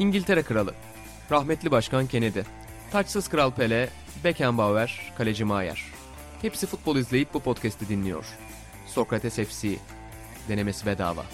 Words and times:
İngiltere 0.00 0.42
Kralı, 0.42 0.74
rahmetli 1.30 1.70
Başkan 1.70 2.06
Kennedy, 2.06 2.40
taçsız 2.92 3.28
Kral 3.28 3.50
Pele, 3.50 3.88
Beckenbauer, 4.24 5.12
Kaleci 5.18 5.44
Maier. 5.44 5.84
Hepsi 6.42 6.66
futbol 6.66 6.96
izleyip 6.96 7.34
bu 7.34 7.40
podcast'i 7.40 7.88
dinliyor. 7.88 8.24
Sokrates 8.86 9.34
FC, 9.36 9.68
denemesi 10.48 10.86
bedava. 10.86 11.24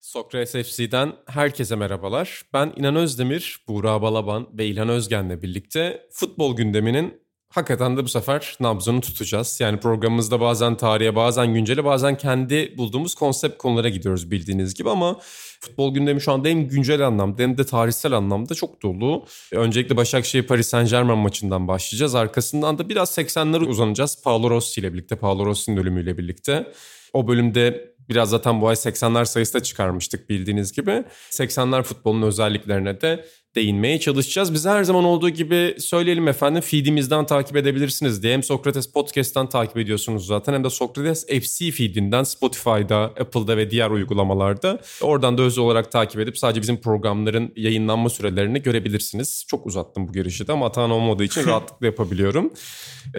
Sokrates 0.00 0.52
FC'den 0.52 1.12
herkese 1.26 1.76
merhabalar. 1.76 2.42
Ben 2.52 2.72
İnan 2.76 2.96
Özdemir, 2.96 3.64
Buğra 3.68 4.02
Balaban 4.02 4.58
ve 4.58 4.66
İlhan 4.66 4.88
Özgen'le 4.88 5.42
birlikte 5.42 6.06
futbol 6.12 6.56
gündeminin 6.56 7.25
hakikaten 7.48 7.96
de 7.96 8.04
bu 8.04 8.08
sefer 8.08 8.56
nabzını 8.60 9.00
tutacağız. 9.00 9.60
Yani 9.60 9.80
programımızda 9.80 10.40
bazen 10.40 10.76
tarihe, 10.76 11.16
bazen 11.16 11.54
güncele, 11.54 11.84
bazen 11.84 12.16
kendi 12.16 12.74
bulduğumuz 12.78 13.14
konsept 13.14 13.58
konulara 13.58 13.88
gidiyoruz 13.88 14.30
bildiğiniz 14.30 14.74
gibi 14.74 14.90
ama 14.90 15.16
futbol 15.60 15.94
gündemi 15.94 16.20
şu 16.20 16.32
anda 16.32 16.48
hem 16.48 16.68
güncel 16.68 17.06
anlamda 17.06 17.42
hem 17.42 17.58
de 17.58 17.66
tarihsel 17.66 18.12
anlamda 18.12 18.54
çok 18.54 18.82
dolu. 18.82 19.24
Öncelikle 19.52 19.96
Başakşehir 19.96 20.46
Paris 20.46 20.68
Saint 20.68 20.90
Germain 20.90 21.18
maçından 21.18 21.68
başlayacağız. 21.68 22.14
Arkasından 22.14 22.78
da 22.78 22.88
biraz 22.88 23.18
80'lere 23.18 23.64
uzanacağız. 23.64 24.22
Paolo 24.24 24.50
Rossi 24.50 24.80
ile 24.80 24.92
birlikte, 24.92 25.16
Paolo 25.16 25.46
Rossi'nin 25.46 25.76
ölümüyle 25.76 26.18
birlikte. 26.18 26.72
O 27.12 27.28
bölümde 27.28 27.94
biraz 28.08 28.30
zaten 28.30 28.60
bu 28.60 28.68
ay 28.68 28.74
80'ler 28.74 29.26
sayısı 29.26 29.54
da 29.54 29.62
çıkarmıştık 29.62 30.30
bildiğiniz 30.30 30.72
gibi. 30.72 31.04
80'ler 31.30 31.82
futbolunun 31.82 32.26
özelliklerine 32.26 33.00
de 33.00 33.24
değinmeye 33.56 34.00
çalışacağız. 34.00 34.54
Biz 34.54 34.66
her 34.66 34.84
zaman 34.84 35.04
olduğu 35.04 35.30
gibi 35.30 35.74
söyleyelim 35.78 36.28
efendim 36.28 36.62
feedimizden 36.62 37.26
takip 37.26 37.56
edebilirsiniz 37.56 38.22
diye. 38.22 38.32
Hem 38.32 38.42
Sokrates 38.42 38.86
Podcast'tan 38.86 39.48
takip 39.48 39.76
ediyorsunuz 39.76 40.26
zaten 40.26 40.52
hem 40.52 40.64
de 40.64 40.70
Sokrates 40.70 41.26
FC 41.26 41.70
feedinden 41.70 42.22
Spotify'da, 42.22 43.00
Apple'da 43.00 43.56
ve 43.56 43.70
diğer 43.70 43.90
uygulamalarda. 43.90 44.80
Oradan 45.02 45.38
da 45.38 45.42
özel 45.42 45.64
olarak 45.64 45.92
takip 45.92 46.20
edip 46.20 46.38
sadece 46.38 46.62
bizim 46.62 46.80
programların 46.80 47.52
yayınlanma 47.56 48.08
sürelerini 48.08 48.62
görebilirsiniz. 48.62 49.44
Çok 49.48 49.66
uzattım 49.66 50.08
bu 50.08 50.12
girişi 50.12 50.48
de 50.48 50.52
ama 50.52 50.66
Atahan 50.66 50.90
olmadığı 50.90 51.24
için 51.24 51.44
rahatlıkla 51.46 51.86
yapabiliyorum. 51.86 52.52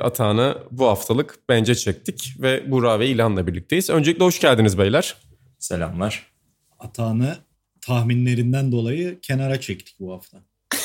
Atahan'ı 0.01 0.57
bu 0.71 0.87
haftalık 0.87 1.39
bence 1.49 1.75
çektik 1.75 2.33
ve 2.39 2.71
Burak 2.71 2.99
ve 2.99 3.07
İlhan'la 3.07 3.47
birlikteyiz. 3.47 3.89
Öncelikle 3.89 4.23
hoş 4.23 4.39
geldiniz 4.39 4.77
beyler. 4.77 5.15
Selamlar. 5.59 6.31
Atağını 6.79 7.46
tahminlerinden 7.91 8.71
dolayı 8.71 9.19
kenara 9.21 9.61
çektik 9.61 9.95
bu 9.99 10.13
hafta. 10.13 10.37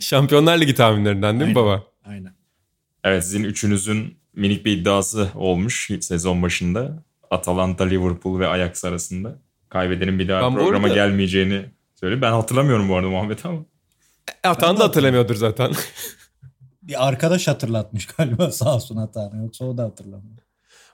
Şampiyonlar 0.00 0.60
Ligi 0.60 0.74
tahminlerinden 0.74 1.40
değil 1.40 1.52
mi 1.52 1.58
Aynen. 1.58 1.70
baba? 1.72 1.84
Aynen. 2.04 2.32
Evet 3.04 3.24
sizin 3.24 3.44
üçünüzün 3.44 4.18
minik 4.34 4.64
bir 4.64 4.72
iddiası 4.78 5.28
olmuş 5.34 5.90
sezon 6.00 6.42
başında. 6.42 7.02
Atalanta, 7.30 7.84
Liverpool 7.84 8.38
ve 8.38 8.48
Ajax 8.48 8.84
arasında. 8.84 9.38
Kaybedenin 9.68 10.18
bir 10.18 10.28
daha 10.28 10.42
Ben 10.42 10.54
programa 10.54 10.86
arada- 10.86 10.94
gelmeyeceğini 10.94 11.64
söyle. 11.94 12.22
Ben 12.22 12.32
hatırlamıyorum 12.32 12.88
bu 12.88 12.96
arada 12.96 13.08
Muhammed 13.08 13.38
ama. 13.44 13.58
Atahan 14.44 14.78
da 14.78 14.84
hatırlamıyordur 14.84 15.34
zaten. 15.34 15.72
Bir 16.82 17.08
arkadaş 17.08 17.48
hatırlatmış 17.48 18.06
galiba 18.06 18.50
sağ 18.50 18.74
olsun 18.74 18.96
Atağını. 18.96 19.42
Yoksa 19.42 19.64
o 19.64 19.78
da 19.78 19.82
hatırlamıyor. 19.82 20.36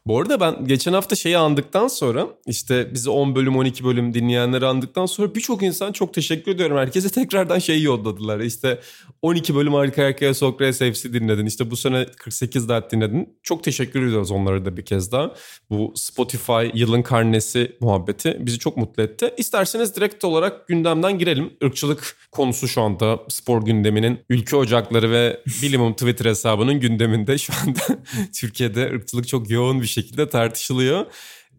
Bu 0.07 0.21
arada 0.21 0.41
ben 0.41 0.67
geçen 0.67 0.93
hafta 0.93 1.17
şeyi 1.17 1.39
andıktan 1.39 1.89
sonra 1.89 2.29
işte 2.47 2.95
bizi 2.95 3.11
10 3.11 3.35
bölüm 3.35 3.57
12 3.57 3.85
bölüm 3.85 4.15
dinleyenleri 4.15 4.67
andıktan 4.67 5.07
sonra 5.07 5.35
birçok 5.35 5.63
insan 5.63 5.93
çok 5.93 6.15
teşekkür 6.15 6.53
ediyorum. 6.53 6.77
Herkese 6.77 7.09
tekrardan 7.09 7.59
şeyi 7.59 7.83
yolladılar. 7.83 8.41
İşte 8.41 8.81
12 9.23 9.55
bölüm 9.55 9.75
arka 9.75 10.05
arkaya 10.05 10.35
Sokrates 10.35 10.79
FC 10.79 11.13
dinledin. 11.13 11.47
İşte 11.47 11.71
bu 11.71 11.77
sene 11.77 12.07
48 12.07 12.69
dert 12.69 12.93
dinledin. 12.93 13.39
Çok 13.43 13.65
teşekkür 13.65 14.07
ediyoruz 14.07 14.31
onlara 14.31 14.65
da 14.65 14.77
bir 14.77 14.85
kez 14.85 15.13
daha. 15.13 15.35
Bu 15.71 15.93
Spotify 15.97 16.71
yılın 16.75 17.03
karnesi 17.03 17.77
muhabbeti 17.81 18.37
bizi 18.41 18.59
çok 18.59 18.77
mutlu 18.77 19.03
etti. 19.03 19.35
İsterseniz 19.37 19.97
direkt 19.97 20.25
olarak 20.25 20.69
gündemden 20.69 21.19
girelim. 21.19 21.53
Irkçılık 21.61 22.17
konusu 22.33 22.69
şu 22.69 22.83
anda 22.83 23.21
spor 23.29 23.65
gündeminin 23.65 24.21
ülke 24.29 24.57
ocakları 24.57 25.11
ve 25.11 25.41
bilimum 25.63 25.93
Twitter 25.93 26.25
hesabının 26.25 26.81
gündeminde 26.81 27.39
şu 27.39 27.53
anda 27.63 28.03
Türkiye'de 28.41 28.91
ırkçılık 28.95 29.29
çok 29.29 29.51
yoğun 29.51 29.81
bir 29.81 29.92
şekilde 29.93 30.29
tartışılıyor. 30.29 31.07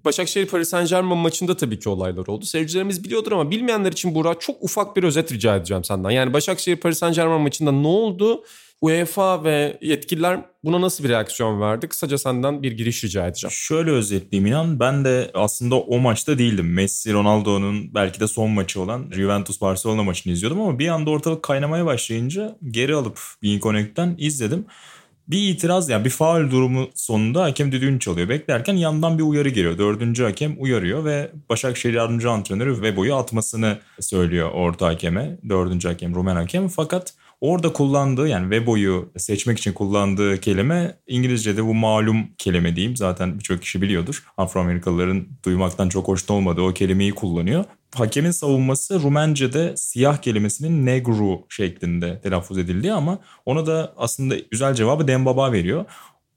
Başakşehir 0.06 0.46
Paris 0.46 0.70
Saint 0.70 0.90
Germain 0.90 1.18
maçında 1.18 1.58
tabii 1.58 1.80
ki 1.80 1.90
olaylar 1.90 2.28
oldu. 2.28 2.46
Seyircilerimiz 2.46 3.04
biliyordur 3.04 3.32
ama 3.32 3.52
bilmeyenler 3.52 3.92
için 3.92 4.16
Burak 4.16 4.42
çok 4.42 4.64
ufak 4.64 4.96
bir 4.96 5.04
özet 5.04 5.32
rica 5.32 5.56
edeceğim 5.56 5.84
senden. 5.84 6.10
Yani 6.10 6.34
Başakşehir 6.34 6.76
Paris 6.76 6.98
Saint 6.98 7.16
Germain 7.16 7.42
maçında 7.42 7.72
ne 7.72 7.88
oldu? 7.88 8.44
UEFA 8.84 9.44
ve 9.44 9.78
yetkililer 9.82 10.40
buna 10.64 10.82
nasıl 10.82 11.04
bir 11.04 11.10
reaksiyon 11.10 11.62
verdi? 11.62 11.88
Kısaca 11.88 12.18
senden 12.18 12.64
bir 12.64 12.72
giriş 12.72 13.04
rica 13.04 13.28
edeceğim. 13.28 13.52
Şöyle 13.52 13.92
özetleyeyim 13.92 14.48
inan. 14.48 14.80
Ben 14.80 15.06
de 15.06 15.32
aslında 15.34 15.76
o 15.76 16.00
maçta 16.00 16.38
değildim. 16.38 16.74
Messi, 16.74 17.14
Ronaldo'nun 17.14 17.94
belki 17.94 18.20
de 18.20 18.28
son 18.28 18.50
maçı 18.50 18.82
olan 18.82 19.06
Juventus 19.12 19.62
Barcelona 19.62 20.04
maçını 20.04 20.34
izliyordum 20.34 20.62
ama 20.62 20.80
bir 20.80 20.88
anda 20.88 21.10
ortalık 21.10 21.44
kaynamaya 21.44 21.86
başlayınca 21.86 22.58
geri 22.72 22.96
alıp 22.96 23.20
Bean 23.44 23.60
Connect'ten 23.60 24.16
izledim. 24.18 24.66
Bir 25.28 25.50
itiraz 25.50 25.90
yani 25.90 26.06
bir 26.06 26.10
faul 26.10 26.52
durumu 26.52 26.90
sonunda 26.96 27.44
hakem 27.44 27.72
düdüğünü 27.72 28.00
çalıyor. 28.00 28.30
Beklerken 28.30 28.76
yandan 28.76 29.18
bir 29.18 29.24
uyarı 29.24 29.50
geliyor. 29.50 29.78
Dördüncü 29.78 30.24
hakem 30.24 30.56
uyarıyor 30.60 31.06
ve 31.06 31.32
Başakşehir 31.50 31.94
yardımcı 31.94 32.32
antrenörü 32.32 32.82
Vebo'yu 32.82 33.16
atmasını 33.16 33.78
söylüyor 34.00 34.52
orta 34.52 34.88
hakeme. 34.88 35.38
Dördüncü 35.50 35.88
hakem 35.88 36.16
Rumen 36.16 36.36
hakem 36.36 36.68
fakat 36.68 37.14
orada 37.44 37.74
kullandığı 37.74 38.28
yani 38.28 38.50
Vebo'yu 38.50 39.12
seçmek 39.18 39.58
için 39.58 39.74
kullandığı 39.74 40.40
kelime 40.40 40.98
İngilizce'de 41.08 41.66
bu 41.66 41.74
malum 41.74 42.28
kelime 42.38 42.76
diyeyim. 42.76 42.96
Zaten 42.96 43.40
birçok 43.40 43.62
kişi 43.62 43.82
biliyordur. 43.82 44.24
Afro-Amerikalıların 44.38 45.28
duymaktan 45.46 45.90
çok 45.90 46.08
hoşnut 46.08 46.32
olmadığı 46.32 46.62
o 46.62 46.74
kelimeyi 46.74 47.12
kullanıyor. 47.12 47.66
Hakemin 47.96 48.32
savunması 48.32 49.00
Rumence'de 49.00 49.78
siyah 49.78 50.18
kelimesinin 50.18 50.86
negru 50.86 51.42
şeklinde 51.50 52.22
telaffuz 52.22 52.58
edildiği 52.58 52.94
ama 52.94 53.20
ona 53.46 53.66
da 53.66 53.94
aslında 53.98 54.36
güzel 54.52 54.74
cevabı 54.74 55.08
Dembaba 55.08 55.52
veriyor. 55.52 55.86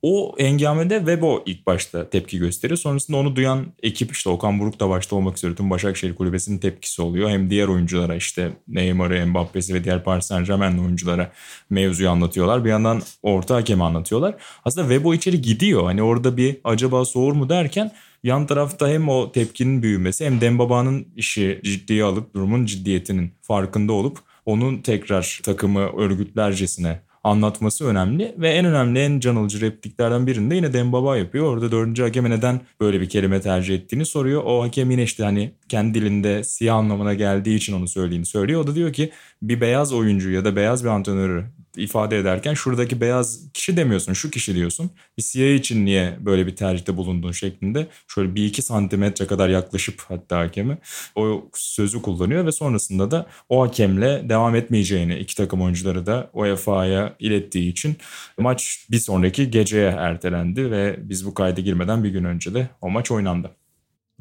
O 0.08 0.34
engamede 0.38 0.98
Webo 0.98 1.42
ilk 1.46 1.66
başta 1.66 2.10
tepki 2.10 2.38
gösteriyor. 2.38 2.78
Sonrasında 2.78 3.16
onu 3.16 3.36
duyan 3.36 3.66
ekip 3.82 4.12
işte 4.12 4.30
Okan 4.30 4.60
Buruk 4.60 4.80
da 4.80 4.88
başta 4.88 5.16
olmak 5.16 5.36
üzere 5.36 5.54
tüm 5.54 5.70
Başakşehir 5.70 6.14
Kulübesi'nin 6.14 6.58
tepkisi 6.58 7.02
oluyor. 7.02 7.30
Hem 7.30 7.50
diğer 7.50 7.68
oyunculara 7.68 8.14
işte 8.14 8.50
Neymar'ı, 8.68 9.26
Mbappe'si 9.26 9.74
ve 9.74 9.84
diğer 9.84 10.04
Paris 10.04 10.26
Saint 10.26 10.46
Germain'li 10.46 10.80
oyunculara 10.80 11.32
mevzuyu 11.70 12.10
anlatıyorlar. 12.10 12.64
Bir 12.64 12.70
yandan 12.70 13.02
orta 13.22 13.54
hakemi 13.54 13.84
anlatıyorlar. 13.84 14.34
Aslında 14.64 14.88
Webo 14.88 15.14
içeri 15.14 15.40
gidiyor. 15.40 15.84
Hani 15.84 16.02
orada 16.02 16.36
bir 16.36 16.56
acaba 16.64 17.04
soğur 17.04 17.32
mu 17.32 17.48
derken 17.48 17.92
yan 18.22 18.46
tarafta 18.46 18.88
hem 18.88 19.08
o 19.08 19.32
tepkinin 19.32 19.82
büyümesi 19.82 20.26
hem 20.26 20.40
Dembaba'nın 20.40 21.08
işi 21.16 21.60
ciddiye 21.64 22.04
alıp 22.04 22.34
durumun 22.34 22.66
ciddiyetinin 22.66 23.32
farkında 23.42 23.92
olup 23.92 24.18
onun 24.44 24.78
tekrar 24.78 25.40
takımı 25.42 25.80
örgütlercesine 25.80 27.00
anlatması 27.26 27.86
önemli 27.86 28.34
ve 28.38 28.48
en 28.48 28.64
önemli 28.64 28.98
en 28.98 29.20
can 29.20 29.36
alıcı 29.36 29.60
repliklerden 29.60 30.26
birinde 30.26 30.54
yine 30.54 30.72
Dembaba 30.72 31.16
yapıyor. 31.16 31.44
Orada 31.44 31.72
dördüncü 31.72 32.02
hakeme 32.02 32.30
neden 32.30 32.60
böyle 32.80 33.00
bir 33.00 33.08
kelime 33.08 33.40
tercih 33.40 33.74
ettiğini 33.74 34.06
soruyor. 34.06 34.42
O 34.44 34.62
hakem 34.62 34.90
yine 34.90 35.02
işte 35.02 35.24
hani 35.24 35.52
kendi 35.68 35.94
dilinde 36.00 36.44
siyah 36.44 36.76
anlamına 36.76 37.14
geldiği 37.14 37.56
için 37.56 37.72
onu 37.72 37.88
söylediğini 37.88 38.26
söylüyor. 38.26 38.60
O 38.60 38.66
da 38.66 38.74
diyor 38.74 38.92
ki 38.92 39.10
bir 39.42 39.60
beyaz 39.60 39.92
oyuncu 39.92 40.30
ya 40.30 40.44
da 40.44 40.56
beyaz 40.56 40.84
bir 40.84 40.88
antrenörü 40.88 41.44
ifade 41.76 42.18
ederken 42.18 42.54
şuradaki 42.54 43.00
beyaz 43.00 43.52
kişi 43.52 43.76
demiyorsun 43.76 44.12
şu 44.12 44.30
kişi 44.30 44.54
diyorsun. 44.54 44.90
Bir 45.18 45.22
siyah 45.22 45.54
için 45.54 45.86
niye 45.86 46.16
böyle 46.20 46.46
bir 46.46 46.56
tercihte 46.56 46.96
bulundun 46.96 47.32
şeklinde 47.32 47.86
şöyle 48.08 48.34
bir 48.34 48.44
iki 48.44 48.62
santimetre 48.62 49.26
kadar 49.26 49.48
yaklaşıp 49.48 50.02
hatta 50.08 50.38
hakeme 50.38 50.78
o 51.14 51.48
sözü 51.54 52.02
kullanıyor 52.02 52.46
ve 52.46 52.52
sonrasında 52.52 53.10
da 53.10 53.26
o 53.48 53.62
hakemle 53.62 54.28
devam 54.28 54.54
etmeyeceğini 54.54 55.18
iki 55.18 55.36
takım 55.36 55.62
oyuncuları 55.62 56.06
da 56.06 56.30
UEFA'ya 56.32 57.16
ilettiği 57.18 57.70
için 57.70 57.96
maç 58.38 58.86
bir 58.90 58.98
sonraki 58.98 59.50
geceye 59.50 59.90
ertelendi 59.90 60.70
ve 60.70 60.96
biz 60.98 61.26
bu 61.26 61.34
kayda 61.34 61.60
girmeden 61.60 62.04
bir 62.04 62.10
gün 62.10 62.24
önce 62.24 62.54
de 62.54 62.68
o 62.80 62.90
maç 62.90 63.10
oynandı. 63.10 63.50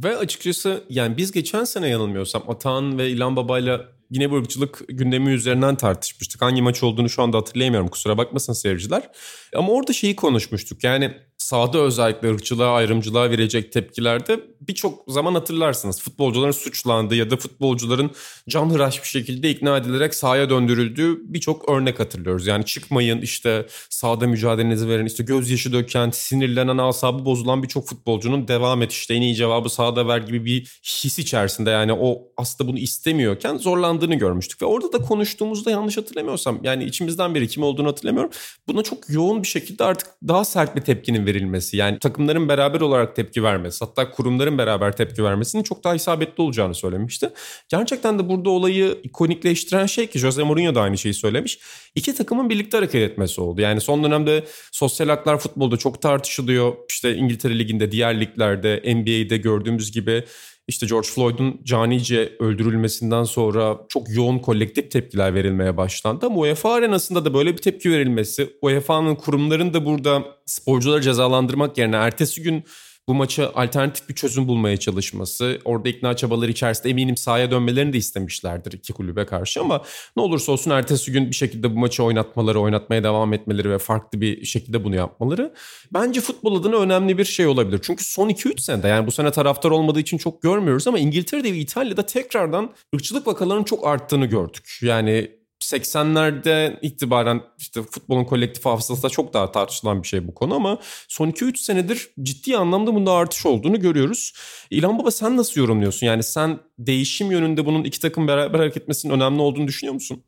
Ve 0.04 0.18
açıkçası 0.18 0.84
yani 0.90 1.18
biz 1.18 1.32
geçen 1.32 1.64
sene 1.64 1.88
yanılmıyorsam 1.88 2.44
Atahan 2.48 2.98
ve 2.98 3.10
İlhan 3.10 3.36
Baba'yla 3.36 3.95
yine 4.12 4.32
bu 4.32 4.36
ırkçılık 4.36 4.82
gündemi 4.88 5.32
üzerinden 5.32 5.76
tartışmıştık. 5.76 6.42
Hangi 6.42 6.62
maç 6.62 6.84
olduğunu 6.84 7.10
şu 7.10 7.24
anda 7.24 7.38
hatırlayamıyorum 7.38 7.88
kusura 7.88 8.18
bakmasın 8.18 8.54
seyirciler. 8.54 9.10
Ama 9.56 9.70
orada 9.70 9.94
şeyi 9.94 10.16
konuşmuştuk 10.16 10.84
yani 10.84 11.18
sahada 11.46 11.78
özellikle 11.78 12.32
ırkçılığa, 12.32 12.76
ayrımcılığa 12.76 13.30
verecek 13.32 13.72
tepkilerde 13.72 14.40
birçok 14.62 15.04
zaman 15.08 15.34
hatırlarsınız. 15.34 16.02
Futbolcuların 16.02 16.52
suçlandığı 16.52 17.16
ya 17.16 17.32
da 17.32 17.38
futbolcuların 17.38 18.12
canhıraş 18.50 19.04
bir 19.04 19.08
şekilde 19.08 19.50
ikna 19.50 19.78
edilerek 19.78 20.16
sahaya 20.16 20.50
döndürüldüğü 20.50 21.34
birçok 21.34 21.70
örnek 21.70 22.00
hatırlıyoruz. 22.00 22.48
Yani 22.48 22.66
çıkmayın 22.66 23.22
işte 23.22 23.66
sahada 23.90 24.28
mücadelenizi 24.28 24.90
verin 24.90 25.06
işte 25.06 25.24
gözyaşı 25.24 25.74
döken, 25.74 26.10
sinirlenen, 26.10 26.78
asabı 26.78 27.26
bozulan 27.26 27.64
birçok 27.64 27.88
futbolcunun 27.88 28.48
devam 28.48 28.82
et 28.82 28.92
işte 28.92 29.14
en 29.14 29.22
iyi 29.22 29.36
cevabı 29.36 29.70
sahada 29.70 30.08
ver 30.08 30.18
gibi 30.18 30.46
bir 30.46 30.80
his 30.84 31.20
içerisinde 31.20 31.70
yani 31.70 31.94
o 31.94 32.22
aslında 32.38 32.70
bunu 32.70 32.80
istemiyorken 32.80 33.58
zorlandığını 33.58 34.16
görmüştük. 34.16 34.62
Ve 34.62 34.66
orada 34.66 34.94
da 34.94 34.98
konuştuğumuzda 34.98 35.72
yanlış 35.72 35.98
hatırlamıyorsam 35.98 36.60
yani 36.64 36.84
içimizden 36.84 37.36
biri 37.36 37.48
kim 37.48 37.64
olduğunu 37.64 37.88
hatırlamıyorum. 37.88 38.32
Buna 38.68 38.84
çok 38.84 39.10
yoğun 39.10 39.44
bir 39.44 39.48
şekilde 39.48 39.84
artık 39.84 40.08
daha 40.28 40.46
sert 40.46 40.76
bir 40.76 40.82
tepkinin 40.82 41.26
verilmesi 41.26 41.35
yani 41.78 42.00
takımların 42.00 42.50
beraber 42.50 42.82
olarak 42.82 43.16
tepki 43.16 43.44
vermesi 43.44 43.86
hatta 43.86 44.12
kurumların 44.12 44.58
beraber 44.58 44.98
tepki 44.98 45.24
vermesinin 45.24 45.64
çok 45.64 45.84
daha 45.84 45.96
isabetli 45.96 46.42
olacağını 46.42 46.76
söylemişti. 46.76 47.30
Gerçekten 47.70 48.20
de 48.20 48.30
burada 48.30 48.50
olayı 48.50 48.98
ikonikleştiren 49.04 49.86
şey 49.86 50.08
ki 50.08 50.20
Jose 50.20 50.44
Mourinho 50.44 50.76
da 50.76 50.82
aynı 50.82 50.98
şeyi 50.98 51.14
söylemiş. 51.14 51.60
İki 51.96 52.16
takımın 52.16 52.50
birlikte 52.50 52.78
hareket 52.78 53.12
etmesi 53.12 53.42
oldu. 53.42 53.62
Yani 53.62 53.82
son 53.82 54.04
dönemde 54.04 54.44
sosyal 54.72 55.08
haklar 55.08 55.38
futbolda 55.38 55.78
çok 55.78 56.02
tartışılıyor. 56.02 56.76
İşte 56.90 57.16
İngiltere 57.16 57.60
Ligi'nde, 57.60 57.92
diğer 57.92 58.20
liglerde, 58.20 58.96
NBA'de 58.96 59.38
gördüğümüz 59.38 59.92
gibi 59.92 60.24
işte 60.68 60.86
George 60.86 61.08
Floyd'un 61.08 61.62
canice 61.64 62.34
öldürülmesinden 62.40 63.24
sonra 63.24 63.78
çok 63.90 64.10
yoğun 64.10 64.40
kolektif 64.40 64.92
tepkiler 64.92 65.34
verilmeye 65.34 65.78
başlandı. 65.78 66.26
Ama 66.26 66.36
UEFA 66.36 66.74
arenasında 66.74 67.26
da 67.26 67.34
böyle 67.34 67.54
bir 67.54 67.62
tepki 67.62 67.92
verilmesi, 67.92 68.50
UEFA'nın 68.62 69.16
kurumların 69.16 69.74
da 69.74 69.86
burada 69.86 70.24
sporcuları 70.46 71.02
cezalandırmak 71.02 71.78
yerine 71.78 71.96
ertesi 71.96 72.42
gün 72.44 72.64
bu 73.10 73.14
maça 73.14 73.52
alternatif 73.56 74.10
bir 74.10 74.16
çözüm 74.16 74.48
bulmaya 74.48 74.78
çalışması, 74.78 75.60
orada 75.66 75.90
ikna 75.90 76.16
çabaları 76.16 76.52
içerisinde 76.52 76.90
eminim 76.90 77.18
sahaya 77.18 77.52
dönmelerini 77.52 77.94
de 77.94 77.98
istemişlerdir 77.98 78.72
iki 78.72 78.94
kulübe 78.94 79.26
karşı 79.26 79.62
ama 79.62 79.82
ne 80.18 80.24
olursa 80.24 80.52
olsun 80.52 80.72
ertesi 80.72 81.12
gün 81.12 81.30
bir 81.30 81.36
şekilde 81.36 81.76
bu 81.76 81.80
maçı 81.80 82.04
oynatmaları, 82.04 82.60
oynatmaya 82.60 83.04
devam 83.04 83.34
etmeleri 83.34 83.70
ve 83.70 83.78
farklı 83.78 84.22
bir 84.22 84.46
şekilde 84.46 84.84
bunu 84.84 84.96
yapmaları 84.96 85.54
bence 85.94 86.22
futbol 86.22 86.60
adına 86.60 86.76
önemli 86.76 87.18
bir 87.18 87.26
şey 87.26 87.48
olabilir. 87.48 87.80
Çünkü 87.84 88.04
son 88.04 88.30
2-3 88.30 88.62
senede 88.62 88.88
yani 88.88 89.08
bu 89.08 89.12
sene 89.12 89.32
taraftar 89.32 89.72
olmadığı 89.72 90.00
için 90.00 90.18
çok 90.18 90.42
görmüyoruz 90.42 90.88
ama 90.88 91.00
İngiltere'de 91.00 91.54
ve 91.54 91.58
İtalya'da 91.58 92.06
tekrardan 92.06 92.74
ırkçılık 92.96 93.28
vakalarının 93.28 93.64
çok 93.64 93.88
arttığını 93.88 94.26
gördük. 94.26 94.80
Yani 94.82 95.32
80'lerde 95.62 96.80
itibaren 96.82 97.42
işte 97.58 97.84
futbolun 97.84 98.24
kolektif 98.24 98.66
hafızasında 98.66 99.10
çok 99.10 99.34
daha 99.34 99.52
tartışılan 99.52 100.04
bir 100.04 100.08
şey 100.08 100.28
bu 100.28 100.34
konu 100.34 100.56
ama 100.56 100.80
son 101.08 101.30
2-3 101.30 101.58
senedir 101.58 102.10
ciddi 102.22 102.58
anlamda 102.58 102.96
bunda 102.96 103.12
artış 103.12 103.46
olduğunu 103.46 103.80
görüyoruz. 103.80 104.34
İlhan 104.70 105.00
Baba 105.00 105.12
sen 105.12 105.38
nasıl 105.38 105.62
yorumluyorsun? 105.62 106.08
Yani 106.08 106.24
sen 106.24 106.60
değişim 106.80 107.32
yönünde 107.32 107.66
bunun 107.66 107.84
iki 107.84 108.00
takım 108.00 108.28
beraber 108.28 108.60
hareket 108.60 108.84
etmesinin 108.84 109.14
önemli 109.14 109.42
olduğunu 109.42 109.68
düşünüyor 109.68 109.94
musun? 109.94 110.24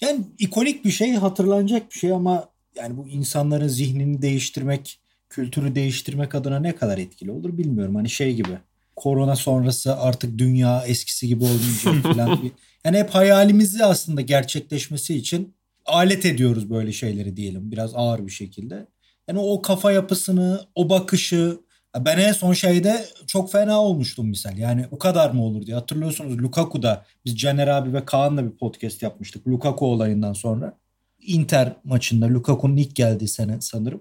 Yani 0.00 0.24
ikonik 0.38 0.84
bir 0.84 0.90
şey, 0.90 1.12
hatırlanacak 1.12 1.90
bir 1.90 1.98
şey 1.98 2.12
ama 2.12 2.48
yani 2.76 2.96
bu 2.96 3.08
insanların 3.08 3.68
zihnini 3.68 4.22
değiştirmek, 4.22 5.00
kültürü 5.28 5.74
değiştirmek 5.74 6.34
adına 6.34 6.60
ne 6.60 6.74
kadar 6.74 6.98
etkili 6.98 7.30
olur 7.30 7.58
bilmiyorum. 7.58 7.94
Hani 7.94 8.10
şey 8.10 8.34
gibi 8.34 8.58
korona 9.00 9.36
sonrası 9.36 9.96
artık 9.96 10.38
dünya 10.38 10.84
eskisi 10.86 11.28
gibi 11.28 11.44
olmayacak 11.44 12.02
falan. 12.02 12.38
yani 12.84 12.98
hep 12.98 13.10
hayalimizi 13.10 13.84
aslında 13.84 14.20
gerçekleşmesi 14.20 15.14
için 15.14 15.54
alet 15.86 16.26
ediyoruz 16.26 16.70
böyle 16.70 16.92
şeyleri 16.92 17.36
diyelim 17.36 17.70
biraz 17.70 17.94
ağır 17.94 18.26
bir 18.26 18.32
şekilde. 18.32 18.86
Yani 19.28 19.38
o 19.38 19.62
kafa 19.62 19.92
yapısını, 19.92 20.60
o 20.74 20.88
bakışı 20.90 21.58
ben 21.98 22.18
en 22.18 22.32
son 22.32 22.52
şeyde 22.52 23.04
çok 23.26 23.52
fena 23.52 23.82
olmuştum 23.82 24.28
misal. 24.28 24.58
Yani 24.58 24.86
o 24.90 24.98
kadar 24.98 25.30
mı 25.30 25.44
olur 25.44 25.66
diye 25.66 25.76
hatırlıyorsunuz 25.76 26.38
Lukaku'da 26.38 27.04
biz 27.24 27.38
Caner 27.38 27.68
abi 27.68 27.92
ve 27.92 28.04
Kaan'la 28.04 28.44
bir 28.44 28.56
podcast 28.56 29.02
yapmıştık 29.02 29.48
Lukaku 29.48 29.86
olayından 29.86 30.32
sonra. 30.32 30.78
Inter 31.20 31.76
maçında 31.84 32.28
Lukaku'nun 32.28 32.76
ilk 32.76 32.96
geldiği 32.96 33.28
sene 33.28 33.56
sanırım. 33.60 34.00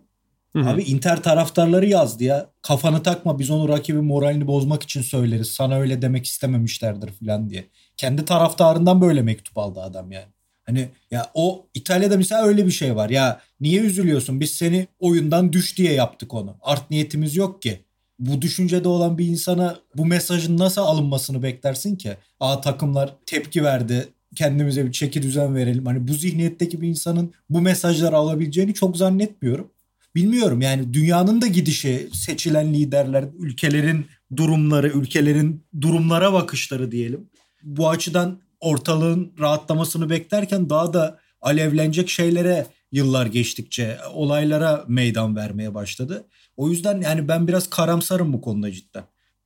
Hı 0.56 0.60
hı. 0.60 0.70
Abi 0.70 0.84
Inter 0.84 1.24
taraftarları 1.24 1.86
yazdı 1.86 2.24
ya. 2.24 2.50
Kafanı 2.62 3.04
takma 3.04 3.40
biz 3.40 3.50
onu 3.50 3.70
rakibi 3.70 4.02
moralini 4.02 4.48
bozmak 4.48 4.84
için 4.84 5.02
söyleriz. 5.02 5.48
Sana 5.48 5.80
öyle 5.80 6.02
demek 6.02 6.26
istememişlerdir 6.26 7.12
falan 7.12 7.50
diye. 7.50 7.70
Kendi 7.98 8.26
taraftarından 8.26 9.02
böyle 9.02 9.22
mektup 9.22 9.58
aldı 9.58 9.82
adam 9.82 10.12
yani. 10.12 10.28
Hani 10.66 10.90
ya 11.12 11.32
o 11.34 11.66
İtalya'da 11.74 12.18
mesela 12.18 12.44
öyle 12.44 12.66
bir 12.66 12.72
şey 12.72 12.96
var. 12.96 13.10
Ya 13.10 13.42
niye 13.60 13.82
üzülüyorsun? 13.82 14.40
Biz 14.40 14.52
seni 14.52 14.88
oyundan 15.00 15.54
düş 15.54 15.78
diye 15.78 15.94
yaptık 15.94 16.34
onu. 16.34 16.58
Art 16.62 16.92
niyetimiz 16.92 17.36
yok 17.36 17.62
ki. 17.62 17.80
Bu 18.20 18.42
düşüncede 18.42 18.88
olan 18.88 19.18
bir 19.18 19.28
insana 19.28 19.80
bu 19.96 20.06
mesajın 20.06 20.58
nasıl 20.58 20.82
alınmasını 20.82 21.44
beklersin 21.44 21.96
ki? 21.96 22.18
Aa 22.40 22.62
takımlar 22.62 23.16
tepki 23.26 23.64
verdi. 23.64 24.08
Kendimize 24.36 24.86
bir 24.86 24.92
çeki 24.92 25.22
düzen 25.22 25.56
verelim. 25.56 25.86
Hani 25.86 26.08
bu 26.08 26.14
zihniyetteki 26.14 26.82
bir 26.82 26.88
insanın 26.88 27.34
bu 27.50 27.62
mesajları 27.62 28.16
alabileceğini 28.18 28.74
çok 28.74 28.98
zannetmiyorum 28.98 29.72
bilmiyorum 30.16 30.62
yani 30.62 30.94
dünyanın 30.94 31.42
da 31.42 31.48
gidişi, 31.48 32.10
seçilen 32.14 32.74
liderler, 32.74 33.26
ülkelerin 33.40 34.06
durumları, 34.36 34.88
ülkelerin 34.88 35.64
durumlara 35.82 36.34
bakışları 36.34 36.92
diyelim. 36.92 37.30
Bu 37.64 37.90
açıdan 37.90 38.42
ortalığın 38.60 39.34
rahatlamasını 39.40 40.10
beklerken 40.10 40.70
daha 40.70 40.94
da 40.94 41.20
alevlenecek 41.42 42.10
şeylere 42.10 42.68
yıllar 42.92 43.26
geçtikçe 43.26 43.98
olaylara 44.14 44.86
meydan 44.88 45.36
vermeye 45.36 45.74
başladı. 45.74 46.26
O 46.58 46.70
yüzden 46.70 47.02
yani 47.02 47.28
ben 47.28 47.48
biraz 47.48 47.70
karamsarım 47.70 48.34
bu 48.34 48.42
konuda 48.42 48.72
cidden. 48.72 49.04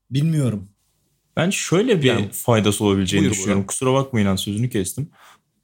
Bilmiyorum. 0.09 0.69
Ben 1.37 1.49
şöyle 1.49 2.01
bir 2.01 2.07
yani, 2.07 2.29
faydası 2.31 2.83
olabileceğini 2.83 3.23
buyur, 3.23 3.33
düşünüyorum. 3.33 3.59
Buyur. 3.59 3.67
Kusura 3.67 3.93
bakmayın 3.93 4.35
sözünü 4.35 4.69
kestim 4.69 5.09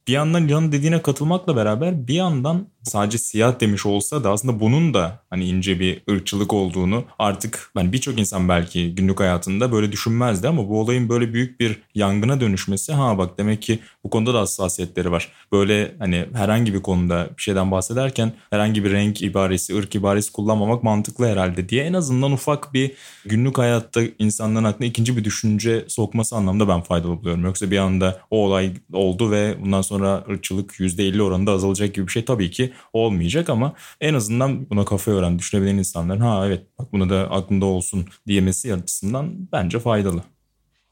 bir 0.09 0.13
yandan 0.13 0.47
Can'ın 0.47 0.71
dediğine 0.71 1.01
katılmakla 1.01 1.55
beraber 1.55 2.07
bir 2.07 2.13
yandan 2.13 2.67
sadece 2.83 3.17
siyah 3.17 3.59
demiş 3.59 3.85
olsa 3.85 4.23
da 4.23 4.31
aslında 4.31 4.59
bunun 4.59 4.93
da 4.93 5.19
hani 5.29 5.45
ince 5.45 5.79
bir 5.79 6.01
ırkçılık 6.09 6.53
olduğunu 6.53 7.03
artık 7.19 7.71
yani 7.77 7.93
birçok 7.93 8.19
insan 8.19 8.49
belki 8.49 8.95
günlük 8.95 9.19
hayatında 9.19 9.71
böyle 9.71 9.91
düşünmezdi 9.91 10.47
ama 10.47 10.69
bu 10.69 10.79
olayın 10.79 11.09
böyle 11.09 11.33
büyük 11.33 11.59
bir 11.59 11.81
yangına 11.95 12.41
dönüşmesi 12.41 12.93
ha 12.93 13.17
bak 13.17 13.37
demek 13.37 13.61
ki 13.61 13.79
bu 14.03 14.09
konuda 14.09 14.33
da 14.33 14.39
hassasiyetleri 14.39 15.11
var. 15.11 15.29
Böyle 15.51 15.95
hani 15.99 16.25
herhangi 16.33 16.73
bir 16.73 16.81
konuda 16.81 17.29
bir 17.37 17.41
şeyden 17.41 17.71
bahsederken 17.71 18.33
herhangi 18.49 18.83
bir 18.83 18.91
renk 18.91 19.21
ibaresi, 19.21 19.77
ırk 19.77 19.95
ibaresi 19.95 20.31
kullanmamak 20.31 20.83
mantıklı 20.83 21.27
herhalde 21.27 21.69
diye 21.69 21.83
en 21.83 21.93
azından 21.93 22.31
ufak 22.31 22.73
bir 22.73 22.91
günlük 23.25 23.57
hayatta 23.57 24.01
insanların 24.19 24.65
aklına 24.65 24.87
ikinci 24.87 25.17
bir 25.17 25.23
düşünce 25.23 25.85
sokması 25.87 26.35
anlamda 26.35 26.67
ben 26.67 26.81
faydalı 26.81 27.17
buluyorum. 27.17 27.43
Yoksa 27.43 27.71
bir 27.71 27.77
anda 27.77 28.21
o 28.31 28.45
olay 28.45 28.71
oldu 28.93 29.31
ve 29.31 29.55
bundan 29.61 29.81
sonra 29.81 30.23
ırkçılık 30.29 30.79
%50 30.79 31.21
oranında 31.21 31.51
azalacak 31.51 31.93
gibi 31.95 32.07
bir 32.07 32.11
şey 32.11 32.25
tabii 32.25 32.51
ki 32.51 32.68
olmayacak 32.93 33.49
ama 33.49 33.73
en 34.01 34.13
azından 34.13 34.69
buna 34.69 34.85
kafa 34.85 35.11
yoran, 35.11 35.39
düşünebilen 35.39 35.77
insanların 35.77 36.19
ha 36.19 36.47
evet 36.47 36.67
bak 36.79 36.93
bunu 36.93 37.09
da 37.09 37.31
aklında 37.31 37.65
olsun 37.65 38.05
diyemesi 38.27 38.73
açısından 38.73 39.49
bence 39.51 39.79
faydalı. 39.79 40.23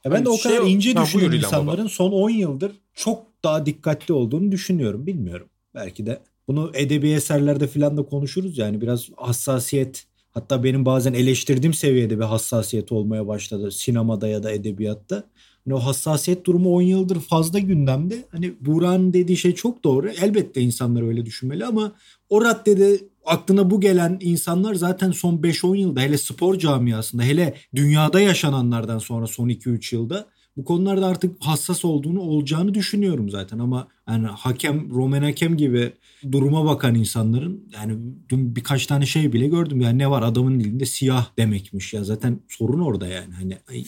Ya 0.05 0.11
ben 0.11 0.25
de 0.25 0.29
o 0.29 0.37
kadar 0.37 0.57
şey, 0.57 0.73
ince 0.73 0.97
düşünen 0.97 1.31
insanların 1.31 1.79
baba. 1.79 1.89
son 1.89 2.11
10 2.11 2.29
yıldır 2.29 2.71
çok 2.93 3.23
daha 3.43 3.65
dikkatli 3.65 4.13
olduğunu 4.13 4.51
düşünüyorum. 4.51 5.07
Bilmiyorum. 5.07 5.49
Belki 5.75 6.05
de 6.05 6.21
bunu 6.47 6.71
edebi 6.73 7.09
eserlerde 7.09 7.67
falan 7.67 7.97
da 7.97 8.03
konuşuruz 8.03 8.57
yani 8.57 8.81
biraz 8.81 9.09
hassasiyet 9.17 10.05
hatta 10.31 10.63
benim 10.63 10.85
bazen 10.85 11.13
eleştirdiğim 11.13 11.73
seviyede 11.73 12.19
bir 12.19 12.23
hassasiyet 12.23 12.91
olmaya 12.91 13.27
başladı 13.27 13.71
sinemada 13.71 14.27
ya 14.27 14.43
da 14.43 14.51
edebiyatta. 14.51 15.23
Hani 15.67 15.75
o 15.75 15.79
hassasiyet 15.79 16.45
durumu 16.45 16.75
10 16.75 16.81
yıldır 16.81 17.19
fazla 17.19 17.59
gündemde. 17.59 18.25
Hani 18.31 18.53
Buğra'nın 18.61 19.13
dediği 19.13 19.37
şey 19.37 19.55
çok 19.55 19.83
doğru. 19.83 20.09
Elbette 20.09 20.61
insanlar 20.61 21.01
öyle 21.01 21.25
düşünmeli 21.25 21.65
ama 21.65 21.91
o 22.29 22.45
raddede 22.45 22.99
aklına 23.25 23.69
bu 23.69 23.81
gelen 23.81 24.17
insanlar 24.21 24.75
zaten 24.75 25.11
son 25.11 25.37
5-10 25.37 25.77
yılda 25.77 26.01
hele 26.01 26.17
spor 26.17 26.55
camiasında 26.55 27.23
hele 27.23 27.53
dünyada 27.75 28.19
yaşananlardan 28.19 28.99
sonra 28.99 29.27
son 29.27 29.49
2-3 29.49 29.95
yılda 29.95 30.25
bu 30.57 30.65
konularda 30.65 31.07
artık 31.07 31.35
hassas 31.39 31.85
olduğunu 31.85 32.21
olacağını 32.21 32.73
düşünüyorum 32.73 33.29
zaten. 33.29 33.59
Ama 33.59 33.87
yani 34.09 34.27
hakem 34.27 34.89
Roman 34.89 35.21
hakem 35.21 35.57
gibi 35.57 35.93
duruma 36.31 36.65
bakan 36.65 36.95
insanların 36.95 37.69
yani 37.73 37.97
dün 38.29 38.55
birkaç 38.55 38.85
tane 38.85 39.05
şey 39.05 39.33
bile 39.33 39.47
gördüm. 39.47 39.81
Yani 39.81 39.97
ne 39.97 40.09
var? 40.09 40.21
Adamın 40.21 40.59
dilinde 40.59 40.85
siyah 40.85 41.37
demekmiş. 41.37 41.93
Ya 41.93 42.03
zaten 42.03 42.39
sorun 42.47 42.79
orada 42.79 43.07
yani. 43.07 43.33
Hani 43.33 43.57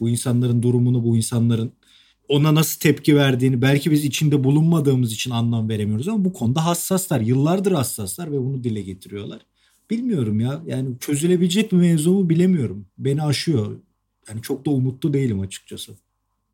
bu 0.00 0.08
insanların 0.08 0.62
durumunu 0.62 1.04
bu 1.04 1.16
insanların 1.16 1.72
ona 2.28 2.54
nasıl 2.54 2.80
tepki 2.80 3.16
verdiğini 3.16 3.62
belki 3.62 3.90
biz 3.90 4.04
içinde 4.04 4.44
bulunmadığımız 4.44 5.12
için 5.12 5.30
anlam 5.30 5.68
veremiyoruz 5.68 6.08
ama 6.08 6.24
bu 6.24 6.32
konuda 6.32 6.64
hassaslar. 6.64 7.20
Yıllardır 7.20 7.72
hassaslar 7.72 8.32
ve 8.32 8.38
bunu 8.38 8.64
dile 8.64 8.82
getiriyorlar. 8.82 9.40
Bilmiyorum 9.90 10.40
ya. 10.40 10.62
Yani 10.66 10.98
çözülebilecek 11.00 11.72
bir 11.72 11.76
mevzu 11.76 12.12
mu 12.12 12.28
bilemiyorum. 12.28 12.86
Beni 12.98 13.22
aşıyor. 13.22 13.76
Yani 14.28 14.42
çok 14.42 14.66
da 14.66 14.70
umutlu 14.70 15.12
değilim 15.12 15.40
açıkçası. 15.40 15.92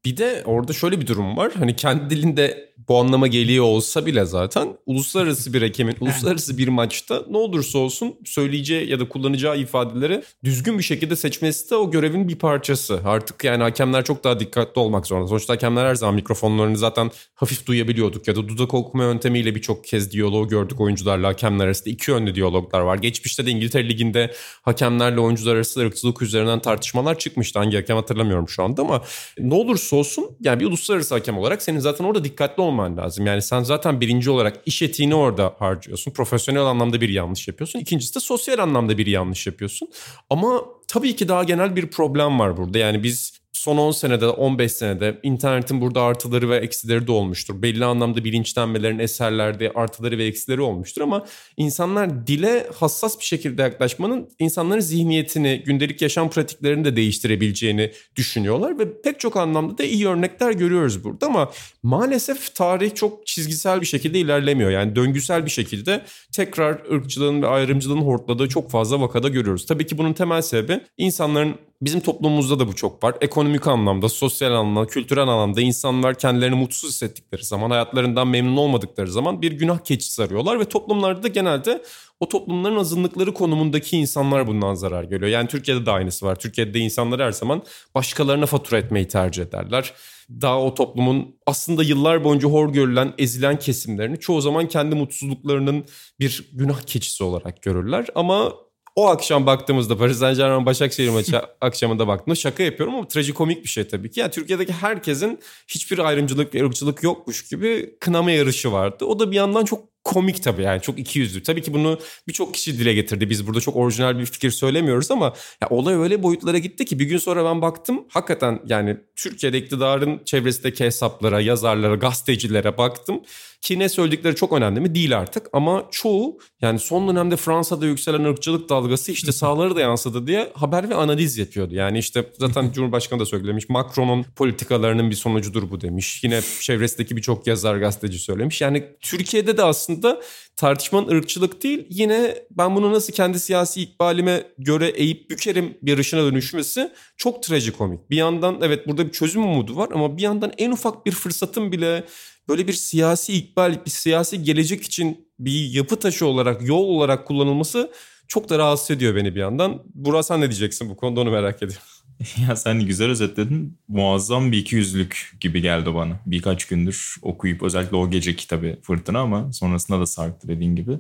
Bir 0.05 0.17
de 0.17 0.43
orada 0.45 0.73
şöyle 0.73 1.01
bir 1.01 1.07
durum 1.07 1.37
var. 1.37 1.53
Hani 1.59 1.77
kendi 1.77 2.11
dilinde 2.11 2.75
bu 2.89 2.99
anlama 2.99 3.27
geliyor 3.27 3.65
olsa 3.65 4.07
bile 4.07 4.25
zaten 4.25 4.69
uluslararası 4.87 5.53
bir 5.53 5.63
hakemin 5.63 5.97
uluslararası 6.01 6.59
bir 6.59 6.69
maçta 6.69 7.23
ne 7.31 7.37
olursa 7.37 7.79
olsun 7.79 8.15
söyleyeceği 8.25 8.91
ya 8.91 9.01
da 9.01 9.09
kullanacağı 9.09 9.59
ifadeleri 9.59 10.23
düzgün 10.45 10.79
bir 10.79 10.83
şekilde 10.83 11.17
seçmesi 11.17 11.71
de 11.71 11.77
o 11.77 11.91
görevin 11.91 12.29
bir 12.29 12.37
parçası. 12.37 13.01
Artık 13.05 13.45
yani 13.45 13.63
hakemler 13.63 14.05
çok 14.05 14.25
daha 14.25 14.41
dikkatli 14.41 14.81
olmak 14.81 15.07
zorunda. 15.07 15.29
Sonuçta 15.29 15.53
hakemler 15.53 15.87
her 15.87 15.95
zaman 15.95 16.15
mikrofonlarını 16.15 16.77
zaten 16.77 17.11
hafif 17.35 17.67
duyabiliyorduk 17.67 18.29
ya 18.29 18.37
da 18.37 18.49
dudak 18.49 18.75
okuma 18.75 19.05
yöntemiyle 19.05 19.55
birçok 19.55 19.85
kez 19.85 20.13
diyalog 20.13 20.51
gördük 20.51 20.81
oyuncularla 20.81 21.29
hakemler 21.29 21.65
arasında. 21.67 21.91
iki 21.91 22.11
yönlü 22.11 22.35
diyaloglar 22.35 22.81
var. 22.81 22.97
Geçmişte 22.97 23.47
de 23.47 23.51
İngiltere 23.51 23.89
Ligi'nde 23.89 24.33
hakemlerle 24.63 25.21
oyuncular 25.21 25.55
arasında 25.55 25.85
ırkçılık 25.85 26.23
üzerinden 26.23 26.61
tartışmalar 26.61 27.19
çıkmıştı. 27.19 27.59
Hangi 27.59 27.77
hakem 27.77 27.97
hatırlamıyorum 27.97 28.49
şu 28.49 28.63
anda 28.63 28.83
ama 28.83 29.03
ne 29.39 29.55
olursa 29.55 29.94
olsun 29.95 30.37
yani 30.41 30.61
bir 30.61 30.67
uluslararası 30.67 31.15
hakem 31.15 31.39
olarak 31.39 31.63
senin 31.63 31.79
zaten 31.79 32.05
orada 32.05 32.25
dikkatli 32.25 32.61
olman 32.61 32.97
lazım. 32.97 33.27
Yani 33.27 33.43
sen 33.43 33.63
zaten 33.63 34.01
birinci 34.01 34.31
olarak 34.31 34.61
iş 34.67 34.83
etiğini 34.83 35.15
orada 35.15 35.55
harcıyorsun. 35.59 36.11
Profesyonel 36.11 36.63
anlamda 36.63 37.01
bir 37.01 37.09
yanlış 37.09 37.49
yapıyorsun. 37.49 37.79
İkincisi 37.79 38.15
de 38.15 38.21
sosyal 38.21 38.59
anlamda 38.59 38.99
bir 38.99 39.07
yanlış 39.07 39.47
yapıyorsun. 39.47 39.89
Ama 40.31 40.65
tabii 40.89 41.17
ki 41.17 41.29
daha 41.29 41.45
genel 41.45 41.77
bir 41.77 41.91
problem 41.91 42.39
var 42.39 42.57
burada. 42.57 42.79
Yani 42.79 43.03
biz 43.03 43.44
son 43.65 43.77
10 43.77 43.91
senede 43.91 44.29
15 44.29 44.73
senede 44.73 45.19
internetin 45.23 45.81
burada 45.81 46.03
artıları 46.03 46.51
ve 46.51 46.57
eksileri 46.57 47.07
de 47.07 47.13
olmuştur. 47.13 47.63
Belli 47.63 47.85
anlamda 47.85 48.25
bilinçlenmelerin 48.25 48.99
eserlerde 48.99 49.73
artıları 49.75 50.19
ve 50.19 50.25
eksileri 50.25 50.61
olmuştur 50.61 51.03
ama 51.03 51.27
insanlar 51.57 52.27
dile 52.27 52.67
hassas 52.75 53.19
bir 53.19 53.25
şekilde 53.25 53.63
yaklaşmanın 53.63 54.29
insanların 54.39 54.81
zihniyetini, 54.81 55.63
gündelik 55.67 56.03
yaşam 56.03 56.31
pratiklerini 56.31 56.85
de 56.85 56.97
değiştirebileceğini 56.97 57.93
düşünüyorlar 58.17 58.79
ve 58.79 59.03
pek 59.03 59.21
çok 59.21 59.37
anlamda 59.37 59.79
da 59.79 59.85
iyi 59.85 60.09
örnekler 60.09 60.51
görüyoruz 60.51 61.05
burada 61.05 61.27
ama 61.27 61.51
maalesef 61.83 62.55
tarih 62.55 62.95
çok 62.95 63.27
çizgisel 63.27 63.81
bir 63.81 63.87
şekilde 63.87 64.19
ilerlemiyor. 64.19 64.71
Yani 64.71 64.97
döngüsel 64.97 65.45
bir 65.45 65.51
şekilde 65.51 66.03
tekrar 66.33 66.93
ırkçılığın 66.93 67.43
ve 67.43 67.47
ayrımcılığın 67.47 68.01
hortladığı 68.01 68.49
çok 68.49 68.71
fazla 68.71 69.01
vakada 69.01 69.29
görüyoruz. 69.29 69.67
Tabii 69.67 69.87
ki 69.87 69.99
bunun 69.99 70.13
temel 70.13 70.43
sebebi 70.43 70.81
insanların 70.99 71.55
Bizim 71.85 72.01
toplumumuzda 72.01 72.59
da 72.59 72.69
bu 72.69 72.75
çok 72.75 73.05
var. 73.05 73.15
Ekonomik 73.21 73.67
anlamda, 73.67 74.09
sosyal 74.09 74.53
anlamda, 74.53 74.87
kültürel 74.87 75.23
anlamda 75.23 75.61
insanlar 75.61 76.15
kendilerini 76.19 76.55
mutsuz 76.55 76.91
hissettikleri 76.91 77.45
zaman, 77.45 77.71
hayatlarından 77.71 78.29
memnun 78.29 78.57
olmadıkları 78.57 79.13
zaman 79.13 79.43
bir 79.43 79.53
günah 79.53 79.79
keçisi 79.79 80.23
arıyorlar 80.23 80.61
ve 80.61 80.65
toplumlarda 80.65 81.23
da 81.23 81.29
genelde 81.29 81.83
o 82.21 82.29
toplumların 82.29 82.77
azınlıkları 82.77 83.35
konumundaki 83.35 83.97
insanlar 83.97 84.47
bundan 84.47 84.75
zarar 84.75 85.05
görüyor. 85.05 85.31
Yani 85.31 85.49
Türkiye'de 85.49 85.87
de 85.87 85.91
aynısı 85.91 86.27
var. 86.27 86.37
Türkiye'de 86.37 86.79
insanlar 86.79 87.21
her 87.21 87.33
zaman 87.33 87.63
başkalarına 87.95 88.47
fatura 88.47 88.79
etmeyi 88.79 89.09
tercih 89.09 89.43
ederler. 89.43 89.93
Daha 90.31 90.61
o 90.61 90.75
toplumun 90.75 91.37
aslında 91.47 91.83
yıllar 91.83 92.25
boyunca 92.25 92.49
hor 92.49 92.73
görülen, 92.73 93.15
ezilen 93.19 93.59
kesimlerini 93.59 94.21
çoğu 94.21 94.41
zaman 94.41 94.69
kendi 94.69 94.95
mutsuzluklarının 94.95 95.85
bir 96.21 96.49
günah 96.53 96.83
keçisi 96.83 97.25
olarak 97.25 97.63
görürler. 97.63 98.07
Ama 98.15 98.53
o 98.97 99.07
akşam 99.09 99.47
baktığımızda 99.47 99.99
Paris 99.99 100.19
Saint 100.19 100.37
Germain 100.37 100.67
Başakşehir 100.67 101.09
maçı 101.09 101.41
akşamında 101.61 102.09
baktığımda 102.09 102.35
şaka 102.35 102.63
yapıyorum 102.63 102.95
ama 102.95 103.09
trajikomik 103.09 103.65
bir 103.65 103.69
şey 103.69 103.89
tabii 103.89 104.11
ki. 104.11 104.21
Yani 104.21 104.31
Türkiye'deki 104.31 104.73
herkesin 104.73 105.39
hiçbir 105.69 105.99
ayrımcılık 105.99 106.55
ve 106.55 106.65
ırkçılık 106.65 107.03
yokmuş 107.03 107.49
gibi 107.49 107.97
kınama 108.01 108.31
yarışı 108.31 108.73
vardı. 108.73 109.05
O 109.05 109.19
da 109.19 109.31
bir 109.31 109.37
yandan 109.37 109.65
çok 109.65 109.95
komik 110.05 110.43
tabii 110.43 110.63
yani 110.63 110.83
çok 110.83 110.99
iki 110.99 111.19
yüzlü. 111.19 111.43
Tabii 111.43 111.63
ki 111.63 111.75
bunu 111.75 111.99
birçok 112.29 112.55
kişi 112.55 112.79
dile 112.79 112.95
getirdi. 112.95 113.31
Biz 113.31 113.47
burada 113.47 113.61
çok 113.61 113.77
orijinal 113.77 114.19
bir 114.19 114.27
fikir 114.27 114.51
söylemiyoruz 114.51 115.11
ama 115.11 115.33
ya 115.63 115.69
olay 115.71 115.95
öyle 115.95 116.23
boyutlara 116.23 116.59
gitti 116.59 116.85
ki 116.85 116.99
bir 116.99 117.05
gün 117.05 117.19
sonra 117.19 117.45
ben 117.45 117.63
baktım. 117.63 118.05
Hakikaten 118.09 118.61
yani 118.67 118.97
Türkiye'de 119.17 119.59
iktidarın 119.59 120.21
çevresindeki 120.25 120.85
hesaplara, 120.85 121.41
yazarlara, 121.41 121.95
gazetecilere 121.95 122.79
baktım. 122.79 123.23
Ki 123.65 123.79
ne 123.79 123.89
söyledikleri 123.89 124.35
çok 124.35 124.53
önemli 124.53 124.81
mi? 124.81 124.95
Değil 124.95 125.19
artık. 125.19 125.47
Ama 125.53 125.89
çoğu 125.91 126.39
yani 126.61 126.79
son 126.79 127.09
dönemde 127.09 127.37
Fransa'da 127.37 127.87
yükselen 127.87 128.25
ırkçılık 128.25 128.69
dalgası 128.69 129.13
işte 129.13 129.33
sağları 129.33 129.77
da 129.77 129.81
yansıdı 129.81 130.27
diye 130.27 130.53
haber 130.55 130.91
ve 130.91 130.95
analiz 130.95 131.39
yapıyordu. 131.39 131.75
Yani 131.75 131.99
işte 131.99 132.33
zaten 132.39 132.73
Cumhurbaşkanı 132.73 133.21
da 133.21 133.27
söylemiş. 133.27 133.69
Macron'un 133.69 134.23
politikalarının 134.37 135.11
bir 135.11 135.15
sonucudur 135.15 135.71
bu 135.71 135.81
demiş. 135.81 136.25
Yine 136.25 136.41
çevresindeki 136.61 137.17
birçok 137.17 137.47
yazar 137.47 137.77
gazeteci 137.77 138.19
söylemiş. 138.19 138.61
Yani 138.61 138.85
Türkiye'de 139.01 139.57
de 139.57 139.63
aslında 139.63 140.21
tartışmanın 140.57 141.09
ırkçılık 141.09 141.63
değil 141.63 141.87
yine 141.91 142.35
ben 142.51 142.77
bunu 142.77 142.93
nasıl 142.93 143.13
kendi 143.13 143.41
siyasi 143.41 143.83
ikbalime 143.83 144.45
göre 144.59 144.89
eğip 144.89 145.31
bükerim 145.31 145.79
yarışına 145.83 146.25
dönüşmesi 146.25 146.93
çok 147.17 147.43
trajikomik. 147.43 148.11
Bir 148.11 148.17
yandan 148.17 148.59
evet 148.63 148.89
burada 148.89 149.07
bir 149.07 149.13
çözüm 149.13 149.45
umudu 149.45 149.77
var 149.77 149.89
ama 149.95 150.17
bir 150.17 150.23
yandan 150.23 150.53
en 150.59 150.71
ufak 150.71 151.07
bir 151.07 151.13
fırsatın 151.13 151.73
bile 151.73 152.05
böyle 152.49 152.67
bir 152.67 152.73
siyasi 152.73 153.33
ikbal, 153.33 153.85
bir 153.85 153.91
siyasi 153.91 154.43
gelecek 154.43 154.83
için 154.83 155.29
bir 155.39 155.71
yapı 155.71 155.97
taşı 155.99 156.27
olarak, 156.27 156.69
yol 156.69 156.85
olarak 156.85 157.27
kullanılması 157.27 157.91
çok 158.29 158.49
da 158.49 158.59
rahatsız 158.59 158.91
ediyor 158.91 159.17
beni 159.17 159.35
bir 159.35 159.41
yandan. 159.41 159.83
Burak 159.95 160.25
sen 160.25 160.41
ne 160.41 160.51
diyeceksin 160.51 160.91
bu 160.91 160.97
konuda 160.97 161.21
onu 161.21 161.31
merak 161.31 161.57
ediyorum. 161.63 161.83
Ya 162.49 162.57
sen 162.57 162.81
güzel 162.81 163.11
özetledin. 163.11 163.79
Muazzam 163.89 164.53
bir 164.53 164.59
ikiyüzlülük 164.59 165.37
gibi 165.41 165.63
geldi 165.63 165.95
bana. 165.95 166.21
Birkaç 166.27 166.65
gündür 166.65 167.17
okuyup 167.23 167.63
özellikle 167.63 167.97
o 167.97 168.11
gece 168.11 168.37
kitabı 168.37 168.79
Fırtına 168.83 169.21
ama 169.21 169.53
sonrasında 169.53 170.01
da 170.01 170.07
sarktı 170.07 170.49
dediğin 170.49 170.77
gibi. 170.77 170.99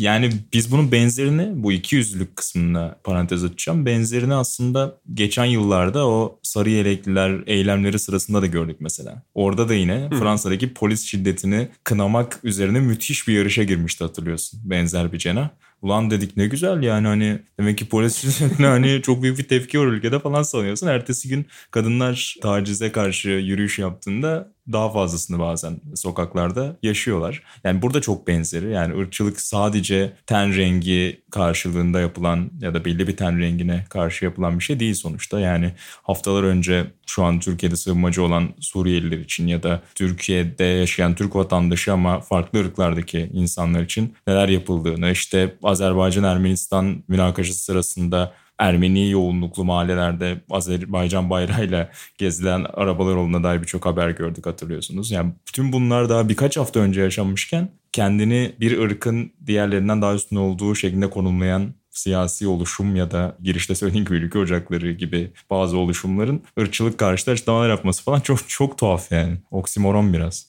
Yani 0.00 0.30
biz 0.52 0.72
bunun 0.72 0.92
benzerini 0.92 1.62
bu 1.62 1.72
iki 1.72 1.96
yüzlülük 1.96 2.36
kısmına 2.36 2.96
parantez 3.04 3.44
açacağım. 3.44 3.86
Benzerini 3.86 4.34
aslında 4.34 4.98
geçen 5.14 5.44
yıllarda 5.44 6.08
o 6.08 6.38
sarı 6.42 6.70
yelekliler 6.70 7.42
eylemleri 7.46 7.98
sırasında 7.98 8.42
da 8.42 8.46
gördük 8.46 8.76
mesela. 8.80 9.22
Orada 9.34 9.68
da 9.68 9.74
yine 9.74 10.08
Hı. 10.10 10.18
Fransa'daki 10.18 10.74
polis 10.74 11.04
şiddetini 11.04 11.68
kınamak 11.84 12.40
üzerine 12.42 12.80
müthiş 12.80 13.28
bir 13.28 13.34
yarışa 13.34 13.62
girmişti 13.62 14.04
hatırlıyorsun. 14.04 14.60
Benzer 14.64 15.12
bir 15.12 15.18
cena. 15.18 15.50
Ulan 15.82 16.10
dedik 16.10 16.36
ne 16.36 16.46
güzel 16.46 16.82
yani 16.82 17.06
hani 17.06 17.38
demek 17.58 17.78
ki 17.78 17.88
polis 17.88 18.40
hani 18.58 19.02
çok 19.02 19.22
büyük 19.22 19.38
bir 19.38 19.48
tepki 19.48 19.80
var 19.80 19.86
ülkede 19.86 20.18
falan 20.18 20.42
sanıyorsun. 20.42 20.86
Ertesi 20.86 21.28
gün 21.28 21.46
kadınlar 21.70 22.36
tacize 22.42 22.92
karşı 22.92 23.28
yürüyüş 23.28 23.78
yaptığında 23.78 24.55
daha 24.72 24.90
fazlasını 24.90 25.38
bazen 25.38 25.80
sokaklarda 25.94 26.76
yaşıyorlar. 26.82 27.42
Yani 27.64 27.82
burada 27.82 28.00
çok 28.00 28.26
benzeri. 28.26 28.70
Yani 28.70 28.98
ırkçılık 28.98 29.40
sadece 29.40 30.12
ten 30.26 30.56
rengi 30.56 31.20
karşılığında 31.30 32.00
yapılan 32.00 32.50
ya 32.60 32.74
da 32.74 32.84
belli 32.84 33.08
bir 33.08 33.16
ten 33.16 33.40
rengine 33.40 33.84
karşı 33.90 34.24
yapılan 34.24 34.58
bir 34.58 34.64
şey 34.64 34.80
değil 34.80 34.94
sonuçta. 34.94 35.40
Yani 35.40 35.72
haftalar 36.02 36.42
önce 36.42 36.86
şu 37.06 37.24
an 37.24 37.40
Türkiye'de 37.40 37.76
sığınmacı 37.76 38.22
olan 38.22 38.48
Suriyeliler 38.60 39.18
için 39.18 39.46
ya 39.46 39.62
da 39.62 39.82
Türkiye'de 39.94 40.64
yaşayan 40.64 41.14
Türk 41.14 41.36
vatandaşı 41.36 41.92
ama 41.92 42.20
farklı 42.20 42.60
ırklardaki 42.60 43.30
insanlar 43.32 43.82
için 43.82 44.14
neler 44.26 44.48
yapıldığını 44.48 45.10
işte 45.10 45.54
Azerbaycan-Ermenistan 45.62 47.02
münakaşası 47.08 47.64
sırasında 47.64 48.32
Ermeni 48.58 49.10
yoğunluklu 49.10 49.64
mahallelerde 49.64 50.40
Azerbaycan 50.50 51.30
bayrağıyla 51.30 51.90
gezilen 52.18 52.66
arabalar 52.74 53.16
olduğuna 53.16 53.44
dair 53.44 53.62
birçok 53.62 53.86
haber 53.86 54.10
gördük 54.10 54.46
hatırlıyorsunuz. 54.46 55.10
Yani 55.10 55.32
bütün 55.48 55.72
bunlar 55.72 56.08
daha 56.08 56.28
birkaç 56.28 56.56
hafta 56.56 56.80
önce 56.80 57.00
yaşanmışken 57.00 57.68
kendini 57.92 58.52
bir 58.60 58.78
ırkın 58.78 59.32
diğerlerinden 59.46 60.02
daha 60.02 60.14
üstün 60.14 60.36
olduğu 60.36 60.74
şeklinde 60.74 61.10
konumlayan 61.10 61.74
siyasi 61.90 62.48
oluşum 62.48 62.96
ya 62.96 63.10
da 63.10 63.36
girişte 63.42 63.74
söylediğim 63.74 64.06
gibi 64.06 64.16
ülke 64.16 64.38
ocakları 64.38 64.92
gibi 64.92 65.32
bazı 65.50 65.78
oluşumların 65.78 66.42
ırkçılık 66.60 66.98
karşıtı 66.98 67.30
açıklamalar 67.30 67.68
yapması 67.68 68.04
falan 68.04 68.20
çok 68.20 68.48
çok 68.48 68.78
tuhaf 68.78 69.12
yani. 69.12 69.38
Oksimoron 69.50 70.12
biraz. 70.12 70.46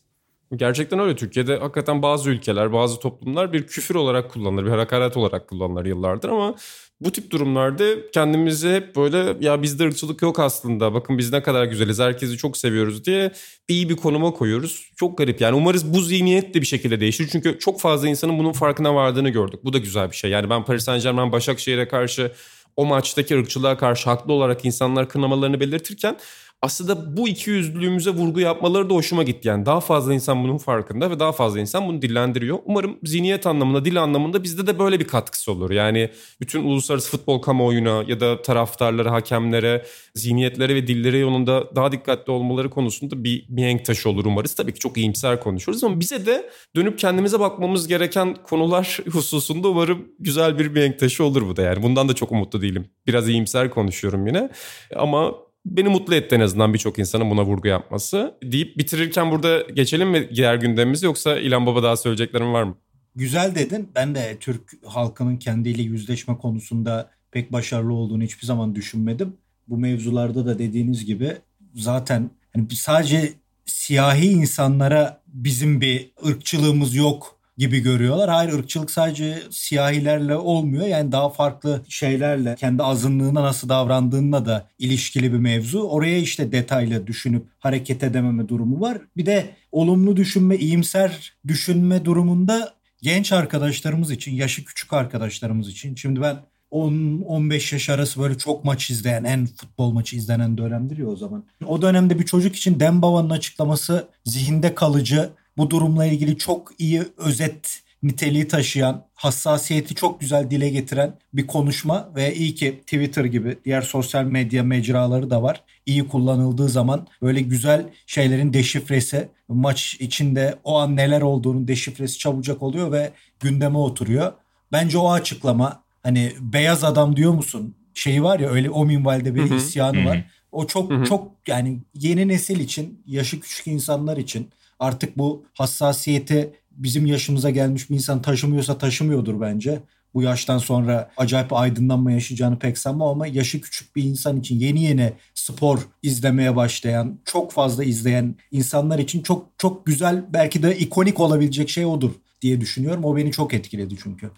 Gerçekten 0.56 1.00
öyle. 1.00 1.16
Türkiye'de 1.16 1.58
hakikaten 1.58 2.02
bazı 2.02 2.30
ülkeler, 2.30 2.74
bazı 2.74 3.00
toplumlar 3.00 3.54
bir 3.54 3.68
küfür 3.68 3.96
olarak 3.96 4.32
kullanılır, 4.32 4.66
bir 4.66 4.70
hakaret 4.72 5.18
olarak 5.18 5.48
kullanılır 5.48 5.86
yıllardır 5.86 6.30
ama 6.30 6.56
bu 7.02 7.12
tip 7.12 7.32
durumlarda 7.32 8.12
kendimizi 8.12 8.70
hep 8.70 8.96
böyle 8.96 9.46
ya 9.46 9.62
bizde 9.62 9.84
ırkçılık 9.84 10.22
yok 10.22 10.40
aslında. 10.40 10.94
Bakın 10.94 11.18
biz 11.18 11.32
ne 11.32 11.44
kadar 11.44 11.66
güzeliz, 11.66 12.00
herkesi 12.00 12.38
çok 12.38 12.58
seviyoruz 12.58 13.06
diye 13.06 13.32
iyi 13.68 13.90
bir 13.90 13.96
konuma 13.96 14.32
koyuyoruz. 14.32 14.92
Çok 14.96 15.18
garip 15.18 15.42
yani. 15.42 15.56
Umarız 15.56 15.94
bu 15.94 16.02
zihniyet 16.02 16.54
de 16.54 16.62
bir 16.62 16.66
şekilde 16.66 17.00
değişir. 17.00 17.30
Çünkü 17.32 17.60
çok 17.60 17.82
fazla 17.82 18.08
insanın 18.08 18.40
bunun 18.40 18.52
farkına 18.52 18.96
vardığını 18.96 19.30
gördük. 19.30 19.60
Bu 19.64 19.74
da 19.74 19.78
güzel 19.78 20.12
bir 20.12 20.16
şey. 20.16 20.32
Yani 20.32 20.50
ben 20.50 20.66
Paris 20.66 20.84
Saint 20.84 21.04
Germain 21.04 21.32
Başakşehir'e 21.32 21.88
karşı 21.88 22.32
o 22.76 22.86
maçtaki 22.86 23.38
ırkçılığa 23.38 23.78
karşı 23.78 24.10
haklı 24.10 24.34
olarak 24.34 24.66
insanlar 24.66 25.10
kınamalarını 25.10 25.60
belirtirken 25.60 26.18
aslında 26.62 27.18
bu 27.18 27.28
iki 27.28 27.50
yüzlülüğümüze 27.50 28.10
vurgu 28.10 28.40
yapmaları 28.40 28.90
da 28.90 28.94
hoşuma 28.94 29.24
gitti. 29.24 29.48
Yani 29.48 29.66
daha 29.66 29.80
fazla 29.80 30.14
insan 30.14 30.44
bunun 30.44 30.58
farkında 30.58 31.12
ve 31.12 31.20
daha 31.20 31.32
fazla 31.32 31.60
insan 31.60 31.88
bunu 31.88 32.02
dillendiriyor. 32.02 32.60
Umarım 32.66 32.98
zihniyet 33.04 33.48
anlamında, 33.48 33.86
dil 33.86 34.04
anlamında 34.04 34.44
bizde 34.44 34.68
de 34.68 34.80
böyle 34.80 35.00
bir 35.00 35.08
katkısı 35.08 35.52
olur. 35.52 35.72
Yani 35.72 36.12
bütün 36.42 36.64
uluslararası 36.64 37.12
futbol 37.12 37.42
kamuoyuna 37.42 38.04
ya 38.08 38.20
da 38.20 38.42
taraftarlara, 38.42 39.12
hakemlere, 39.12 39.86
zihniyetlere 40.16 40.76
ve 40.76 40.88
dillere 40.88 41.18
yolunda 41.18 41.76
daha 41.76 41.92
dikkatli 41.92 42.32
olmaları 42.32 42.70
konusunda 42.70 43.24
bir 43.24 43.46
mihenk 43.50 43.86
taşı 43.86 44.10
olur 44.10 44.26
umarız. 44.26 44.56
Tabii 44.56 44.74
ki 44.74 44.80
çok 44.80 44.98
iyimser 44.98 45.40
konuşuyoruz 45.40 45.84
ama 45.84 46.00
bize 46.00 46.26
de 46.26 46.50
dönüp 46.76 47.00
kendimize 47.00 47.40
bakmamız 47.40 47.88
gereken 47.88 48.36
konular 48.44 49.00
hususunda 49.12 49.68
umarım 49.68 50.08
güzel 50.20 50.60
bir 50.60 50.68
mihenk 50.68 51.00
taşı 51.00 51.24
olur 51.24 51.48
bu 51.48 51.56
da. 51.56 51.62
Yani 51.62 51.84
bundan 51.84 52.10
da 52.10 52.14
çok 52.14 52.32
umutlu 52.32 52.62
değilim. 52.62 52.90
Biraz 53.08 53.30
iyimser 53.30 53.70
konuşuyorum 53.70 54.28
yine 54.28 54.50
ama 54.96 55.47
beni 55.72 55.90
mutlu 55.90 56.16
etti 56.16 56.36
en 56.36 56.40
azından 56.40 56.74
birçok 56.74 57.00
insanın 57.00 57.30
buna 57.30 57.46
vurgu 57.46 57.68
yapması. 57.68 58.34
Deyip 58.44 58.78
bitirirken 58.78 59.32
burada 59.32 59.62
geçelim 59.62 60.10
mi 60.10 60.30
diğer 60.36 60.56
gündemimizi 60.56 61.06
yoksa 61.06 61.40
İlhan 61.40 61.66
Baba 61.66 61.84
daha 61.84 61.98
söyleyeceklerim 61.98 62.54
var 62.54 62.64
mı? 62.64 62.78
Güzel 63.16 63.56
dedin. 63.56 63.90
Ben 63.96 64.16
de 64.16 64.38
Türk 64.40 64.72
halkının 64.86 65.38
kendiyle 65.38 65.82
yüzleşme 65.82 66.38
konusunda 66.38 67.12
pek 67.32 67.54
başarılı 67.54 67.94
olduğunu 67.94 68.24
hiçbir 68.24 68.46
zaman 68.46 68.76
düşünmedim. 68.76 69.38
Bu 69.68 69.78
mevzularda 69.78 70.46
da 70.46 70.60
dediğiniz 70.60 71.06
gibi 71.06 71.38
zaten 71.76 72.30
hani 72.54 72.68
sadece 72.76 73.34
siyahi 73.66 74.26
insanlara 74.26 75.22
bizim 75.28 75.82
bir 75.82 76.12
ırkçılığımız 76.28 76.96
yok 76.96 77.37
gibi 77.58 77.80
görüyorlar. 77.80 78.30
Hayır 78.30 78.54
ırkçılık 78.54 78.92
sadece 78.92 79.44
siyahilerle 79.52 80.36
olmuyor. 80.36 80.88
Yani 80.88 81.12
daha 81.12 81.30
farklı 81.30 81.84
şeylerle 81.90 82.56
kendi 82.56 82.84
azınlığına 82.84 83.44
nasıl 83.44 83.70
davrandığına 83.70 84.46
da 84.46 84.68
ilişkili 84.80 85.34
bir 85.34 85.38
mevzu. 85.38 85.82
Oraya 85.82 86.18
işte 86.18 86.52
detaylı 86.52 87.08
düşünüp 87.08 87.48
hareket 87.60 88.04
edememe 88.04 88.48
durumu 88.48 88.82
var. 88.82 88.98
Bir 89.18 89.26
de 89.26 89.56
olumlu 89.72 90.18
düşünme, 90.18 90.56
iyimser 90.58 91.34
düşünme 91.48 92.06
durumunda 92.06 92.74
genç 93.02 93.32
arkadaşlarımız 93.32 94.12
için, 94.12 94.32
yaşı 94.36 94.66
küçük 94.66 94.94
arkadaşlarımız 94.94 95.70
için. 95.70 95.96
Şimdi 95.96 96.22
ben 96.22 96.38
10-15 96.72 97.76
yaş 97.76 97.90
arası 97.90 98.20
böyle 98.22 98.38
çok 98.38 98.66
maç 98.66 98.90
izleyen, 98.90 99.24
en 99.24 99.46
futbol 99.46 99.92
maçı 99.92 100.16
izlenen 100.16 100.58
dönemdir 100.58 100.98
ya 100.98 101.08
o 101.08 101.16
zaman. 101.16 101.44
O 101.66 101.82
dönemde 101.82 102.20
bir 102.20 102.26
çocuk 102.26 102.56
için 102.56 102.80
Dembaba'nın 102.80 103.30
açıklaması 103.30 104.08
zihinde 104.26 104.76
kalıcı, 104.76 105.30
bu 105.58 105.70
durumla 105.70 106.06
ilgili 106.06 106.38
çok 106.38 106.72
iyi 106.78 107.04
özet 107.18 107.82
niteliği 108.04 108.48
taşıyan, 108.48 109.06
hassasiyeti 109.14 109.96
çok 109.96 110.20
güzel 110.20 110.52
dile 110.52 110.70
getiren 110.70 111.20
bir 111.34 111.48
konuşma 111.48 112.10
ve 112.16 112.36
iyi 112.36 112.56
ki 112.56 112.80
Twitter 112.82 113.26
gibi 113.26 113.58
diğer 113.66 113.82
sosyal 113.82 114.24
medya 114.24 114.64
mecraları 114.64 115.30
da 115.30 115.44
var. 115.44 115.64
İyi 115.86 116.08
kullanıldığı 116.08 116.70
zaman 116.70 117.08
böyle 117.22 117.42
güzel 117.42 117.86
şeylerin 118.06 118.54
deşifresi, 118.54 119.30
maç 119.48 119.98
içinde 120.00 120.56
o 120.64 120.78
an 120.78 120.96
neler 120.96 121.22
olduğunu 121.22 121.68
deşifresi 121.68 122.18
çabucak 122.18 122.64
oluyor 122.64 122.92
ve 122.92 123.12
gündeme 123.40 123.78
oturuyor. 123.78 124.34
Bence 124.72 124.98
o 124.98 125.12
açıklama 125.12 125.84
hani 126.04 126.32
beyaz 126.40 126.84
adam 126.84 127.16
diyor 127.16 127.34
musun? 127.34 127.76
Şeyi 127.94 128.24
var 128.24 128.40
ya 128.40 128.50
öyle 128.50 128.70
o 128.70 128.86
minvalde 128.86 129.36
bir 129.36 129.52
isyanı 129.52 130.06
var. 130.06 130.26
O 130.52 130.68
çok 130.68 131.06
çok 131.08 131.32
yani 131.48 131.80
yeni 131.94 132.28
nesil 132.28 132.60
için, 132.60 133.04
yaşı 133.06 133.40
küçük 133.40 133.68
insanlar 133.68 134.18
için 134.18 134.50
artık 134.80 135.18
bu 135.18 135.46
hassasiyeti 135.54 136.54
bizim 136.72 137.06
yaşımıza 137.06 137.50
gelmiş 137.50 137.90
bir 137.90 137.96
insan 137.96 138.22
taşımıyorsa 138.22 138.78
taşımıyordur 138.78 139.42
bence. 139.42 139.82
Bu 140.14 140.22
yaştan 140.22 140.58
sonra 140.58 141.12
acayip 141.18 141.54
aydınlanma 141.54 142.12
yaşayacağını 142.12 142.60
pek 142.60 142.78
sanmam 142.78 143.10
ama 143.10 143.28
yaşı 143.28 143.62
küçük 143.62 143.96
bir 143.96 144.04
insan 144.04 144.40
için 144.40 144.60
yeni 144.60 144.84
yeni 144.84 145.14
spor 145.34 145.80
izlemeye 146.04 146.56
başlayan, 146.56 147.20
çok 147.26 147.52
fazla 147.52 147.84
izleyen 147.84 148.36
insanlar 148.52 149.00
için 149.00 149.24
çok 149.24 149.48
çok 149.58 149.86
güzel 149.86 150.26
belki 150.34 150.64
de 150.64 150.78
ikonik 150.78 151.20
olabilecek 151.20 151.70
şey 151.70 151.86
odur 151.86 152.12
diye 152.42 152.62
düşünüyorum. 152.62 153.06
O 153.06 153.16
beni 153.16 153.32
çok 153.32 153.54
etkiledi 153.54 153.96
çünkü. 154.04 154.32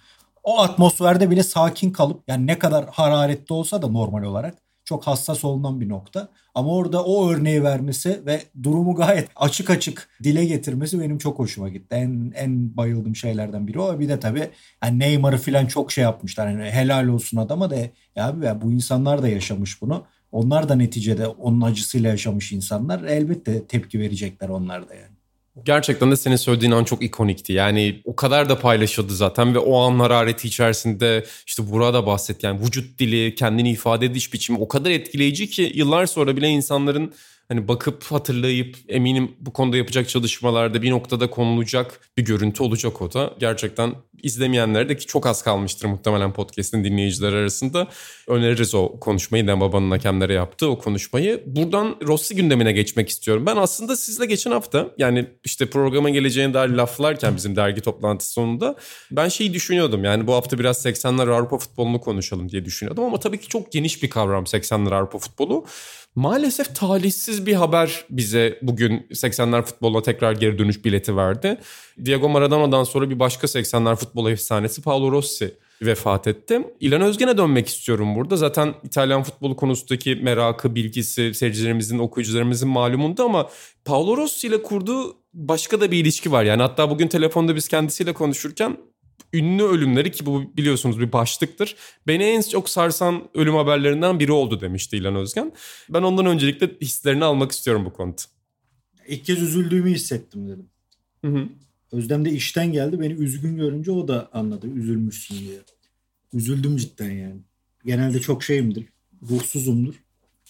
O 0.43 0.60
atmosferde 0.60 1.29
bile 1.29 1.43
sakin 1.43 1.91
kalıp 1.91 2.24
yani 2.27 2.48
ne 2.48 2.60
kadar 2.60 2.86
hararetli 2.91 3.53
olsa 3.53 3.81
da 3.81 3.88
normal 3.88 4.24
olarak 4.24 4.55
çok 4.89 5.08
hassas 5.08 5.46
olunan 5.46 5.81
bir 5.81 5.89
nokta. 5.89 6.29
Ama 6.55 6.69
orada 6.69 7.03
o 7.03 7.31
örneği 7.31 7.63
vermesi 7.63 8.22
ve 8.25 8.41
durumu 8.63 8.96
gayet 8.96 9.29
açık 9.36 9.69
açık 9.69 10.10
dile 10.24 10.46
getirmesi 10.46 11.00
benim 11.00 11.17
çok 11.17 11.39
hoşuma 11.39 11.69
gitti. 11.69 11.96
En 11.96 12.31
en 12.36 12.77
bayıldığım 12.77 13.15
şeylerden 13.15 13.67
biri 13.67 13.79
o. 13.79 14.00
Bir 14.00 14.10
de 14.10 14.19
tabii 14.19 14.50
yani 14.84 15.00
Neymar'ı 15.00 15.38
falan 15.38 15.65
çok 15.65 15.91
şey 15.91 16.03
yapmışlar. 16.03 16.48
Yani 16.50 16.72
helal 16.72 17.08
olsun 17.08 17.38
adama 17.38 17.69
da 17.69 17.75
ya 17.75 17.91
abi 18.27 18.46
ya 18.46 18.62
bu 18.62 18.72
insanlar 18.72 19.22
da 19.22 19.27
yaşamış 19.27 19.81
bunu. 19.81 20.05
Onlar 20.31 20.69
da 20.69 20.75
neticede 20.75 21.27
onun 21.27 21.62
acısıyla 21.62 22.10
yaşamış 22.10 22.51
insanlar. 22.51 23.03
Elbette 23.03 23.67
tepki 23.67 24.00
verecekler 24.00 24.50
onlar 24.50 24.89
da 24.89 24.96
yani. 24.96 25.18
Gerçekten 25.66 26.12
de 26.12 26.16
senin 26.16 26.36
söylediğin 26.36 26.72
an 26.72 26.84
çok 26.84 27.04
ikonikti. 27.04 27.54
Yani 27.54 28.01
o 28.04 28.16
kadar 28.16 28.50
da 28.50 28.60
paylaşıldı 28.60 29.16
zaten 29.16 29.56
ve 29.56 29.60
o 29.60 29.80
an 29.80 30.00
harareti 30.00 30.48
içerisinde 30.48 31.25
işte 31.48 31.72
burada 31.72 32.06
bahsetti. 32.06 32.46
Yani 32.46 32.62
vücut 32.62 33.00
dili, 33.00 33.36
kendini 33.36 33.72
ifade 33.72 34.06
ediş 34.06 34.34
biçimi 34.34 34.60
o 34.60 34.68
kadar 34.68 34.92
etkileyici 34.92 35.50
ki 35.50 35.72
yıllar 35.75 36.06
sonra 36.06 36.38
bile 36.38 36.48
insanların 36.48 37.13
hani 37.48 37.68
bakıp 37.68 38.04
hatırlayıp 38.04 38.78
eminim 38.88 39.32
bu 39.39 39.54
konuda 39.54 39.78
yapacak 39.78 40.10
çalışmalarda 40.10 40.82
bir 40.82 40.92
noktada 40.92 41.30
konulacak 41.30 42.00
bir 42.18 42.25
görüntü 42.25 42.63
olacak 42.63 43.01
o 43.01 43.13
da. 43.13 43.34
Gerçekten 43.39 43.94
izlemeyenlere 44.23 44.89
de 44.89 44.97
ki 44.97 45.05
çok 45.05 45.25
az 45.27 45.43
kalmıştır 45.43 45.88
muhtemelen 45.88 46.33
podcast'in 46.33 46.83
dinleyiciler 46.83 47.33
arasında. 47.33 47.88
Öneririz 48.27 48.75
o 48.75 48.99
konuşmayı. 48.99 49.47
Den 49.47 49.59
Baba'nın 49.61 49.91
hakemlere 49.91 50.33
yaptığı 50.33 50.69
o 50.69 50.77
konuşmayı. 50.77 51.43
Buradan 51.45 51.95
Rossi 52.07 52.35
gündemine 52.35 52.71
geçmek 52.71 53.09
istiyorum. 53.09 53.45
Ben 53.45 53.55
aslında 53.55 53.95
sizle 53.95 54.25
geçen 54.25 54.51
hafta 54.51 54.88
yani 54.97 55.27
işte 55.43 55.69
programa 55.69 56.09
geleceğine 56.09 56.53
dair 56.53 56.69
laflarken 56.69 57.35
bizim 57.35 57.55
dergi 57.55 57.81
toplantısı 57.81 58.31
sonunda 58.31 58.75
ben 59.11 59.27
şeyi 59.27 59.53
düşünüyordum. 59.53 60.03
Yani 60.03 60.27
bu 60.27 60.33
hafta 60.33 60.59
biraz 60.59 60.85
80'ler 60.85 61.33
Avrupa 61.33 61.57
futbolunu 61.57 62.01
konuşalım 62.01 62.49
diye 62.49 62.65
düşünüyordum. 62.65 63.03
Ama 63.03 63.19
tabii 63.19 63.39
ki 63.39 63.47
çok 63.47 63.71
geniş 63.71 64.03
bir 64.03 64.09
kavram 64.09 64.43
80'ler 64.43 64.95
Avrupa 64.95 65.17
futbolu. 65.17 65.65
Maalesef 66.15 66.75
talihsiz 66.75 67.45
bir 67.45 67.53
haber 67.53 68.05
bize 68.10 68.60
bugün 68.62 69.08
80'ler 69.12 69.62
futboluna 69.62 70.01
tekrar 70.01 70.34
geri 70.34 70.58
dönüş 70.58 70.86
bileti 70.86 71.17
verdi. 71.17 71.58
Diego 72.05 72.29
Maradona'dan 72.29 72.84
sonra 72.84 73.10
bir 73.10 73.19
başka 73.19 73.47
80'ler 73.47 73.95
futbol 74.10 74.32
efsanesi 74.32 74.82
Paolo 74.82 75.12
Rossi 75.12 75.56
vefat 75.82 76.28
etti. 76.28 76.62
İlan 76.80 77.02
Özgen'e 77.02 77.38
dönmek 77.38 77.67
istiyorum 77.67 78.15
burada. 78.15 78.38
Zaten 78.38 78.74
İtalyan 78.84 79.24
futbolu 79.24 79.56
konusundaki 79.56 80.15
merakı, 80.15 80.76
bilgisi 80.76 81.34
seyircilerimizin, 81.34 82.00
okuyucularımızın 82.00 82.69
malumunda 82.69 83.24
ama 83.24 83.50
Paolo 83.86 84.17
Rossi 84.17 84.48
ile 84.48 84.62
kurduğu 84.62 85.17
başka 85.34 85.82
da 85.82 85.91
bir 85.91 85.98
ilişki 85.98 86.32
var. 86.32 86.43
Yani 86.43 86.62
hatta 86.62 86.89
bugün 86.89 87.08
telefonda 87.08 87.56
biz 87.56 87.67
kendisiyle 87.67 88.13
konuşurken 88.13 88.78
ünlü 89.34 89.63
ölümleri 89.63 90.12
ki 90.12 90.26
bu 90.26 90.43
biliyorsunuz 90.58 91.00
bir 91.00 91.12
başlıktır. 91.12 91.76
Beni 92.08 92.24
en 92.24 92.41
çok 92.41 92.69
sarsan 92.69 93.30
ölüm 93.34 93.56
haberlerinden 93.56 94.19
biri 94.19 94.32
oldu 94.32 94.62
demişti 94.62 94.98
İlhan 94.98 95.15
Özgen. 95.15 95.52
Ben 95.89 96.02
ondan 96.02 96.26
öncelikle 96.26 96.69
hislerini 96.82 97.26
almak 97.26 97.52
istiyorum 97.52 97.86
bu 97.86 97.93
konuda. 97.93 98.22
İlk 99.08 99.26
kez 99.26 99.41
üzüldüğümü 99.41 99.89
hissettim 99.91 100.48
dedim. 100.48 100.69
Hı 101.26 101.28
hı. 101.28 101.48
Özlem 101.91 102.25
de 102.25 102.32
işten 102.32 102.71
geldi. 102.71 102.99
Beni 102.99 103.13
üzgün 103.13 103.58
görünce 103.58 103.91
o 103.91 104.08
da 104.08 104.30
anladı. 104.34 104.67
Üzülmüşsün 104.67 105.39
diye. 105.39 105.60
Üzüldüm 106.34 106.78
cidden 106.78 107.12
yani. 107.12 107.41
Genelde 107.86 108.19
çok 108.19 108.43
şeyimdir. 108.43 108.86
Ruhsuzumdur. 109.30 109.95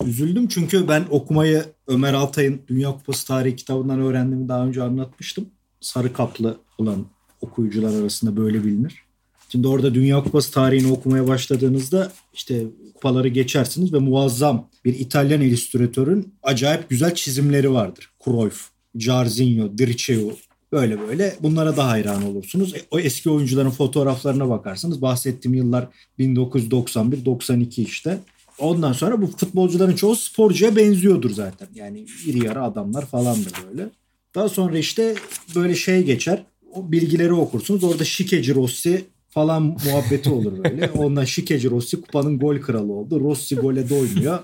Üzüldüm 0.05 0.47
çünkü 0.47 0.87
ben 0.87 1.05
okumayı 1.09 1.65
Ömer 1.87 2.13
Altay'ın 2.13 2.61
Dünya 2.67 2.91
Kupası 2.91 3.27
Tarihi 3.27 3.55
kitabından 3.55 4.01
öğrendiğimi 4.01 4.49
daha 4.49 4.65
önce 4.67 4.83
anlatmıştım. 4.83 5.49
Sarı 5.81 6.13
kaplı 6.13 6.57
olan 6.77 7.05
okuyucular 7.41 8.01
arasında 8.01 8.37
böyle 8.37 8.63
bilinir. 8.63 9.03
Şimdi 9.49 9.67
orada 9.67 9.93
Dünya 9.93 10.23
Kupası 10.23 10.51
tarihini 10.51 10.91
okumaya 10.91 11.27
başladığınızda 11.27 12.11
işte 12.33 12.63
kupaları 12.93 13.27
geçersiniz 13.27 13.93
ve 13.93 13.99
muazzam 13.99 14.69
bir 14.85 14.99
İtalyan 14.99 15.41
illüstratörün 15.41 16.33
acayip 16.43 16.89
güzel 16.89 17.15
çizimleri 17.15 17.73
vardır. 17.73 18.11
Cruyff, 18.25 18.69
Jarzinho, 18.95 19.77
Dirceu 19.77 20.31
böyle 20.71 21.07
böyle 21.07 21.35
bunlara 21.39 21.77
da 21.77 21.87
hayran 21.87 22.25
olursunuz. 22.25 22.75
E, 22.75 22.81
o 22.91 22.99
eski 22.99 23.29
oyuncuların 23.29 23.69
fotoğraflarına 23.69 24.49
bakarsınız. 24.49 25.01
Bahsettiğim 25.01 25.57
yıllar 25.57 25.87
1991-92 26.19 27.81
işte. 27.81 28.19
Ondan 28.59 28.93
sonra 28.93 29.21
bu 29.21 29.27
futbolcuların 29.27 29.95
çoğu 29.95 30.15
sporcuya 30.15 30.75
benziyordur 30.75 31.29
zaten. 31.29 31.67
Yani 31.75 32.05
iri 32.25 32.45
yarı 32.45 32.63
adamlar 32.63 33.05
falandır 33.05 33.53
böyle. 33.69 33.89
Daha 34.35 34.49
sonra 34.49 34.77
işte 34.77 35.15
böyle 35.55 35.75
şey 35.75 36.03
geçer 36.03 36.43
o 36.73 36.91
bilgileri 36.91 37.33
okursunuz. 37.33 37.83
Orada 37.83 38.05
Şikeci 38.05 38.55
Rossi 38.55 39.05
falan 39.29 39.63
muhabbeti 39.63 40.29
olur 40.29 40.63
böyle. 40.63 40.89
Ondan 40.97 41.25
Şikeci 41.25 41.69
Rossi 41.69 42.01
kupanın 42.01 42.39
gol 42.39 42.57
kralı 42.57 42.93
oldu. 42.93 43.19
Rossi 43.19 43.55
gole 43.55 43.89
doymuyor. 43.89 44.39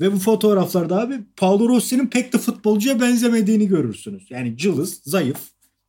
Ve 0.00 0.12
bu 0.12 0.18
fotoğraflarda 0.18 1.00
abi 1.00 1.14
Paolo 1.36 1.68
Rossi'nin 1.68 2.06
pek 2.06 2.32
de 2.32 2.38
futbolcuya 2.38 3.00
benzemediğini 3.00 3.68
görürsünüz. 3.68 4.30
Yani 4.30 4.56
cılız, 4.56 5.00
zayıf, 5.04 5.38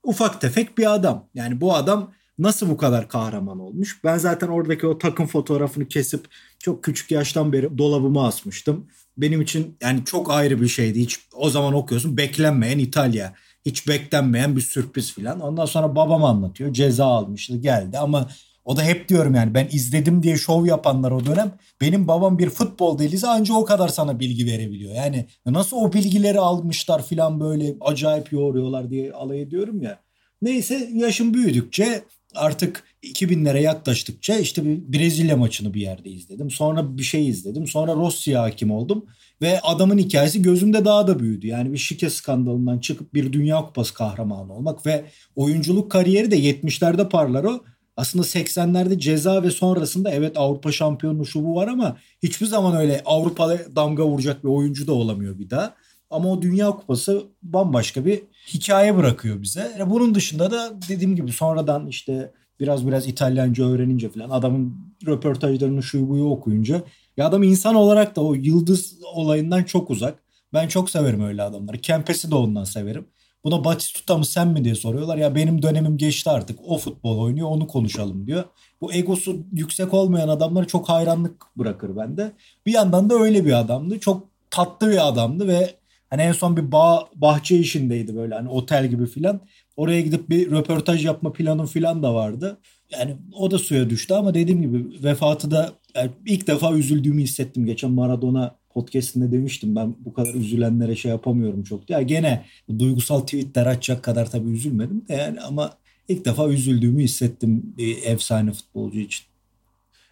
ufak 0.03 0.41
tefek 0.41 0.77
bir 0.77 0.93
adam. 0.93 1.29
Yani 1.33 1.61
bu 1.61 1.75
adam 1.75 2.13
nasıl 2.39 2.69
bu 2.69 2.77
kadar 2.77 3.07
kahraman 3.07 3.59
olmuş? 3.59 4.03
Ben 4.03 4.17
zaten 4.17 4.47
oradaki 4.47 4.87
o 4.87 4.97
takım 4.97 5.27
fotoğrafını 5.27 5.87
kesip 5.87 6.25
çok 6.59 6.83
küçük 6.83 7.11
yaştan 7.11 7.53
beri 7.53 7.77
dolabıma 7.77 8.27
asmıştım. 8.27 8.87
Benim 9.17 9.41
için 9.41 9.77
yani 9.81 10.05
çok 10.05 10.31
ayrı 10.31 10.61
bir 10.61 10.67
şeydi. 10.67 10.99
Hiç 10.99 11.19
o 11.33 11.49
zaman 11.49 11.73
okuyorsun 11.73 12.17
beklenmeyen 12.17 12.79
İtalya 12.79 13.33
hiç 13.65 13.87
beklenmeyen 13.87 14.55
bir 14.55 14.61
sürpriz 14.61 15.13
filan. 15.13 15.39
Ondan 15.39 15.65
sonra 15.65 15.95
babam 15.95 16.23
anlatıyor. 16.23 16.73
Ceza 16.73 17.05
almıştı 17.05 17.57
geldi 17.57 17.97
ama 17.97 18.29
o 18.65 18.77
da 18.77 18.83
hep 18.83 19.09
diyorum 19.09 19.35
yani 19.35 19.53
ben 19.53 19.67
izledim 19.71 20.23
diye 20.23 20.37
şov 20.37 20.65
yapanlar 20.65 21.11
o 21.11 21.25
dönem. 21.25 21.57
Benim 21.81 22.07
babam 22.07 22.39
bir 22.39 22.49
futbol 22.49 22.99
delisi 22.99 23.27
ancak 23.27 23.57
o 23.57 23.65
kadar 23.65 23.87
sana 23.87 24.19
bilgi 24.19 24.45
verebiliyor. 24.45 24.93
Yani 24.93 25.25
nasıl 25.45 25.77
o 25.77 25.93
bilgileri 25.93 26.39
almışlar 26.39 27.05
filan 27.05 27.39
böyle 27.39 27.75
acayip 27.81 28.31
yoğuruyorlar 28.31 28.89
diye 28.89 29.13
alay 29.13 29.41
ediyorum 29.41 29.81
ya. 29.81 29.99
Neyse 30.41 30.89
yaşım 30.93 31.33
büyüdükçe 31.33 32.03
artık 32.35 32.83
2000'lere 33.03 33.61
yaklaştıkça 33.61 34.35
işte 34.35 34.65
bir 34.65 34.99
Brezilya 34.99 35.37
maçını 35.37 35.73
bir 35.73 35.81
yerde 35.81 36.09
izledim. 36.09 36.51
Sonra 36.51 36.97
bir 36.97 37.03
şey 37.03 37.27
izledim. 37.27 37.67
Sonra 37.67 37.95
Rossi'ye 37.95 38.37
hakim 38.37 38.71
oldum. 38.71 39.05
Ve 39.41 39.59
adamın 39.59 39.97
hikayesi 39.97 40.41
gözümde 40.41 40.85
daha 40.85 41.07
da 41.07 41.19
büyüdü. 41.19 41.47
Yani 41.47 41.73
bir 41.73 41.77
şike 41.77 42.09
skandalından 42.09 42.79
çıkıp 42.79 43.13
bir 43.13 43.33
Dünya 43.33 43.65
Kupası 43.65 43.93
kahramanı 43.93 44.53
olmak 44.53 44.85
ve 44.85 45.05
oyunculuk 45.35 45.91
kariyeri 45.91 46.31
de 46.31 46.39
70'lerde 46.39 47.09
parlar 47.09 47.43
o. 47.43 47.63
Aslında 47.97 48.25
80'lerde 48.25 48.99
ceza 48.99 49.43
ve 49.43 49.51
sonrasında 49.51 50.11
evet 50.11 50.37
Avrupa 50.37 50.71
şampiyonu 50.71 51.25
şu 51.25 51.43
bu 51.43 51.55
var 51.55 51.67
ama 51.67 51.97
hiçbir 52.23 52.45
zaman 52.45 52.75
öyle 52.75 53.01
Avrupa'da 53.05 53.75
damga 53.75 54.05
vuracak 54.05 54.43
bir 54.43 54.49
oyuncu 54.49 54.87
da 54.87 54.93
olamıyor 54.93 55.39
bir 55.39 55.49
daha. 55.49 55.73
Ama 56.09 56.29
o 56.29 56.41
Dünya 56.41 56.71
Kupası 56.71 57.23
bambaşka 57.43 58.05
bir 58.05 58.21
hikaye 58.53 58.97
bırakıyor 58.97 59.41
bize. 59.41 59.85
Bunun 59.87 60.15
dışında 60.15 60.51
da 60.51 60.73
dediğim 60.89 61.15
gibi 61.15 61.31
sonradan 61.31 61.87
işte 61.87 62.31
biraz 62.59 62.87
biraz 62.87 63.07
İtalyanca 63.07 63.65
öğrenince 63.65 64.09
falan 64.09 64.29
adamın 64.29 64.77
röportajlarını 65.07 65.83
şu 65.83 66.09
buyu 66.09 66.25
okuyunca 66.25 66.83
ya 67.17 67.27
adam 67.27 67.43
insan 67.43 67.75
olarak 67.75 68.15
da 68.15 68.21
o 68.21 68.33
yıldız 68.33 68.97
olayından 69.13 69.63
çok 69.63 69.89
uzak. 69.89 70.23
Ben 70.53 70.67
çok 70.67 70.89
severim 70.89 71.23
öyle 71.23 71.43
adamları. 71.43 71.77
Kempes'i 71.77 72.31
de 72.31 72.35
ondan 72.35 72.63
severim. 72.63 73.05
Buna 73.43 73.63
Batistuta 73.63 74.17
mı 74.17 74.25
sen 74.25 74.47
mi 74.47 74.63
diye 74.63 74.75
soruyorlar. 74.75 75.17
Ya 75.17 75.35
benim 75.35 75.61
dönemim 75.61 75.97
geçti 75.97 76.29
artık. 76.29 76.59
O 76.67 76.77
futbol 76.77 77.19
oynuyor 77.19 77.47
onu 77.47 77.67
konuşalım 77.67 78.27
diyor. 78.27 78.43
Bu 78.81 78.93
egosu 78.93 79.37
yüksek 79.53 79.93
olmayan 79.93 80.27
adamlara 80.27 80.65
çok 80.65 80.89
hayranlık 80.89 81.45
bırakır 81.57 81.95
bende. 81.95 82.31
Bir 82.65 82.71
yandan 82.71 83.09
da 83.09 83.15
öyle 83.15 83.45
bir 83.45 83.59
adamdı. 83.59 83.99
Çok 83.99 84.27
tatlı 84.49 84.91
bir 84.91 85.07
adamdı 85.07 85.47
ve 85.47 85.75
hani 86.09 86.21
en 86.21 86.31
son 86.31 86.57
bir 86.57 86.71
bağ, 86.71 87.09
bahçe 87.15 87.59
işindeydi 87.59 88.15
böyle 88.15 88.35
hani 88.35 88.49
otel 88.49 88.87
gibi 88.87 89.05
filan. 89.05 89.41
Oraya 89.77 90.01
gidip 90.01 90.29
bir 90.29 90.51
röportaj 90.51 91.05
yapma 91.05 91.33
planım 91.33 91.65
filan 91.65 92.03
da 92.03 92.13
vardı. 92.13 92.57
Yani 92.91 93.17
o 93.33 93.51
da 93.51 93.57
suya 93.57 93.89
düştü 93.89 94.13
ama 94.13 94.33
dediğim 94.33 94.61
gibi 94.61 95.03
vefatı 95.03 95.51
da 95.51 95.71
yani 95.95 96.11
ilk 96.25 96.47
defa 96.47 96.73
üzüldüğümü 96.73 97.21
hissettim. 97.21 97.65
Geçen 97.65 97.91
Maradona 97.91 98.55
podcastinde 98.73 99.31
demiştim 99.31 99.75
ben 99.75 99.95
bu 100.05 100.13
kadar 100.13 100.33
üzülenlere 100.33 100.95
şey 100.95 101.11
yapamıyorum 101.11 101.63
çok. 101.63 101.89
Ya 101.89 102.01
gene 102.01 102.45
duygusal 102.79 103.19
tweetler 103.19 103.65
açacak 103.65 104.03
kadar 104.03 104.31
tabii 104.31 104.49
üzülmedim 104.49 105.05
de 105.07 105.13
yani 105.13 105.41
ama 105.41 105.77
ilk 106.07 106.25
defa 106.25 106.49
üzüldüğümü 106.49 107.03
hissettim 107.03 107.73
bir 107.77 108.03
efsane 108.03 108.51
futbolcu 108.51 108.99
için. 108.99 109.25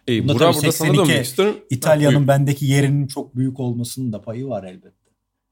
E, 0.08 0.28
Burak 0.28 0.54
burada 0.54 0.72
sana 0.72 0.94
dönmek 0.94 1.24
istiyorum. 1.24 1.56
İtalya'nın 1.70 2.28
bendeki 2.28 2.66
yerinin 2.66 3.06
çok 3.06 3.36
büyük 3.36 3.60
olmasının 3.60 4.12
da 4.12 4.22
payı 4.22 4.46
var 4.46 4.64
elbette. 4.64 5.01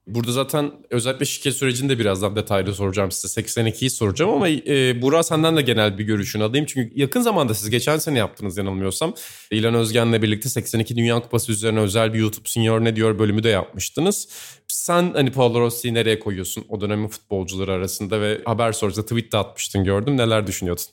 Burada 0.07 0.31
zaten 0.31 0.71
özellikle 0.89 1.25
şike 1.25 1.51
sürecini 1.51 1.89
de 1.89 1.99
birazdan 1.99 2.35
detaylı 2.35 2.73
soracağım 2.73 3.11
size. 3.11 3.41
82'yi 3.41 3.89
soracağım 3.89 4.31
ama 4.31 4.49
e, 4.49 5.01
Burak 5.01 5.25
senden 5.25 5.57
de 5.57 5.61
genel 5.61 5.97
bir 5.97 6.03
görüşünü 6.03 6.43
alayım. 6.43 6.65
Çünkü 6.65 6.99
yakın 6.99 7.21
zamanda 7.21 7.53
siz 7.53 7.69
geçen 7.69 7.97
sene 7.97 8.17
yaptınız 8.17 8.57
yanılmıyorsam. 8.57 9.13
İlan 9.51 9.73
Özgen'le 9.73 10.21
birlikte 10.21 10.49
82 10.49 10.95
Dünya 10.95 11.19
Kupası 11.19 11.51
üzerine 11.51 11.79
özel 11.79 12.13
bir 12.13 12.19
YouTube 12.19 12.49
Senior 12.49 12.83
Ne 12.83 12.95
Diyor 12.95 13.19
bölümü 13.19 13.43
de 13.43 13.49
yapmıştınız. 13.49 14.27
Sen 14.67 15.11
hani 15.13 15.31
Paolo 15.31 15.59
Rossi'yi 15.59 15.93
nereye 15.93 16.19
koyuyorsun 16.19 16.65
o 16.69 16.81
dönemin 16.81 17.07
futbolcuları 17.07 17.71
arasında 17.71 18.21
ve 18.21 18.41
haber 18.45 18.71
sonrasında 18.71 19.05
tweet 19.05 19.31
de 19.31 19.37
atmıştın 19.37 19.83
gördüm. 19.83 20.17
Neler 20.17 20.47
düşünüyordun? 20.47 20.83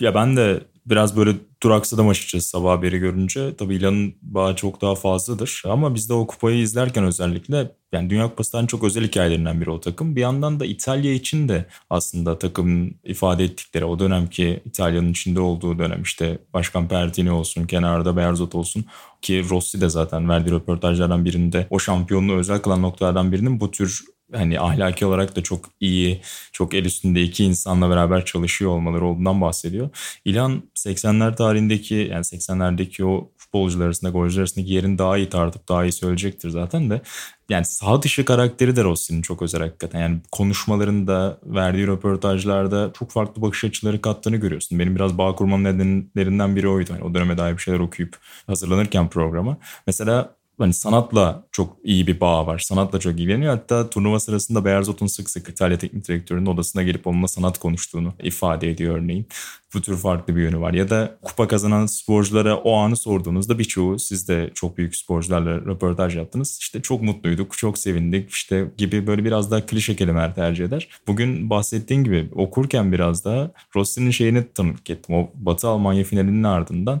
Ya 0.00 0.14
ben 0.14 0.36
de 0.36 0.60
biraz 0.86 1.16
böyle 1.16 1.34
duraksadım 1.62 2.08
açıkçası 2.08 2.48
sabah 2.48 2.72
haberi 2.72 2.98
görünce. 2.98 3.56
Tabii 3.56 3.74
İlan'ın 3.74 4.14
bağı 4.22 4.56
çok 4.56 4.82
daha 4.82 4.94
fazladır. 4.94 5.62
Ama 5.66 5.94
biz 5.94 6.08
de 6.08 6.14
o 6.14 6.26
kupayı 6.26 6.58
izlerken 6.58 7.04
özellikle 7.04 7.70
yani 7.92 8.10
Dünya 8.10 8.28
Kupası'ndan 8.28 8.66
çok 8.66 8.84
özel 8.84 9.04
hikayelerinden 9.04 9.60
biri 9.60 9.70
o 9.70 9.80
takım. 9.80 10.16
Bir 10.16 10.20
yandan 10.20 10.60
da 10.60 10.66
İtalya 10.66 11.12
için 11.12 11.48
de 11.48 11.66
aslında 11.90 12.38
takımın 12.38 12.94
ifade 13.04 13.44
ettikleri 13.44 13.84
o 13.84 13.98
dönemki 13.98 14.62
İtalya'nın 14.64 15.10
içinde 15.10 15.40
olduğu 15.40 15.78
dönem 15.78 16.02
işte 16.02 16.38
Başkan 16.54 16.88
Pertini 16.88 17.30
olsun, 17.30 17.66
kenarda 17.66 18.16
Berzot 18.16 18.54
olsun 18.54 18.84
ki 19.22 19.44
Rossi 19.50 19.80
de 19.80 19.88
zaten 19.88 20.28
verdiği 20.28 20.50
röportajlardan 20.50 21.24
birinde 21.24 21.66
o 21.70 21.78
şampiyonluğu 21.78 22.34
özel 22.34 22.58
kılan 22.58 22.82
noktalardan 22.82 23.32
birinin 23.32 23.60
bu 23.60 23.70
tür 23.70 24.00
hani 24.32 24.60
ahlaki 24.60 25.06
olarak 25.06 25.36
da 25.36 25.42
çok 25.42 25.64
iyi, 25.80 26.20
çok 26.52 26.74
el 26.74 26.84
üstünde 26.84 27.22
iki 27.22 27.44
insanla 27.44 27.90
beraber 27.90 28.24
çalışıyor 28.24 28.70
olmaları 28.70 29.04
olduğundan 29.04 29.40
bahsediyor. 29.40 29.90
İlhan 30.24 30.62
80'ler 30.74 31.36
tarihindeki 31.36 31.94
yani 31.94 32.22
80'lerdeki 32.24 33.04
o 33.04 33.30
futbolcular 33.36 33.86
arasında, 33.86 34.10
golcüler 34.10 34.40
arasındaki 34.40 34.72
yerini 34.72 34.98
daha 34.98 35.18
iyi 35.18 35.28
tartıp 35.28 35.68
daha 35.68 35.84
iyi 35.84 35.92
söyleyecektir 35.92 36.50
zaten 36.50 36.90
de. 36.90 37.02
Yani 37.48 37.64
sağ 37.64 38.02
dışı 38.02 38.24
karakteri 38.24 38.76
de 38.76 38.84
Rossi'nin 38.84 39.22
çok 39.22 39.42
özel 39.42 39.60
hakikaten. 39.60 40.00
Yani 40.00 40.20
konuşmalarında, 40.32 41.38
verdiği 41.44 41.86
röportajlarda 41.86 42.90
çok 42.98 43.10
farklı 43.10 43.42
bakış 43.42 43.64
açıları 43.64 44.00
kattığını 44.00 44.36
görüyorsun. 44.36 44.78
Benim 44.78 44.96
biraz 44.96 45.18
bağ 45.18 45.34
kurmam 45.34 45.64
nedenlerinden 45.64 46.56
biri 46.56 46.68
oydu. 46.68 46.92
Yani 46.92 47.04
o 47.04 47.14
döneme 47.14 47.38
dair 47.38 47.52
bir 47.56 47.62
şeyler 47.62 47.80
okuyup 47.80 48.16
hazırlanırken 48.46 49.08
programa. 49.08 49.56
Mesela 49.86 50.36
hani 50.58 50.72
sanatla 50.72 51.46
çok 51.52 51.76
iyi 51.84 52.06
bir 52.06 52.20
bağ 52.20 52.46
var. 52.46 52.58
Sanatla 52.58 53.00
çok 53.00 53.12
ilgileniyor. 53.12 53.54
Hatta 53.54 53.90
turnuva 53.90 54.20
sırasında 54.20 54.64
Beyerzot'un 54.64 55.06
sık 55.06 55.30
sık 55.30 55.48
İtalya 55.48 55.78
Teknik 55.78 56.08
Direktörü'nün 56.08 56.46
odasına 56.46 56.82
gelip 56.82 57.06
onunla 57.06 57.28
sanat 57.28 57.58
konuştuğunu 57.58 58.12
ifade 58.22 58.70
ediyor 58.70 58.96
örneğin. 58.96 59.26
Bu 59.74 59.80
tür 59.80 59.96
farklı 59.96 60.36
bir 60.36 60.42
yönü 60.42 60.60
var. 60.60 60.74
Ya 60.74 60.90
da 60.90 61.18
kupa 61.22 61.48
kazanan 61.48 61.86
sporculara 61.86 62.56
o 62.56 62.76
anı 62.76 62.96
sorduğunuzda 62.96 63.58
birçoğu 63.58 63.98
siz 63.98 64.28
de 64.28 64.50
çok 64.54 64.78
büyük 64.78 64.96
sporcularla 64.96 65.54
röportaj 65.56 66.16
yaptınız. 66.16 66.58
İşte 66.60 66.82
çok 66.82 67.02
mutluyduk, 67.02 67.58
çok 67.58 67.78
sevindik 67.78 68.30
işte 68.30 68.70
gibi 68.76 69.06
böyle 69.06 69.24
biraz 69.24 69.50
daha 69.50 69.66
klişe 69.66 69.96
kelimeler 69.96 70.34
tercih 70.34 70.64
eder. 70.64 70.88
Bugün 71.06 71.50
bahsettiğin 71.50 72.04
gibi 72.04 72.28
okurken 72.34 72.92
biraz 72.92 73.24
daha 73.24 73.50
Rossi'nin 73.76 74.10
şeyini 74.10 74.52
tanık 74.54 74.90
ettim. 74.90 75.14
O 75.14 75.30
Batı 75.34 75.68
Almanya 75.68 76.04
finalinin 76.04 76.42
ardından 76.44 77.00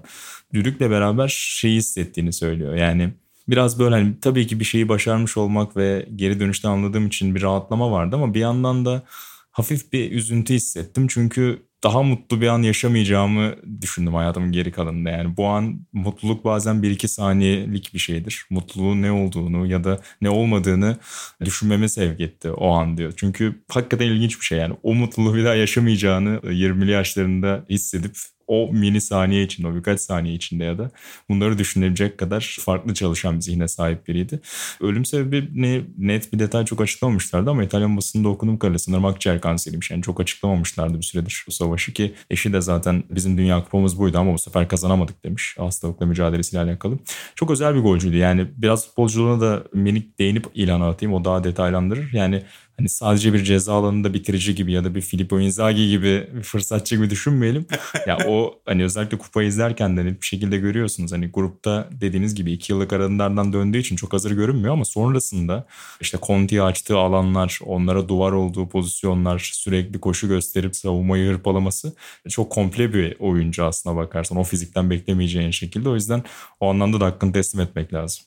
Dürük'le 0.54 0.80
beraber 0.80 1.28
şeyi 1.28 1.76
hissettiğini 1.76 2.32
söylüyor. 2.32 2.74
Yani 2.74 3.10
biraz 3.48 3.78
böyle 3.78 3.94
hani 3.94 4.20
tabii 4.20 4.46
ki 4.46 4.60
bir 4.60 4.64
şeyi 4.64 4.88
başarmış 4.88 5.36
olmak 5.36 5.76
ve 5.76 6.08
geri 6.16 6.40
dönüşte 6.40 6.68
anladığım 6.68 7.06
için 7.06 7.34
bir 7.34 7.42
rahatlama 7.42 7.90
vardı 7.90 8.16
ama 8.16 8.34
bir 8.34 8.40
yandan 8.40 8.84
da 8.84 9.02
hafif 9.50 9.92
bir 9.92 10.12
üzüntü 10.12 10.54
hissettim. 10.54 11.06
Çünkü 11.10 11.62
daha 11.84 12.02
mutlu 12.02 12.40
bir 12.40 12.46
an 12.46 12.62
yaşamayacağımı 12.62 13.54
düşündüm 13.80 14.14
hayatımın 14.14 14.52
geri 14.52 14.72
kalanında. 14.72 15.10
Yani 15.10 15.36
bu 15.36 15.46
an 15.46 15.86
mutluluk 15.92 16.44
bazen 16.44 16.82
bir 16.82 16.90
iki 16.90 17.08
saniyelik 17.08 17.94
bir 17.94 17.98
şeydir. 17.98 18.46
Mutluluğun 18.50 19.02
ne 19.02 19.12
olduğunu 19.12 19.66
ya 19.66 19.84
da 19.84 20.00
ne 20.20 20.30
olmadığını 20.30 20.96
düşünmeme 21.44 21.88
sevk 21.88 22.20
etti 22.20 22.50
o 22.50 22.70
an 22.70 22.96
diyor. 22.96 23.12
Çünkü 23.16 23.62
hakikaten 23.70 24.06
ilginç 24.06 24.40
bir 24.40 24.44
şey 24.44 24.58
yani. 24.58 24.76
O 24.82 24.94
mutluluğu 24.94 25.34
bir 25.34 25.44
daha 25.44 25.54
yaşamayacağını 25.54 26.40
20'li 26.44 26.90
yaşlarında 26.90 27.64
hissedip 27.70 28.16
o 28.46 28.70
mini 28.72 29.00
saniye 29.00 29.42
içinde, 29.42 29.68
o 29.68 29.74
birkaç 29.74 30.00
saniye 30.00 30.34
içinde 30.34 30.64
ya 30.64 30.78
da 30.78 30.90
bunları 31.28 31.58
düşünebilecek 31.58 32.18
kadar 32.18 32.56
farklı 32.60 32.94
çalışan 32.94 33.36
bir 33.36 33.40
zihne 33.40 33.68
sahip 33.68 34.08
biriydi. 34.08 34.40
Ölüm 34.80 35.04
sebebini 35.04 35.84
net 35.98 36.32
bir 36.32 36.38
detay 36.38 36.64
çok 36.64 36.80
açıklamamışlardı 36.80 37.50
ama 37.50 37.64
İtalyan 37.64 37.96
basında 37.96 38.28
okuduğum 38.28 38.58
kadarıyla 38.58 38.78
sanırım 38.78 39.04
akciğer 39.04 39.40
kanseriymiş. 39.40 39.90
Yani 39.90 40.02
çok 40.02 40.20
açıklamamışlardı 40.20 40.98
bir 40.98 41.02
süredir 41.02 41.44
bu 41.46 41.52
savaşı 41.52 41.92
ki 41.92 42.14
eşi 42.30 42.52
de 42.52 42.60
zaten 42.60 43.04
bizim 43.10 43.38
dünya 43.38 43.64
kupamız 43.64 43.98
buydu 43.98 44.18
ama 44.18 44.34
bu 44.34 44.38
sefer 44.38 44.68
kazanamadık 44.68 45.24
demiş 45.24 45.54
hastalıkla 45.58 46.06
mücadelesiyle 46.06 46.62
alakalı. 46.62 46.98
Çok 47.34 47.50
özel 47.50 47.74
bir 47.74 47.80
golcüydü 47.80 48.16
yani 48.16 48.46
biraz 48.56 48.86
futbolculuğuna 48.86 49.40
da 49.40 49.64
minik 49.74 50.18
değinip 50.18 50.46
ilan 50.54 50.80
atayım 50.80 51.14
o 51.14 51.24
daha 51.24 51.44
detaylandırır. 51.44 52.12
Yani 52.12 52.42
hani 52.76 52.88
sadece 52.88 53.32
bir 53.32 53.44
ceza 53.44 53.74
alanında 53.74 54.14
bitirici 54.14 54.54
gibi 54.54 54.72
ya 54.72 54.84
da 54.84 54.94
bir 54.94 55.00
Filippo 55.00 55.40
Inzaghi 55.40 55.88
gibi 55.88 56.28
bir 56.36 56.42
fırsatçı 56.42 56.96
gibi 56.96 57.10
düşünmeyelim. 57.10 57.66
ya 58.06 58.18
o 58.28 58.60
hani 58.66 58.84
özellikle 58.84 59.18
kupayı 59.18 59.48
izlerken 59.48 59.96
de 59.96 60.04
bir 60.04 60.26
şekilde 60.26 60.58
görüyorsunuz. 60.58 61.12
Hani 61.12 61.30
grupta 61.30 61.88
dediğiniz 61.90 62.34
gibi 62.34 62.52
iki 62.52 62.72
yıllık 62.72 62.92
aralarından 62.92 63.52
döndüğü 63.52 63.78
için 63.78 63.96
çok 63.96 64.12
hazır 64.12 64.30
görünmüyor 64.30 64.72
ama 64.72 64.84
sonrasında 64.84 65.66
işte 66.00 66.18
Conte'yi 66.22 66.62
açtığı 66.62 66.98
alanlar, 66.98 67.58
onlara 67.64 68.08
duvar 68.08 68.32
olduğu 68.32 68.68
pozisyonlar, 68.68 69.50
sürekli 69.54 70.00
koşu 70.00 70.28
gösterip 70.28 70.76
savunmayı 70.76 71.32
hırpalaması 71.32 71.92
çok 72.28 72.52
komple 72.52 72.94
bir 72.94 73.16
oyuncu 73.18 73.64
aslına 73.64 73.96
bakarsan. 73.96 74.38
O 74.38 74.44
fizikten 74.44 74.90
beklemeyeceğin 74.90 75.50
şekilde. 75.50 75.88
O 75.88 75.94
yüzden 75.94 76.22
o 76.60 76.70
anlamda 76.70 77.00
da 77.00 77.06
hakkını 77.06 77.32
teslim 77.32 77.60
etmek 77.60 77.92
lazım. 77.92 78.24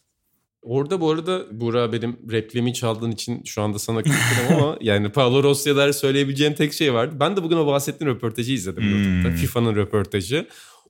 Orada 0.62 1.02
bu 1.02 1.12
arada 1.12 1.46
Buğra 1.52 1.93
benim 1.93 2.17
replimi 2.32 2.74
çaldığın 2.74 3.12
için 3.12 3.43
şu 3.43 3.62
anda 3.62 3.80
sana 3.80 4.04
kızgınım 4.04 4.63
ama 4.63 4.78
yani 4.82 5.12
Paolo 5.12 5.43
Rossi'ye 5.43 5.76
dair 5.76 5.93
söyleyebileceğin 5.93 6.54
tek 6.54 6.74
şey 6.74 6.93
vardı. 6.93 7.15
Ben 7.20 7.38
de 7.38 7.43
bugün 7.43 7.58
o 7.58 7.67
bahsettiğin 7.67 8.12
röportajı 8.12 8.54
izledim 8.54 8.84
hmm. 8.84 8.91
YouTube'da. 8.91 9.36
FIFA'nın 9.36 9.76
röportajı 9.76 10.48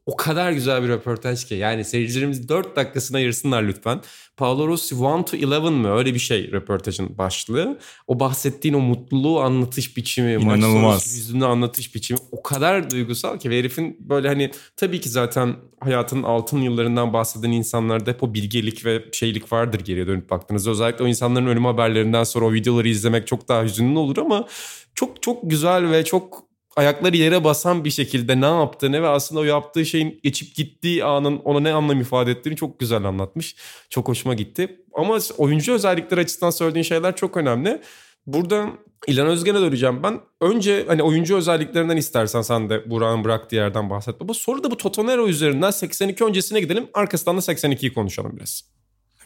o 0.08 0.16
kadar 0.16 0.52
güzel 0.52 0.84
bir 0.84 0.88
röportaj 0.88 1.46
ki. 1.46 1.56
Yani 1.56 1.86
seyircilerimiz 1.86 2.50
4 2.50 2.76
dakikasına 2.76 3.18
ayırsınlar 3.18 3.64
lütfen. 3.64 4.02
Paolo 4.38 4.68
Rossi 4.68 4.96
1 4.96 5.00
to 5.00 5.38
11 5.38 5.70
mi? 5.70 5.90
Öyle 5.90 6.14
bir 6.14 6.20
şey 6.20 6.52
röportajın 6.52 7.18
başlığı. 7.18 7.80
O 8.08 8.20
bahsettiğin 8.20 8.76
o 8.76 8.80
mutluluğu 8.80 9.40
anlatış 9.40 9.98
biçimi, 9.98 10.34
İnanılmaz. 10.34 11.16
yüzünü 11.16 11.46
anlatış 11.46 11.96
biçimi 11.96 12.20
o 12.32 12.44
kadar 12.44 12.90
duygusal 12.90 13.40
ki. 13.40 13.50
Ve 13.50 13.60
herifin 13.60 13.98
böyle 14.00 14.28
hani 14.28 14.52
tabii 14.78 15.02
ki 15.02 15.10
zaten 15.10 15.56
hayatının 15.80 16.24
altın 16.24 16.62
yıllarından 16.62 17.14
bahseden 17.14 17.52
insanlarda 17.52 18.12
hep 18.12 18.24
o 18.24 18.34
bilgelik 18.34 18.86
ve 18.86 19.06
şeylik 19.12 19.52
vardır 19.52 19.80
geriye 19.80 20.08
dönüp 20.08 20.30
baktığınızda. 20.30 20.72
Özellikle 20.72 21.04
o 21.04 21.08
insanların 21.08 21.48
ölüm 21.48 21.66
haberlerinden 21.66 22.24
sonra 22.24 22.46
o 22.46 22.54
videoları 22.54 22.88
izlemek 22.88 23.28
çok 23.28 23.48
daha 23.48 23.64
hüzünlü 23.64 23.98
olur 24.00 24.18
ama 24.18 24.48
çok 24.96 25.22
çok 25.24 25.50
güzel 25.50 25.92
ve 25.92 26.06
çok 26.06 26.47
ayakları 26.78 27.18
yere 27.18 27.44
basan 27.44 27.86
bir 27.86 27.90
şekilde 27.90 28.42
ne 28.42 28.46
yaptığını 28.46 29.02
ve 29.02 29.08
aslında 29.08 29.42
o 29.42 29.44
yaptığı 29.44 29.86
şeyin 29.86 30.20
geçip 30.24 30.56
gittiği 30.56 31.04
anın 31.04 31.38
ona 31.38 31.60
ne 31.60 31.74
anlam 31.74 32.02
ifade 32.02 32.32
ettiğini 32.32 32.56
çok 32.56 32.80
güzel 32.80 33.04
anlatmış. 33.04 33.56
Çok 33.90 34.08
hoşuma 34.08 34.34
gitti. 34.34 34.86
Ama 34.94 35.18
oyuncu 35.38 35.74
özellikleri 35.74 36.20
açısından 36.20 36.50
söylediğin 36.50 36.84
şeyler 36.84 37.16
çok 37.16 37.38
önemli. 37.38 37.82
Burada 38.28 38.70
İlhan 39.08 39.28
Özgen'e 39.28 39.62
döneceğim 39.62 40.04
ben. 40.04 40.20
Önce 40.42 40.86
hani 40.88 41.04
oyuncu 41.04 41.38
özelliklerinden 41.38 41.98
istersen 41.98 42.42
sen 42.42 42.70
de 42.70 42.90
Burak'ın 42.90 43.24
bıraktığı 43.24 43.56
yerden 43.56 43.90
bahset 43.90 44.20
baba. 44.20 44.34
Sonra 44.34 44.64
da 44.64 44.72
bu 44.72 44.78
Totonero 44.78 45.28
üzerinden 45.28 45.72
82 45.72 46.24
öncesine 46.24 46.60
gidelim. 46.60 46.88
Arkasından 46.94 47.38
da 47.38 47.42
82'yi 47.42 47.94
konuşalım 47.94 48.38
biraz. 48.38 48.64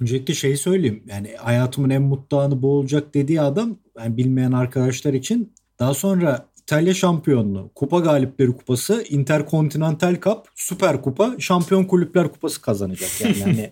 Öncelikle 0.02 0.34
şeyi 0.34 0.58
söyleyeyim. 0.58 1.04
Yani 1.08 1.36
hayatımın 1.36 1.90
en 1.90 2.02
mutlu 2.02 2.40
anı 2.40 2.62
bu 2.62 2.68
olacak 2.68 3.14
dediği 3.14 3.42
adam 3.42 3.78
yani 4.00 4.18
bilmeyen 4.18 4.52
arkadaşlar 4.52 5.14
için 5.14 5.54
daha 5.80 5.94
sonra 5.94 6.51
İtalya 6.72 6.94
şampiyonluğu, 6.94 7.72
kupa 7.76 8.00
galipleri 8.00 8.52
kupası, 8.52 9.06
Intercontinental 9.10 10.16
Cup, 10.22 10.38
Süper 10.56 11.02
Kupa, 11.02 11.36
Şampiyon 11.40 11.84
Kulüpler 11.84 12.32
Kupası 12.32 12.62
kazanacak 12.62 13.10
yani. 13.22 13.40
yani 13.40 13.70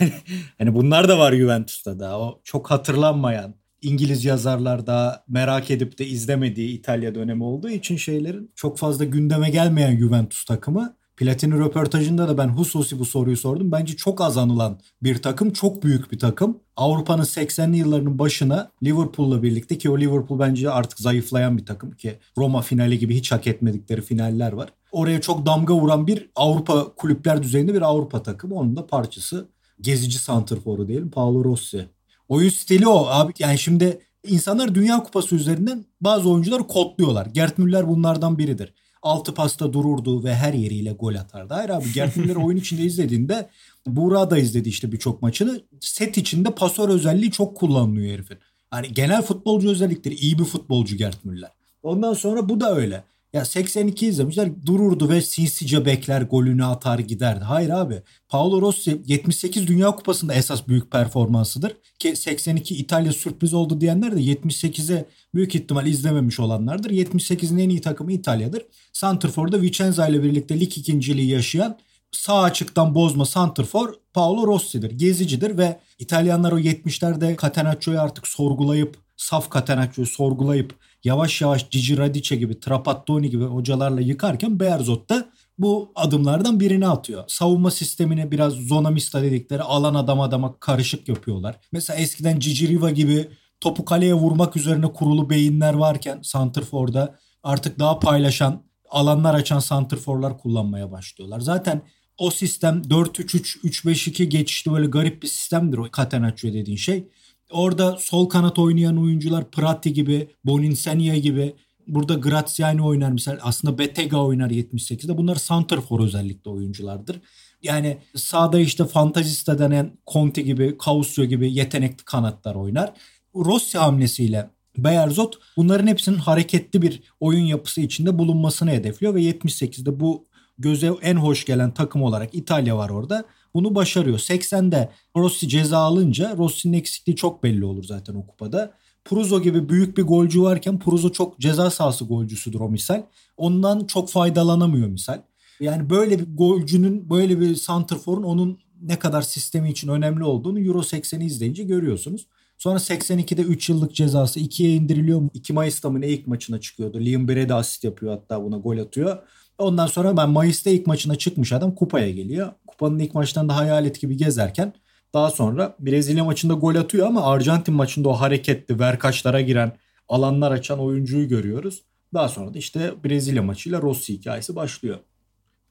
hani 0.58 0.74
bunlar 0.74 1.08
da 1.08 1.18
var 1.18 1.32
Juventus'ta 1.32 1.98
da. 1.98 2.20
O 2.20 2.40
çok 2.44 2.70
hatırlanmayan 2.70 3.54
İngiliz 3.82 4.24
yazarlar 4.24 4.86
da 4.86 5.24
merak 5.28 5.70
edip 5.70 5.98
de 5.98 6.06
izlemediği 6.06 6.78
İtalya 6.78 7.14
dönemi 7.14 7.44
olduğu 7.44 7.70
için 7.70 7.96
şeylerin 7.96 8.52
çok 8.54 8.78
fazla 8.78 9.04
gündeme 9.04 9.50
gelmeyen 9.50 9.98
Juventus 9.98 10.44
takımı 10.44 10.96
Platini 11.16 11.58
röportajında 11.58 12.28
da 12.28 12.38
ben 12.38 12.48
hususi 12.48 12.98
bu 12.98 13.04
soruyu 13.04 13.36
sordum. 13.36 13.72
Bence 13.72 13.96
çok 13.96 14.20
az 14.20 14.36
anılan 14.36 14.80
bir 15.02 15.22
takım, 15.22 15.52
çok 15.52 15.82
büyük 15.82 16.12
bir 16.12 16.18
takım. 16.18 16.58
Avrupa'nın 16.76 17.22
80'li 17.22 17.76
yıllarının 17.76 18.18
başına 18.18 18.70
Liverpool'la 18.82 19.42
birlikte 19.42 19.78
ki 19.78 19.90
o 19.90 19.98
Liverpool 19.98 20.38
bence 20.38 20.70
artık 20.70 20.98
zayıflayan 20.98 21.58
bir 21.58 21.66
takım 21.66 21.90
ki 21.90 22.18
Roma 22.38 22.62
finali 22.62 22.98
gibi 22.98 23.16
hiç 23.16 23.32
hak 23.32 23.46
etmedikleri 23.46 24.02
finaller 24.02 24.52
var. 24.52 24.68
Oraya 24.92 25.20
çok 25.20 25.46
damga 25.46 25.74
vuran 25.74 26.06
bir 26.06 26.30
Avrupa 26.36 26.94
kulüpler 26.94 27.42
düzeyinde 27.42 27.74
bir 27.74 27.82
Avrupa 27.82 28.22
takımı. 28.22 28.54
Onun 28.54 28.76
da 28.76 28.86
parçası 28.86 29.48
gezici 29.80 30.18
santrforu 30.18 30.88
diyelim 30.88 31.10
Paolo 31.10 31.44
Rossi. 31.44 31.88
Oyun 32.28 32.48
stili 32.48 32.88
o 32.88 33.06
abi 33.06 33.32
yani 33.38 33.58
şimdi 33.58 33.98
insanlar 34.26 34.74
Dünya 34.74 35.02
Kupası 35.02 35.36
üzerinden 35.36 35.84
bazı 36.00 36.30
oyuncuları 36.30 36.66
kodluyorlar. 36.66 37.26
Gert 37.26 37.58
Müller 37.58 37.88
bunlardan 37.88 38.38
biridir 38.38 38.74
altı 39.04 39.34
pasta 39.34 39.72
dururdu 39.72 40.24
ve 40.24 40.34
her 40.34 40.52
yeriyle 40.52 40.92
gol 40.92 41.14
atardı. 41.14 41.54
Hayır 41.54 41.70
abi 41.70 41.92
Gert 41.92 42.16
Müller 42.16 42.36
oyun 42.36 42.56
içinde 42.56 42.82
izlediğinde 42.82 43.48
Buğra 43.86 44.30
da 44.30 44.38
izledi 44.38 44.68
işte 44.68 44.92
birçok 44.92 45.22
maçını. 45.22 45.60
Set 45.80 46.18
içinde 46.18 46.50
pasör 46.50 46.88
özelliği 46.88 47.30
çok 47.30 47.56
kullanılıyor 47.56 48.12
herifin. 48.12 48.38
Hani 48.70 48.92
genel 48.92 49.22
futbolcu 49.22 49.70
özellikleri 49.70 50.14
iyi 50.14 50.38
bir 50.38 50.44
futbolcu 50.44 50.96
Gert 50.96 51.24
Müller. 51.24 51.50
Ondan 51.82 52.14
sonra 52.14 52.48
bu 52.48 52.60
da 52.60 52.76
öyle. 52.76 53.04
Ya 53.34 53.44
82 53.44 54.06
izlemişler 54.06 54.66
dururdu 54.66 55.08
ve 55.08 55.22
sinsice 55.22 55.86
bekler 55.86 56.22
golünü 56.22 56.64
atar 56.64 56.98
giderdi. 56.98 57.44
Hayır 57.44 57.70
abi 57.70 58.02
Paolo 58.28 58.60
Rossi 58.60 59.02
78 59.06 59.66
Dünya 59.66 59.90
Kupası'nda 59.90 60.34
esas 60.34 60.68
büyük 60.68 60.90
performansıdır. 60.90 61.76
Ki 61.98 62.16
82 62.16 62.76
İtalya 62.76 63.12
sürpriz 63.12 63.54
oldu 63.54 63.80
diyenler 63.80 64.16
de 64.16 64.20
78'e 64.20 65.04
büyük 65.34 65.54
ihtimal 65.54 65.86
izlememiş 65.86 66.40
olanlardır. 66.40 66.90
78'in 66.90 67.58
en 67.58 67.68
iyi 67.68 67.80
takımı 67.80 68.12
İtalya'dır. 68.12 68.62
Santrfor'da 68.92 69.62
Vicenza 69.62 70.08
ile 70.08 70.22
birlikte 70.22 70.60
lig 70.60 70.78
ikinciliği 70.78 71.28
yaşayan 71.28 71.78
sağ 72.12 72.42
açıktan 72.42 72.94
bozma 72.94 73.26
Santrfor 73.26 73.94
Paolo 74.12 74.46
Rossi'dir. 74.46 74.90
Gezicidir 74.90 75.58
ve 75.58 75.80
İtalyanlar 75.98 76.52
o 76.52 76.58
70'lerde 76.58 77.42
Catenaccio'yu 77.42 78.00
artık 78.00 78.28
sorgulayıp 78.28 78.96
saf 79.16 79.52
Catenaccio'yu 79.52 80.06
sorgulayıp 80.06 80.74
yavaş 81.04 81.40
yavaş 81.40 81.70
Cici 81.70 81.98
Radice 81.98 82.36
gibi, 82.36 82.60
Trapattoni 82.60 83.30
gibi 83.30 83.44
hocalarla 83.44 84.00
yıkarken 84.00 84.60
Bearzot 84.60 85.10
da 85.10 85.28
bu 85.58 85.92
adımlardan 85.94 86.60
birini 86.60 86.88
atıyor. 86.88 87.24
Savunma 87.28 87.70
sistemine 87.70 88.30
biraz 88.30 88.52
zonamista 88.52 89.22
dedikleri 89.22 89.62
alan 89.62 89.94
adam 89.94 90.20
adama 90.20 90.58
karışık 90.60 91.08
yapıyorlar. 91.08 91.56
Mesela 91.72 91.98
eskiden 91.98 92.40
Cici 92.40 92.68
Riva 92.68 92.90
gibi 92.90 93.28
topu 93.60 93.84
kaleye 93.84 94.14
vurmak 94.14 94.56
üzerine 94.56 94.92
kurulu 94.92 95.30
beyinler 95.30 95.74
varken 95.74 96.18
Santrfor'da 96.22 97.18
artık 97.42 97.78
daha 97.78 97.98
paylaşan 97.98 98.62
alanlar 98.90 99.34
açan 99.34 99.58
santrforlar 99.58 100.38
kullanmaya 100.38 100.92
başlıyorlar. 100.92 101.40
Zaten 101.40 101.82
o 102.18 102.30
sistem 102.30 102.82
4-3-3-3-5-2 102.82 104.24
geçişli 104.24 104.72
böyle 104.72 104.86
garip 104.86 105.22
bir 105.22 105.28
sistemdir 105.28 105.78
o 105.78 105.88
Catenaccio 105.96 106.52
dediğin 106.52 106.76
şey. 106.76 107.08
Orada 107.54 107.96
sol 108.00 108.28
kanat 108.28 108.58
oynayan 108.58 108.98
oyuncular 108.98 109.50
Prati 109.50 109.92
gibi, 109.92 110.28
Boninsenia 110.44 111.16
gibi 111.16 111.54
burada 111.86 112.14
Graziani 112.14 112.82
oynar 112.82 113.10
misal 113.10 113.38
aslında 113.42 113.78
Betega 113.78 114.16
oynar 114.16 114.50
78'de. 114.50 115.18
Bunlar 115.18 115.36
santrfor 115.36 116.00
özellikle 116.00 116.50
oyunculardır. 116.50 117.20
Yani 117.62 117.98
sağda 118.16 118.60
işte 118.60 118.84
Fantazista 118.84 119.58
denen 119.58 119.92
Conte 120.12 120.42
gibi, 120.42 120.76
Causio 120.84 121.24
gibi 121.24 121.54
yetenekli 121.54 122.04
kanatlar 122.04 122.54
oynar. 122.54 122.92
Rossi 123.34 123.78
hamlesiyle 123.78 124.50
Beyerzot 124.78 125.38
bunların 125.56 125.86
hepsinin 125.86 126.18
hareketli 126.18 126.82
bir 126.82 127.02
oyun 127.20 127.44
yapısı 127.44 127.80
içinde 127.80 128.18
bulunmasını 128.18 128.70
hedefliyor 128.70 129.14
ve 129.14 129.22
78'de 129.22 130.00
bu 130.00 130.24
göze 130.58 130.92
en 131.02 131.16
hoş 131.16 131.44
gelen 131.44 131.74
takım 131.74 132.02
olarak 132.02 132.34
İtalya 132.34 132.76
var 132.78 132.90
orada. 132.90 133.24
Bunu 133.54 133.74
başarıyor. 133.74 134.18
80'de 134.18 134.90
Rossi 135.16 135.48
ceza 135.48 135.78
alınca 135.78 136.36
Rossi'nin 136.36 136.78
eksikliği 136.78 137.16
çok 137.16 137.42
belli 137.42 137.64
olur 137.64 137.84
zaten 137.84 138.14
o 138.14 138.26
kupada. 138.26 138.74
Pruzo 139.04 139.42
gibi 139.42 139.68
büyük 139.68 139.98
bir 139.98 140.02
golcü 140.02 140.42
varken 140.42 140.78
Pruzo 140.78 141.12
çok 141.12 141.40
ceza 141.40 141.70
sahası 141.70 142.04
golcüsüdür 142.04 142.60
o 142.60 142.68
misal. 142.68 143.02
Ondan 143.36 143.86
çok 143.86 144.10
faydalanamıyor 144.10 144.88
misal. 144.88 145.22
Yani 145.60 145.90
böyle 145.90 146.18
bir 146.18 146.36
golcünün, 146.36 147.10
böyle 147.10 147.40
bir 147.40 147.54
santrforun 147.54 148.22
onun 148.22 148.58
ne 148.82 148.98
kadar 148.98 149.22
sistemi 149.22 149.70
için 149.70 149.88
önemli 149.88 150.24
olduğunu 150.24 150.60
Euro 150.60 150.78
80'i 150.78 151.24
izleyince 151.24 151.62
görüyorsunuz. 151.62 152.26
Sonra 152.58 152.78
82'de 152.78 153.42
3 153.42 153.68
yıllık 153.68 153.94
cezası 153.94 154.40
2'ye 154.40 154.74
indiriliyor. 154.74 155.22
2 155.34 155.52
Mayıs'ta 155.52 155.90
mı 155.90 156.00
ne 156.00 156.08
ilk 156.08 156.26
maçına 156.26 156.60
çıkıyordu. 156.60 157.00
Liam 157.00 157.28
Brady 157.28 157.52
asist 157.52 157.84
yapıyor 157.84 158.12
hatta 158.12 158.44
buna 158.44 158.56
gol 158.56 158.78
atıyor. 158.78 159.18
Ondan 159.58 159.86
sonra 159.86 160.16
ben 160.16 160.30
Mayıs'ta 160.30 160.70
ilk 160.70 160.86
maçına 160.86 161.16
çıkmış 161.16 161.52
adam 161.52 161.74
kupaya 161.74 162.10
geliyor. 162.10 162.52
Kupanın 162.66 162.98
ilk 162.98 163.14
maçtan 163.14 163.48
da 163.48 163.56
hayalet 163.56 164.00
gibi 164.00 164.16
gezerken 164.16 164.72
daha 165.14 165.30
sonra 165.30 165.76
Brezilya 165.78 166.24
maçında 166.24 166.54
gol 166.54 166.74
atıyor 166.74 167.06
ama 167.06 167.22
Arjantin 167.22 167.74
maçında 167.74 168.08
o 168.08 168.12
hareketli 168.12 168.78
verkaçlara 168.78 169.40
giren 169.40 169.72
alanlar 170.08 170.52
açan 170.52 170.80
oyuncuyu 170.80 171.28
görüyoruz. 171.28 171.82
Daha 172.14 172.28
sonra 172.28 172.54
da 172.54 172.58
işte 172.58 172.94
Brezilya 173.04 173.42
maçıyla 173.42 173.82
Rossi 173.82 174.14
hikayesi 174.14 174.56
başlıyor. 174.56 174.98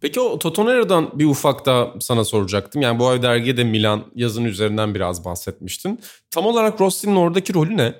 Peki 0.02 0.20
o 0.20 0.40
Totonero'dan 0.40 1.20
bir 1.20 1.26
ufak 1.26 1.66
da 1.66 1.94
sana 2.00 2.26
soracaktım. 2.26 2.82
Yani 2.82 3.00
bu 3.00 3.08
ay 3.08 3.22
dergide 3.22 3.64
Milan 3.64 4.04
yazın 4.16 4.46
üzerinden 4.46 4.96
biraz 4.96 5.26
bahsetmiştin. 5.26 6.00
Tam 6.32 6.46
olarak 6.46 6.82
Rossi'nin 6.82 7.16
oradaki 7.16 7.54
rolü 7.54 7.78
ne? 7.78 7.94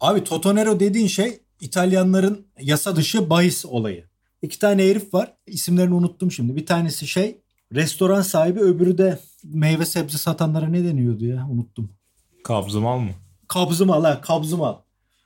Abi 0.00 0.24
Totonero 0.24 0.80
dediğin 0.80 1.06
şey 1.06 1.40
İtalyanların 1.60 2.46
yasa 2.60 2.96
dışı 2.96 3.30
bahis 3.30 3.66
olayı. 3.66 4.04
İki 4.44 4.58
tane 4.58 4.88
herif 4.88 5.14
var. 5.14 5.32
İsimlerini 5.46 5.94
unuttum 5.94 6.32
şimdi. 6.32 6.56
Bir 6.56 6.66
tanesi 6.66 7.06
şey 7.06 7.40
restoran 7.72 8.22
sahibi 8.22 8.60
öbürü 8.60 8.98
de 8.98 9.18
meyve 9.44 9.86
sebze 9.86 10.18
satanlara 10.18 10.68
ne 10.68 10.84
deniyordu 10.84 11.24
ya 11.24 11.46
unuttum. 11.50 11.90
Kabzımal 12.44 12.98
mı? 12.98 13.10
Kabzımal 13.48 14.04
ha 14.04 14.20
kabzımal. 14.20 14.74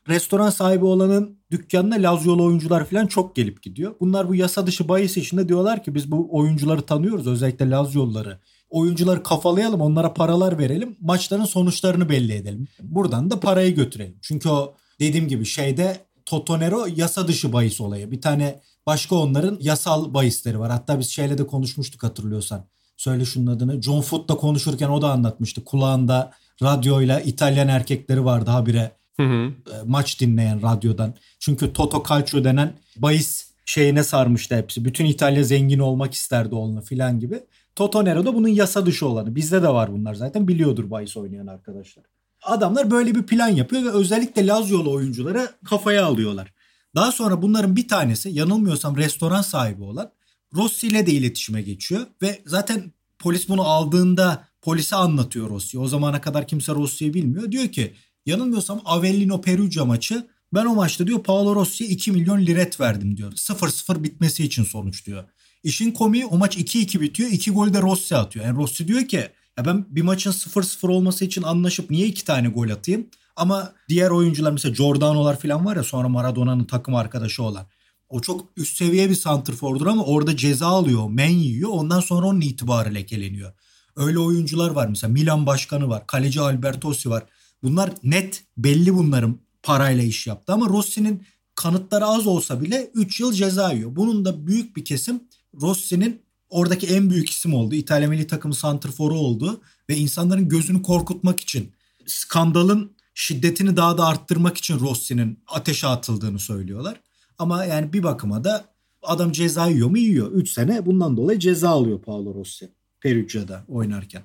Restoran 0.08 0.50
sahibi 0.50 0.84
olanın 0.84 1.38
dükkanına 1.50 1.94
Lazyolu 1.94 2.44
oyuncular 2.44 2.84
falan 2.84 3.06
çok 3.06 3.36
gelip 3.36 3.62
gidiyor. 3.62 3.94
Bunlar 4.00 4.28
bu 4.28 4.34
yasa 4.34 4.66
dışı 4.66 4.88
bahis 4.88 5.16
işinde 5.16 5.48
diyorlar 5.48 5.84
ki 5.84 5.94
biz 5.94 6.10
bu 6.10 6.28
oyuncuları 6.30 6.82
tanıyoruz 6.82 7.26
özellikle 7.26 7.70
Lazyolları. 7.70 8.40
Oyuncuları 8.70 9.22
kafalayalım 9.22 9.80
onlara 9.80 10.14
paralar 10.14 10.58
verelim 10.58 10.96
maçların 11.00 11.44
sonuçlarını 11.44 12.08
belli 12.08 12.32
edelim. 12.32 12.68
Buradan 12.82 13.30
da 13.30 13.40
parayı 13.40 13.74
götürelim. 13.74 14.16
Çünkü 14.22 14.48
o 14.48 14.74
dediğim 15.00 15.28
gibi 15.28 15.44
şeyde 15.44 16.08
Totonero 16.26 16.86
yasa 16.96 17.28
dışı 17.28 17.52
bahis 17.52 17.80
olayı. 17.80 18.10
Bir 18.10 18.20
tane 18.20 18.60
başka 18.88 19.14
onların 19.14 19.58
yasal 19.60 20.14
bahisleri 20.14 20.60
var. 20.60 20.70
Hatta 20.70 20.98
biz 20.98 21.08
şeyle 21.08 21.38
de 21.38 21.46
konuşmuştuk 21.46 22.02
hatırlıyorsan. 22.02 22.64
Söyle 22.96 23.24
şunun 23.24 23.46
adını. 23.46 23.82
John 23.82 24.00
Foot'la 24.00 24.36
konuşurken 24.36 24.88
o 24.88 25.02
da 25.02 25.10
anlatmıştı. 25.10 25.64
Kulağında 25.64 26.32
radyoyla 26.62 27.20
İtalyan 27.20 27.68
erkekleri 27.68 28.24
vardı 28.24 28.50
habire 28.50 28.92
Hı 29.16 29.22
hı. 29.22 29.46
E, 29.46 29.74
maç 29.86 30.20
dinleyen 30.20 30.62
radyodan. 30.62 31.14
Çünkü 31.38 31.72
Toto 31.72 32.02
Calcio 32.08 32.44
denen 32.44 32.72
bahis 32.96 33.50
şeyine 33.64 34.04
sarmıştı 34.04 34.56
hepsi. 34.56 34.84
Bütün 34.84 35.04
İtalya 35.04 35.44
zengin 35.44 35.78
olmak 35.78 36.14
isterdi 36.14 36.54
onunla 36.54 36.80
filan 36.80 37.20
gibi. 37.20 37.40
Toto 37.76 38.04
Nero 38.04 38.26
da 38.26 38.34
bunun 38.34 38.48
yasa 38.48 38.86
dışı 38.86 39.08
olanı. 39.08 39.34
Bizde 39.34 39.62
de 39.62 39.68
var 39.68 39.92
bunlar 39.92 40.14
zaten 40.14 40.48
biliyordur 40.48 40.90
bahis 40.90 41.16
oynayan 41.16 41.46
arkadaşlar. 41.46 42.04
Adamlar 42.42 42.90
böyle 42.90 43.14
bir 43.14 43.22
plan 43.22 43.48
yapıyor 43.48 43.84
ve 43.84 43.90
özellikle 43.90 44.46
Lazio'lu 44.46 44.92
oyunculara 44.92 45.48
kafaya 45.64 46.06
alıyorlar. 46.06 46.52
Daha 46.94 47.12
sonra 47.12 47.42
bunların 47.42 47.76
bir 47.76 47.88
tanesi 47.88 48.28
yanılmıyorsam 48.28 48.96
restoran 48.96 49.42
sahibi 49.42 49.82
olan 49.82 50.12
Rossi 50.54 50.86
ile 50.86 51.06
de 51.06 51.12
iletişime 51.12 51.62
geçiyor 51.62 52.06
ve 52.22 52.42
zaten 52.46 52.92
polis 53.18 53.48
bunu 53.48 53.62
aldığında 53.62 54.48
polise 54.62 54.96
anlatıyor 54.96 55.50
Rossi. 55.50 55.78
O 55.78 55.88
zamana 55.88 56.20
kadar 56.20 56.46
kimse 56.46 56.74
Rossi'yi 56.74 57.14
bilmiyor. 57.14 57.52
Diyor 57.52 57.68
ki 57.68 57.94
yanılmıyorsam 58.26 58.80
Avellino 58.84 59.40
Perugia 59.40 59.84
maçı 59.84 60.26
ben 60.54 60.64
o 60.64 60.74
maçta 60.74 61.06
diyor 61.06 61.22
Paolo 61.22 61.54
Rossi'ye 61.54 61.90
2 61.90 62.12
milyon 62.12 62.40
liret 62.40 62.80
verdim 62.80 63.16
diyor. 63.16 63.32
0-0 63.32 64.02
bitmesi 64.02 64.44
için 64.44 64.64
sonuç 64.64 65.06
diyor. 65.06 65.24
İşin 65.62 65.90
komiği 65.90 66.26
o 66.26 66.38
maç 66.38 66.56
2-2 66.56 67.00
bitiyor. 67.00 67.30
2 67.30 67.50
gol 67.50 67.74
de 67.74 67.82
Rossi 67.82 68.16
atıyor. 68.16 68.44
Yani 68.44 68.56
Rossi 68.56 68.88
diyor 68.88 69.08
ki 69.08 69.28
ya 69.58 69.64
ben 69.64 69.86
bir 69.88 70.02
maçın 70.02 70.30
0-0 70.30 70.88
olması 70.88 71.24
için 71.24 71.42
anlaşıp 71.42 71.90
niye 71.90 72.06
2 72.06 72.24
tane 72.24 72.48
gol 72.48 72.70
atayım? 72.70 73.06
Ama 73.38 73.72
diğer 73.88 74.10
oyuncular 74.10 74.52
mesela 74.52 74.74
Giordano'lar 74.74 75.40
falan 75.40 75.66
var 75.66 75.76
ya 75.76 75.82
sonra 75.82 76.08
Maradona'nın 76.08 76.64
takım 76.64 76.94
arkadaşı 76.94 77.42
olan. 77.42 77.66
O 78.08 78.20
çok 78.20 78.44
üst 78.56 78.76
seviye 78.76 79.10
bir 79.10 79.14
santrfordur 79.14 79.86
ama 79.86 80.04
orada 80.04 80.36
ceza 80.36 80.66
alıyor, 80.66 81.08
men 81.10 81.30
yiyor. 81.30 81.70
Ondan 81.72 82.00
sonra 82.00 82.26
onun 82.26 82.40
itibarı 82.40 82.94
lekeleniyor. 82.94 83.52
Öyle 83.96 84.18
oyuncular 84.18 84.70
var 84.70 84.88
mesela 84.88 85.12
Milan 85.12 85.46
başkanı 85.46 85.88
var, 85.88 86.06
kaleci 86.06 86.40
Albertosi 86.40 87.10
var. 87.10 87.24
Bunlar 87.62 87.90
net 88.02 88.44
belli 88.56 88.94
bunların 88.94 89.38
parayla 89.62 90.04
iş 90.04 90.26
yaptı 90.26 90.52
ama 90.52 90.68
Rossi'nin 90.68 91.22
kanıtları 91.54 92.06
az 92.06 92.26
olsa 92.26 92.60
bile 92.60 92.90
3 92.94 93.20
yıl 93.20 93.32
ceza 93.32 93.72
yiyor. 93.72 93.96
Bunun 93.96 94.24
da 94.24 94.46
büyük 94.46 94.76
bir 94.76 94.84
kesim 94.84 95.20
Rossi'nin 95.60 96.22
oradaki 96.50 96.86
en 96.86 97.10
büyük 97.10 97.30
isim 97.30 97.54
oldu. 97.54 97.74
İtalya 97.74 98.08
milli 98.08 98.26
takımı 98.26 98.54
santrforu 98.54 99.14
oldu 99.14 99.60
ve 99.88 99.96
insanların 99.96 100.48
gözünü 100.48 100.82
korkutmak 100.82 101.40
için 101.40 101.72
skandalın 102.06 102.97
şiddetini 103.18 103.76
daha 103.76 103.98
da 103.98 104.06
arttırmak 104.06 104.58
için 104.58 104.80
Rossi'nin 104.80 105.38
ateşe 105.46 105.86
atıldığını 105.86 106.38
söylüyorlar. 106.38 107.00
Ama 107.38 107.64
yani 107.64 107.92
bir 107.92 108.02
bakıma 108.02 108.44
da 108.44 108.64
adam 109.02 109.32
ceza 109.32 109.66
yiyor 109.66 109.88
mu 109.88 109.98
yiyor. 109.98 110.32
3 110.32 110.50
sene 110.50 110.86
bundan 110.86 111.16
dolayı 111.16 111.38
ceza 111.38 111.68
alıyor 111.68 112.02
Paolo 112.02 112.34
Rossi. 112.34 112.72
Perugia'da 113.00 113.64
oynarken. 113.68 114.22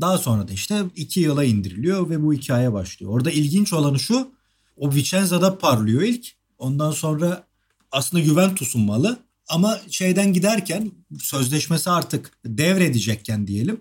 Daha 0.00 0.18
sonra 0.18 0.48
da 0.48 0.52
işte 0.52 0.82
2 0.96 1.20
yıla 1.20 1.44
indiriliyor 1.44 2.10
ve 2.10 2.22
bu 2.22 2.32
hikaye 2.32 2.72
başlıyor. 2.72 3.12
Orada 3.12 3.30
ilginç 3.30 3.72
olanı 3.72 3.98
şu. 3.98 4.30
O 4.76 4.94
Vicenza'da 4.94 5.58
parlıyor 5.58 6.02
ilk. 6.02 6.26
Ondan 6.58 6.90
sonra 6.90 7.44
aslında 7.92 8.22
Juventus'un 8.22 8.82
malı. 8.82 9.18
Ama 9.48 9.80
şeyden 9.90 10.32
giderken 10.32 10.92
sözleşmesi 11.20 11.90
artık 11.90 12.32
devredecekken 12.44 13.46
diyelim. 13.46 13.80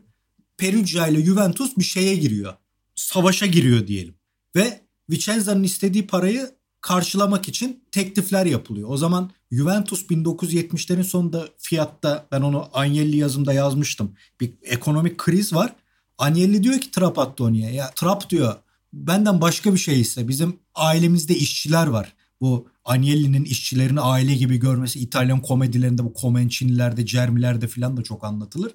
Perugia 0.58 1.08
ile 1.08 1.26
Juventus 1.26 1.78
bir 1.78 1.84
şeye 1.84 2.16
giriyor. 2.16 2.54
Savaşa 2.96 3.46
giriyor 3.46 3.88
diyelim. 3.88 4.18
Ve 4.56 4.82
Vicenza'nın 5.10 5.64
istediği 5.64 6.08
parayı 6.08 6.52
karşılamak 6.82 7.48
için 7.48 7.84
teklifler 7.92 8.46
yapılıyor. 8.46 8.90
O 8.90 8.98
zaman 8.98 9.32
Juventus 9.52 10.06
1970'lerin 10.06 11.04
sonunda 11.04 11.48
fiyatta 11.58 12.28
ben 12.32 12.42
onu 12.42 12.70
Agnelli 12.74 13.18
yazımda 13.18 13.54
yazmıştım. 13.54 14.16
Bir 14.42 14.54
ekonomik 14.64 15.18
kriz 15.18 15.54
var. 15.54 15.76
Agnelli 16.18 16.64
diyor 16.64 16.80
ki 16.82 16.92
Trapattoni'ye 16.92 17.72
ya 17.72 17.92
Trap 17.96 18.30
diyor 18.30 18.56
benden 18.94 19.42
başka 19.42 19.74
bir 19.74 19.80
şey 19.80 20.02
ise 20.02 20.28
bizim 20.28 20.60
ailemizde 20.76 21.36
işçiler 21.36 21.88
var. 21.88 22.14
Bu 22.42 22.68
Agnelli'nin 22.86 23.44
işçilerini 23.44 24.02
aile 24.02 24.36
gibi 24.36 24.58
görmesi 24.58 25.00
İtalyan 25.00 25.42
komedilerinde 25.42 26.04
bu 26.04 26.14
Comencini'lerde, 26.22 27.06
Cermi'lerde 27.06 27.68
falan 27.68 27.98
da 27.98 28.04
çok 28.04 28.24
anlatılır. 28.24 28.72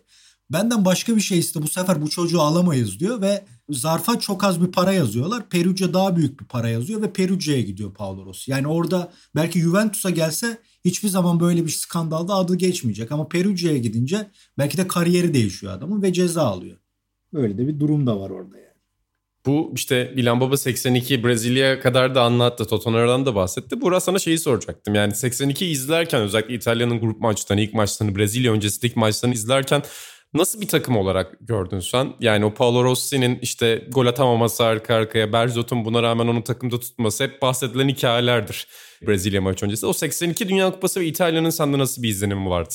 Benden 0.50 0.84
başka 0.84 1.16
bir 1.16 1.20
şey 1.20 1.38
iste 1.38 1.62
bu 1.62 1.68
sefer 1.68 2.02
bu 2.02 2.10
çocuğu 2.10 2.40
alamayız 2.40 3.00
diyor 3.00 3.20
ve 3.20 3.44
zarfa 3.70 4.20
çok 4.20 4.44
az 4.44 4.62
bir 4.62 4.72
para 4.72 4.92
yazıyorlar. 4.92 5.48
Perugia 5.48 5.94
daha 5.94 6.16
büyük 6.16 6.40
bir 6.40 6.44
para 6.44 6.68
yazıyor 6.68 7.02
ve 7.02 7.12
Perugia'ya 7.12 7.62
gidiyor 7.62 7.94
Paolo 7.94 8.26
Rossi. 8.26 8.50
Yani 8.50 8.66
orada 8.66 9.12
belki 9.34 9.60
Juventus'a 9.60 10.10
gelse 10.10 10.58
hiçbir 10.84 11.08
zaman 11.08 11.40
böyle 11.40 11.64
bir 11.64 11.70
skandalda 11.70 12.34
adı 12.34 12.56
geçmeyecek. 12.56 13.12
Ama 13.12 13.28
Perugia'ya 13.28 13.78
gidince 13.78 14.30
belki 14.58 14.78
de 14.78 14.88
kariyeri 14.88 15.34
değişiyor 15.34 15.72
adamın 15.72 16.02
ve 16.02 16.12
ceza 16.12 16.42
alıyor. 16.42 16.76
Böyle 17.32 17.58
de 17.58 17.68
bir 17.68 17.80
durum 17.80 18.06
da 18.06 18.20
var 18.20 18.30
orada 18.30 18.58
yani. 18.58 18.72
Bu 19.46 19.72
işte 19.74 20.12
Milan 20.14 20.40
Baba 20.40 20.56
82 20.56 21.24
Brezilya 21.24 21.80
kadar 21.80 22.14
da 22.14 22.22
anlattı. 22.22 22.64
Totonaro'dan 22.64 23.26
da 23.26 23.34
bahsetti. 23.34 23.80
Burası 23.80 24.04
sana 24.06 24.18
şeyi 24.18 24.38
soracaktım. 24.38 24.94
Yani 24.94 25.14
82 25.14 25.66
izlerken 25.66 26.22
özellikle 26.22 26.54
İtalya'nın 26.54 27.00
grup 27.00 27.20
maçlarını, 27.20 27.62
ilk 27.62 27.74
maçlarını, 27.74 28.16
Brezilya 28.16 28.52
öncesindeki 28.52 28.98
maçlarını 28.98 29.34
izlerken 29.34 29.82
Nasıl 30.34 30.60
bir 30.60 30.68
takım 30.68 30.96
olarak 30.96 31.36
gördün 31.40 31.80
sen? 31.80 32.12
Yani 32.20 32.44
o 32.44 32.54
Paolo 32.54 32.84
Rossi'nin 32.84 33.38
işte 33.42 33.88
gol 33.88 34.06
atamaması 34.06 34.64
arka 34.64 34.94
arkaya, 34.94 35.32
Berzot'un 35.32 35.84
buna 35.84 36.02
rağmen 36.02 36.26
onu 36.26 36.44
takımda 36.44 36.80
tutması 36.80 37.24
hep 37.24 37.42
bahsedilen 37.42 37.88
hikayelerdir 37.88 38.68
Brezilya 39.06 39.42
maçı 39.42 39.66
öncesi. 39.66 39.86
O 39.86 39.92
82 39.92 40.48
Dünya 40.48 40.70
Kupası 40.70 41.00
ve 41.00 41.06
İtalya'nın 41.06 41.50
sende 41.50 41.78
nasıl 41.78 42.02
bir 42.02 42.08
izlenimi 42.08 42.50
vardı? 42.50 42.74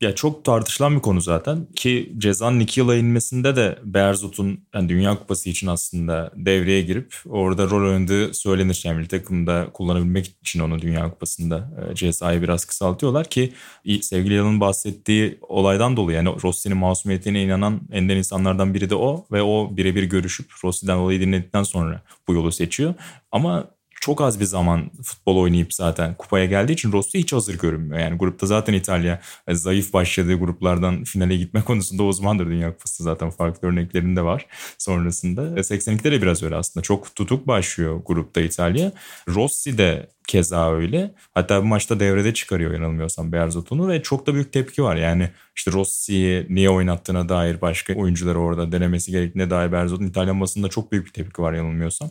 Ya 0.00 0.14
çok 0.14 0.44
tartışılan 0.44 0.96
bir 0.96 1.00
konu 1.00 1.20
zaten 1.20 1.66
ki 1.76 2.12
cezanın 2.18 2.60
iki 2.60 2.80
yıla 2.80 2.96
inmesinde 2.96 3.56
de 3.56 3.78
Berzot'un 3.84 4.64
yani 4.74 4.88
Dünya 4.88 5.18
Kupası 5.18 5.50
için 5.50 5.66
aslında 5.66 6.30
devreye 6.36 6.82
girip 6.82 7.14
orada 7.26 7.70
rol 7.70 7.90
oynadığı 7.90 8.34
söylenir. 8.34 8.80
Yani 8.84 9.00
bir 9.00 9.08
takımda 9.08 9.68
kullanabilmek 9.72 10.26
için 10.40 10.60
onu 10.60 10.82
Dünya 10.82 11.10
Kupası'nda 11.10 11.70
e, 11.90 11.94
cezayı 11.94 12.42
biraz 12.42 12.64
kısaltıyorlar 12.64 13.26
ki 13.26 13.52
sevgili 14.00 14.34
Yalın 14.34 14.60
bahsettiği 14.60 15.38
olaydan 15.42 15.96
dolayı 15.96 16.16
yani 16.16 16.28
Rossi'nin 16.42 16.76
masumiyetine 16.76 17.42
inanan 17.42 17.80
enden 17.92 18.16
insanlardan 18.16 18.74
biri 18.74 18.90
de 18.90 18.94
o 18.94 19.26
ve 19.32 19.42
o 19.42 19.76
birebir 19.76 20.02
görüşüp 20.02 20.50
Rossi'den 20.64 20.96
olayı 20.96 21.20
dinledikten 21.20 21.62
sonra 21.62 22.02
bu 22.28 22.34
yolu 22.34 22.52
seçiyor. 22.52 22.94
Ama 23.32 23.77
çok 24.00 24.20
az 24.20 24.40
bir 24.40 24.44
zaman 24.44 24.90
futbol 25.02 25.36
oynayıp 25.36 25.74
zaten 25.74 26.14
kupaya 26.14 26.44
geldiği 26.44 26.72
için 26.72 26.92
Rossi 26.92 27.18
hiç 27.18 27.32
hazır 27.32 27.58
görünmüyor. 27.58 28.00
Yani 28.00 28.18
grupta 28.18 28.46
zaten 28.46 28.72
İtalya 28.72 29.20
e, 29.48 29.54
zayıf 29.54 29.92
başladığı 29.92 30.34
gruplardan 30.34 31.04
finale 31.04 31.36
gitme 31.36 31.62
konusunda 31.64 32.02
uzmandır 32.02 32.46
Dünya 32.46 32.72
Kupası 32.72 33.02
zaten 33.02 33.30
farklı 33.30 33.68
örneklerinde 33.68 34.22
var 34.22 34.46
sonrasında. 34.78 35.42
82'de 35.42 36.12
de 36.12 36.22
biraz 36.22 36.42
öyle 36.42 36.56
aslında. 36.56 36.84
Çok 36.84 37.14
tutuk 37.14 37.46
başlıyor 37.46 38.00
grupta 38.06 38.40
İtalya. 38.40 38.92
Rossi 39.28 39.78
de 39.78 40.08
keza 40.28 40.72
öyle. 40.72 41.14
Hatta 41.34 41.62
bu 41.62 41.66
maçta 41.66 42.00
devrede 42.00 42.34
çıkarıyor 42.34 42.72
yanılmıyorsam 42.72 43.32
Berzot'unu 43.32 43.88
ve 43.88 44.02
çok 44.02 44.26
da 44.26 44.34
büyük 44.34 44.52
tepki 44.52 44.82
var. 44.82 44.96
Yani 44.96 45.30
işte 45.56 45.72
Rossi'yi 45.72 46.46
niye 46.48 46.70
oynattığına 46.70 47.28
dair 47.28 47.60
başka 47.60 47.94
oyuncuları 47.94 48.38
orada 48.38 48.72
denemesi 48.72 49.10
gerektiğine 49.12 49.50
dair 49.50 49.72
Berzot'un 49.72 50.06
İtalyan 50.06 50.40
basında 50.40 50.68
çok 50.68 50.92
büyük 50.92 51.06
bir 51.06 51.12
tepki 51.12 51.42
var 51.42 51.52
yanılmıyorsam. 51.52 52.10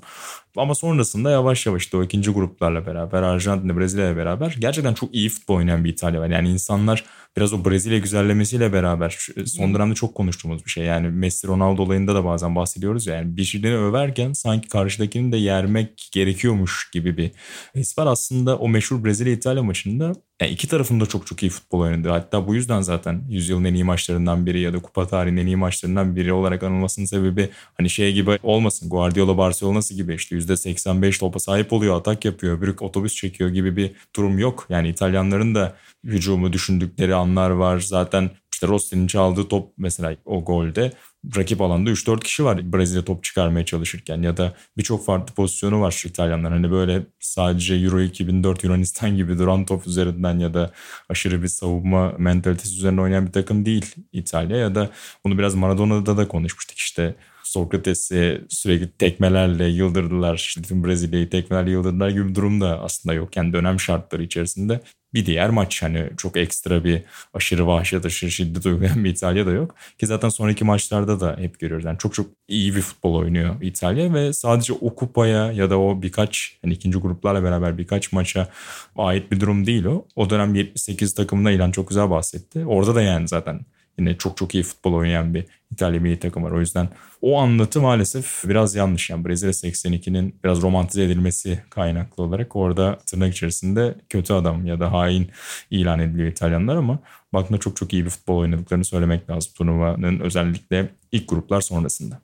Ama 0.57 0.75
sonrasında 0.75 1.31
yavaş 1.31 1.65
yavaş 1.65 1.83
işte 1.83 1.97
o 1.97 2.03
ikinci 2.03 2.31
gruplarla 2.31 2.85
beraber 2.85 3.21
Arjantin'le 3.21 3.77
Brezilya'ya 3.77 4.17
beraber 4.17 4.55
gerçekten 4.59 4.93
çok 4.93 5.15
iyi 5.15 5.29
futbol 5.29 5.55
oynayan 5.55 5.85
bir 5.85 5.89
İtalya 5.89 6.21
var. 6.21 6.29
Yani 6.29 6.49
insanlar 6.49 7.03
biraz 7.37 7.53
o 7.53 7.65
Brezilya 7.65 7.99
güzellemesiyle 7.99 8.73
beraber 8.73 9.17
son 9.45 9.73
dönemde 9.73 9.95
çok 9.95 10.15
konuştuğumuz 10.15 10.65
bir 10.65 10.69
şey. 10.69 10.85
Yani 10.85 11.07
Messi 11.07 11.47
Ronaldo 11.47 11.81
olayında 11.81 12.15
da 12.15 12.25
bazen 12.25 12.55
bahsediyoruz 12.55 13.07
ya. 13.07 13.15
Yani 13.15 13.37
bir 13.37 13.43
şeyleri 13.43 13.77
överken 13.77 14.33
sanki 14.33 14.69
karşıdakini 14.69 15.31
de 15.31 15.37
yermek 15.37 16.09
gerekiyormuş 16.11 16.89
gibi 16.91 17.17
bir 17.17 17.31
his 17.75 17.97
var. 17.97 18.06
Aslında 18.07 18.57
o 18.57 18.69
meşhur 18.69 19.03
Brezilya-İtalya 19.05 19.63
maçında 19.63 20.13
yani 20.41 20.51
iki 20.51 20.67
tarafında 20.67 21.05
çok 21.05 21.27
çok 21.27 21.43
iyi 21.43 21.49
futbol 21.49 21.79
oynadı. 21.79 22.09
Hatta 22.09 22.47
bu 22.47 22.55
yüzden 22.55 22.81
zaten 22.81 23.23
yüzyılın 23.29 23.63
en 23.63 23.73
iyi 23.73 23.83
maçlarından 23.83 24.45
biri 24.45 24.59
ya 24.59 24.73
da 24.73 24.79
kupa 24.79 25.07
tarihinin 25.07 25.41
en 25.41 25.47
iyi 25.47 25.55
maçlarından 25.55 26.15
biri 26.15 26.33
olarak 26.33 26.63
anılmasının 26.63 27.05
sebebi 27.05 27.49
hani 27.73 27.89
şey 27.89 28.13
gibi 28.13 28.39
olmasın. 28.43 28.89
Guardiola 28.89 29.37
Barcelona'sı 29.37 29.93
gibi 29.93 30.15
işte 30.15 30.35
%85 30.35 31.19
topa 31.19 31.39
sahip 31.39 31.73
oluyor, 31.73 31.99
atak 31.99 32.25
yapıyor, 32.25 32.61
büyük 32.61 32.81
otobüs 32.81 33.15
çekiyor 33.15 33.49
gibi 33.49 33.75
bir 33.75 33.91
durum 34.15 34.39
yok. 34.39 34.65
Yani 34.69 34.89
İtalyanların 34.89 35.55
da 35.55 35.75
hücumu 36.03 36.53
düşündükleri 36.53 37.15
anlar 37.15 37.49
var. 37.49 37.79
Zaten 37.79 38.29
işte 38.57 38.67
Rossi'nin 38.67 39.07
çaldığı 39.07 39.47
top 39.47 39.73
mesela 39.77 40.15
o 40.25 40.45
golde 40.45 40.91
rakip 41.37 41.61
alanda 41.61 41.89
3-4 41.89 42.19
kişi 42.19 42.43
var 42.45 42.73
Brezilya 42.73 43.05
top 43.05 43.23
çıkarmaya 43.23 43.65
çalışırken 43.65 44.21
ya 44.21 44.37
da 44.37 44.53
birçok 44.77 45.05
farklı 45.05 45.33
pozisyonu 45.33 45.81
var 45.81 46.03
İtalyanlar. 46.05 46.53
Hani 46.53 46.71
böyle 46.71 47.03
sadece 47.19 47.75
Euro 47.75 48.01
2004 48.01 48.63
Yunanistan 48.63 49.15
gibi 49.15 49.37
duran 49.37 49.65
top 49.65 49.87
üzerinden 49.87 50.39
ya 50.39 50.53
da 50.53 50.71
aşırı 51.09 51.43
bir 51.43 51.47
savunma 51.47 52.13
mentalitesi 52.17 52.75
üzerine 52.75 53.01
oynayan 53.01 53.27
bir 53.27 53.31
takım 53.31 53.65
değil 53.65 53.95
İtalya 54.11 54.57
ya 54.57 54.75
da 54.75 54.89
bunu 55.25 55.37
biraz 55.37 55.55
Maradona'da 55.55 56.17
da 56.17 56.27
konuşmuştuk 56.27 56.77
işte 56.77 57.15
Sokrates'i 57.43 58.41
sürekli 58.49 58.91
tekmelerle 58.91 59.65
yıldırdılar. 59.65 60.35
İşte 60.35 60.83
Brezilya'yı 60.83 61.29
tekmelerle 61.29 61.71
yıldırdılar 61.71 62.09
gibi 62.09 62.29
bir 62.29 62.35
durum 62.35 62.61
da 62.61 62.81
aslında 62.81 63.13
yok. 63.15 63.37
Yani 63.37 63.53
dönem 63.53 63.79
şartları 63.79 64.23
içerisinde 64.23 64.81
bir 65.13 65.25
diğer 65.25 65.49
maç 65.49 65.83
hani 65.83 66.09
çok 66.17 66.37
ekstra 66.37 66.83
bir 66.83 67.03
aşırı 67.33 67.67
vahşet 67.67 68.05
aşırı 68.05 68.31
şiddet 68.31 68.65
uygulayan 68.65 69.03
bir 69.03 69.09
İtalya 69.09 69.45
da 69.45 69.51
yok. 69.51 69.75
Ki 69.99 70.07
zaten 70.07 70.29
sonraki 70.29 70.63
maçlarda 70.63 71.19
da 71.19 71.35
hep 71.39 71.59
görüyoruz. 71.59 71.85
Yani 71.85 71.97
çok 71.97 72.13
çok 72.13 72.27
iyi 72.47 72.75
bir 72.75 72.81
futbol 72.81 73.15
oynuyor 73.15 73.61
İtalya 73.61 74.13
ve 74.13 74.33
sadece 74.33 74.73
o 74.73 74.95
kupaya 74.95 75.51
ya 75.51 75.69
da 75.69 75.79
o 75.79 76.01
birkaç 76.01 76.57
hani 76.61 76.73
ikinci 76.73 76.97
gruplarla 76.97 77.43
beraber 77.43 77.77
birkaç 77.77 78.11
maça 78.11 78.49
ait 78.95 79.31
bir 79.31 79.39
durum 79.39 79.65
değil 79.65 79.85
o. 79.85 80.05
O 80.15 80.29
dönem 80.29 80.55
78 80.55 81.13
takımında 81.13 81.51
ilan 81.51 81.71
çok 81.71 81.89
güzel 81.89 82.09
bahsetti. 82.09 82.65
Orada 82.65 82.95
da 82.95 83.01
yani 83.01 83.27
zaten 83.27 83.59
yine 83.99 84.17
çok 84.17 84.37
çok 84.37 84.55
iyi 84.55 84.63
futbol 84.63 84.93
oynayan 84.93 85.33
bir 85.33 85.45
İtalya 85.71 85.99
milli 85.99 86.19
takım 86.19 86.43
var. 86.43 86.51
O 86.51 86.59
yüzden 86.59 86.89
o 87.21 87.39
anlatı 87.39 87.81
maalesef 87.81 88.43
biraz 88.45 88.75
yanlış. 88.75 89.09
Yani 89.09 89.25
Brezilya 89.25 89.51
82'nin 89.51 90.35
biraz 90.43 90.61
romantize 90.61 91.03
edilmesi 91.03 91.63
kaynaklı 91.69 92.23
olarak 92.23 92.55
orada 92.55 92.97
tırnak 93.05 93.33
içerisinde 93.33 93.95
kötü 94.09 94.33
adam 94.33 94.65
ya 94.65 94.79
da 94.79 94.91
hain 94.91 95.31
ilan 95.71 95.99
ediliyor 95.99 96.31
İtalyanlar 96.31 96.75
ama 96.75 96.99
baktığında 97.33 97.59
çok 97.59 97.75
çok 97.75 97.93
iyi 97.93 98.05
bir 98.05 98.09
futbol 98.09 98.37
oynadıklarını 98.37 98.85
söylemek 98.85 99.29
lazım 99.29 99.51
turnuvanın 99.55 100.19
özellikle 100.19 100.89
ilk 101.11 101.29
gruplar 101.29 101.61
sonrasında. 101.61 102.21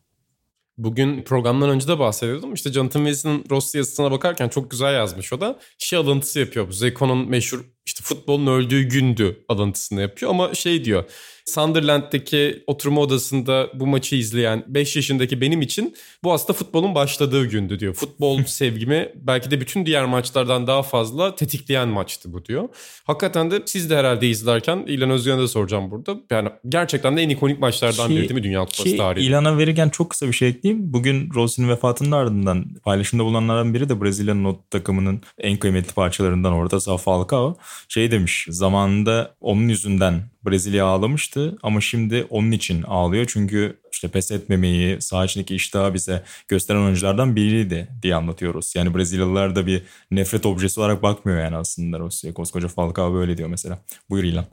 Bugün 0.77 1.23
programdan 1.23 1.69
önce 1.69 1.87
de 1.87 1.99
bahsediyordum. 1.99 2.53
İşte 2.53 2.71
Jonathan 2.71 3.05
Wilson'ın 3.05 3.45
Rossi 3.49 3.77
yazısına 3.77 4.11
bakarken 4.11 4.49
çok 4.49 4.71
güzel 4.71 4.93
yazmış 4.93 5.33
o 5.33 5.41
da. 5.41 5.59
Şey 5.77 5.99
alıntısı 5.99 6.39
yapıyor. 6.39 6.67
Bu 6.67 6.71
Zeko'nun 6.71 7.29
meşhur 7.29 7.65
işte 7.85 8.03
futbolun 8.03 8.47
öldüğü 8.47 8.83
gündü 8.83 9.45
alıntısını 9.49 10.01
yapıyor 10.01 10.31
ama 10.31 10.53
şey 10.53 10.85
diyor. 10.85 11.03
Sunderland'deki 11.45 12.63
oturma 12.67 13.01
odasında 13.01 13.69
bu 13.73 13.87
maçı 13.87 14.15
izleyen 14.15 14.63
5 14.67 14.95
yaşındaki 14.95 15.41
benim 15.41 15.61
için 15.61 15.95
bu 16.23 16.33
aslında 16.33 16.53
futbolun 16.53 16.95
başladığı 16.95 17.45
gündü 17.45 17.79
diyor. 17.79 17.93
Futbol 17.93 18.43
sevgimi 18.47 19.09
belki 19.15 19.51
de 19.51 19.61
bütün 19.61 19.85
diğer 19.85 20.05
maçlardan 20.05 20.67
daha 20.67 20.83
fazla 20.83 21.35
tetikleyen 21.35 21.87
maçtı 21.87 22.33
bu 22.33 22.45
diyor. 22.45 22.69
Hakikaten 23.03 23.51
de 23.51 23.63
siz 23.65 23.89
de 23.89 23.97
herhalde 23.97 24.27
izlerken 24.29 24.83
İlhan 24.87 25.09
Özgen'e 25.09 25.41
de 25.41 25.47
soracağım 25.47 25.91
burada. 25.91 26.15
Yani 26.31 26.49
gerçekten 26.69 27.17
de 27.17 27.21
en 27.21 27.29
ikonik 27.29 27.59
maçlardan 27.59 28.07
Ki- 28.07 28.15
biri 28.15 28.21
değil 28.21 28.33
mi 28.33 28.43
Dünya 28.43 28.59
Kupası 28.59 28.83
Ki 28.83 28.97
tarihinde? 28.97 29.29
ilana 29.29 29.57
verirken 29.57 29.89
çok 29.89 30.09
kısa 30.09 30.27
bir 30.27 30.33
şey 30.33 30.49
ekleyeyim. 30.49 30.93
Bugün 30.93 31.33
Rossi'nin 31.33 31.69
vefatının 31.69 32.11
ardından 32.11 32.65
paylaşımda 32.83 33.23
bulunanlardan 33.23 33.73
biri 33.73 33.89
de 33.89 34.01
Brezilya'nın 34.01 34.45
o 34.45 34.59
takımının 34.69 35.21
en 35.37 35.57
kıymetli 35.57 35.93
parçalarından 35.93 36.53
orada 36.53 36.97
Falcao 36.97 37.57
şey 37.87 38.11
demiş. 38.11 38.47
Zamanında 38.49 39.35
onun 39.41 39.67
yüzünden 39.67 40.21
Brezilya 40.45 40.85
ağlamıştı 40.85 41.57
ama 41.63 41.81
şimdi 41.81 42.27
onun 42.29 42.51
için 42.51 42.83
ağlıyor. 42.83 43.25
Çünkü 43.29 43.79
işte 43.91 44.07
pes 44.07 44.31
etmemeyi, 44.31 45.01
saha 45.01 45.25
içindeki 45.25 45.55
iştahı 45.55 45.93
bize 45.93 46.23
gösteren 46.47 46.79
oyunculardan 46.79 47.35
biriydi 47.35 47.87
diye 48.01 48.15
anlatıyoruz. 48.15 48.73
Yani 48.75 48.95
Brezilyalılar 48.95 49.55
da 49.55 49.67
bir 49.67 49.83
nefret 50.11 50.45
objesi 50.45 50.79
olarak 50.79 51.03
bakmıyor 51.03 51.39
yani 51.39 51.55
aslında 51.55 51.99
Rossi'ye. 51.99 52.33
Koskoca 52.33 52.67
Falcao 52.67 53.13
böyle 53.13 53.37
diyor 53.37 53.49
mesela. 53.49 53.79
Buyur 54.09 54.23
İlhan. 54.23 54.45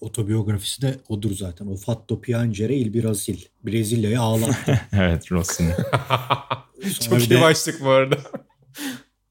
Otobiyografisi 0.00 0.82
de 0.82 0.94
odur 1.08 1.30
zaten. 1.30 1.66
O 1.66 1.76
Fatto 1.76 2.20
Piangere 2.20 2.76
il 2.76 2.94
Brasil. 2.94 3.38
Brezilya'yı 3.64 4.20
ağlattı. 4.20 4.80
evet 4.92 5.32
Rossi'nin. 5.32 5.72
Sonra 7.00 7.20
Çok 7.20 7.30
bir 7.30 7.36
iyi 7.36 7.40
başlık 7.40 7.84
bu 7.84 7.88
arada. 7.88 8.16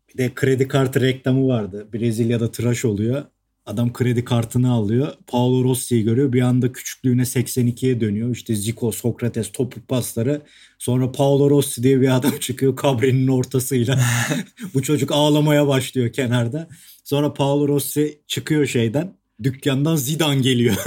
bir 0.10 0.18
de 0.18 0.34
kredi 0.36 0.68
kartı 0.68 1.02
reklamı 1.02 1.48
vardı. 1.48 1.88
Brezilya'da 1.94 2.52
tıraş 2.52 2.86
oluyor. 2.86 3.24
Adam 3.68 3.94
kredi 3.94 4.26
kartını 4.26 4.72
alıyor. 4.72 5.14
Paolo 5.28 5.64
Rossi'yi 5.64 6.04
görüyor. 6.04 6.34
Bir 6.34 6.42
anda 6.42 6.72
küçüklüğüne 6.72 7.22
82'ye 7.22 8.02
dönüyor. 8.02 8.30
İşte 8.30 8.56
Zico, 8.56 8.92
Sokrates, 8.92 9.52
topuk 9.52 9.88
pasları. 9.88 10.42
Sonra 10.80 11.12
Paolo 11.12 11.50
Rossi 11.50 11.84
diye 11.84 12.02
bir 12.02 12.16
adam 12.16 12.32
çıkıyor 12.40 12.76
kabrenin 12.76 13.28
ortasıyla. 13.28 14.00
Bu 14.74 14.84
çocuk 14.84 15.12
ağlamaya 15.12 15.68
başlıyor 15.68 16.14
kenarda. 16.14 16.68
Sonra 17.04 17.34
Paolo 17.34 17.68
Rossi 17.68 18.22
çıkıyor 18.28 18.66
şeyden. 18.66 19.14
Dükkandan 19.44 19.96
Zidane 19.96 20.42
geliyor. 20.42 20.76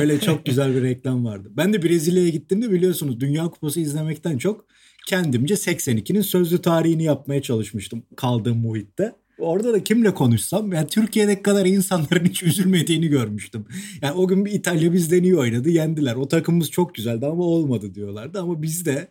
Öyle 0.00 0.20
çok 0.20 0.46
güzel 0.46 0.74
bir 0.74 0.82
reklam 0.82 1.24
vardı. 1.24 1.48
Ben 1.56 1.72
de 1.72 1.82
Brezilya'ya 1.82 2.28
gittiğimde 2.28 2.70
biliyorsunuz 2.70 3.20
Dünya 3.20 3.44
Kupası 3.44 3.80
izlemekten 3.80 4.38
çok 4.38 4.64
kendimce 5.06 5.54
82'nin 5.54 6.22
sözlü 6.22 6.62
tarihini 6.62 7.04
yapmaya 7.04 7.42
çalışmıştım 7.42 8.02
kaldığım 8.16 8.58
muhitte. 8.58 9.14
Orada 9.38 9.72
da 9.72 9.84
kimle 9.84 10.14
konuşsam 10.14 10.72
yani 10.72 10.86
Türkiye'deki 10.86 11.42
kadar 11.42 11.66
insanların 11.66 12.24
hiç 12.24 12.42
üzülmediğini 12.42 13.08
görmüştüm. 13.08 13.66
Yani 14.02 14.14
o 14.14 14.28
gün 14.28 14.44
bir 14.44 14.52
İtalya 14.52 14.92
bizden 14.92 15.22
iyi 15.22 15.36
oynadı 15.36 15.70
yendiler. 15.70 16.14
O 16.14 16.28
takımımız 16.28 16.70
çok 16.70 16.94
güzeldi 16.94 17.26
ama 17.26 17.42
olmadı 17.44 17.94
diyorlardı. 17.94 18.40
Ama 18.40 18.62
biz 18.62 18.86
de 18.86 19.10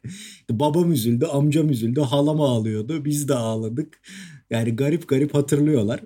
babam 0.49 0.91
üzüldü, 0.91 1.25
amcam 1.25 1.69
üzüldü, 1.69 2.01
halam 2.01 2.41
ağlıyordu. 2.41 3.05
Biz 3.05 3.28
de 3.28 3.36
ağladık. 3.36 4.01
Yani 4.49 4.75
garip 4.75 5.07
garip 5.07 5.34
hatırlıyorlar. 5.34 5.99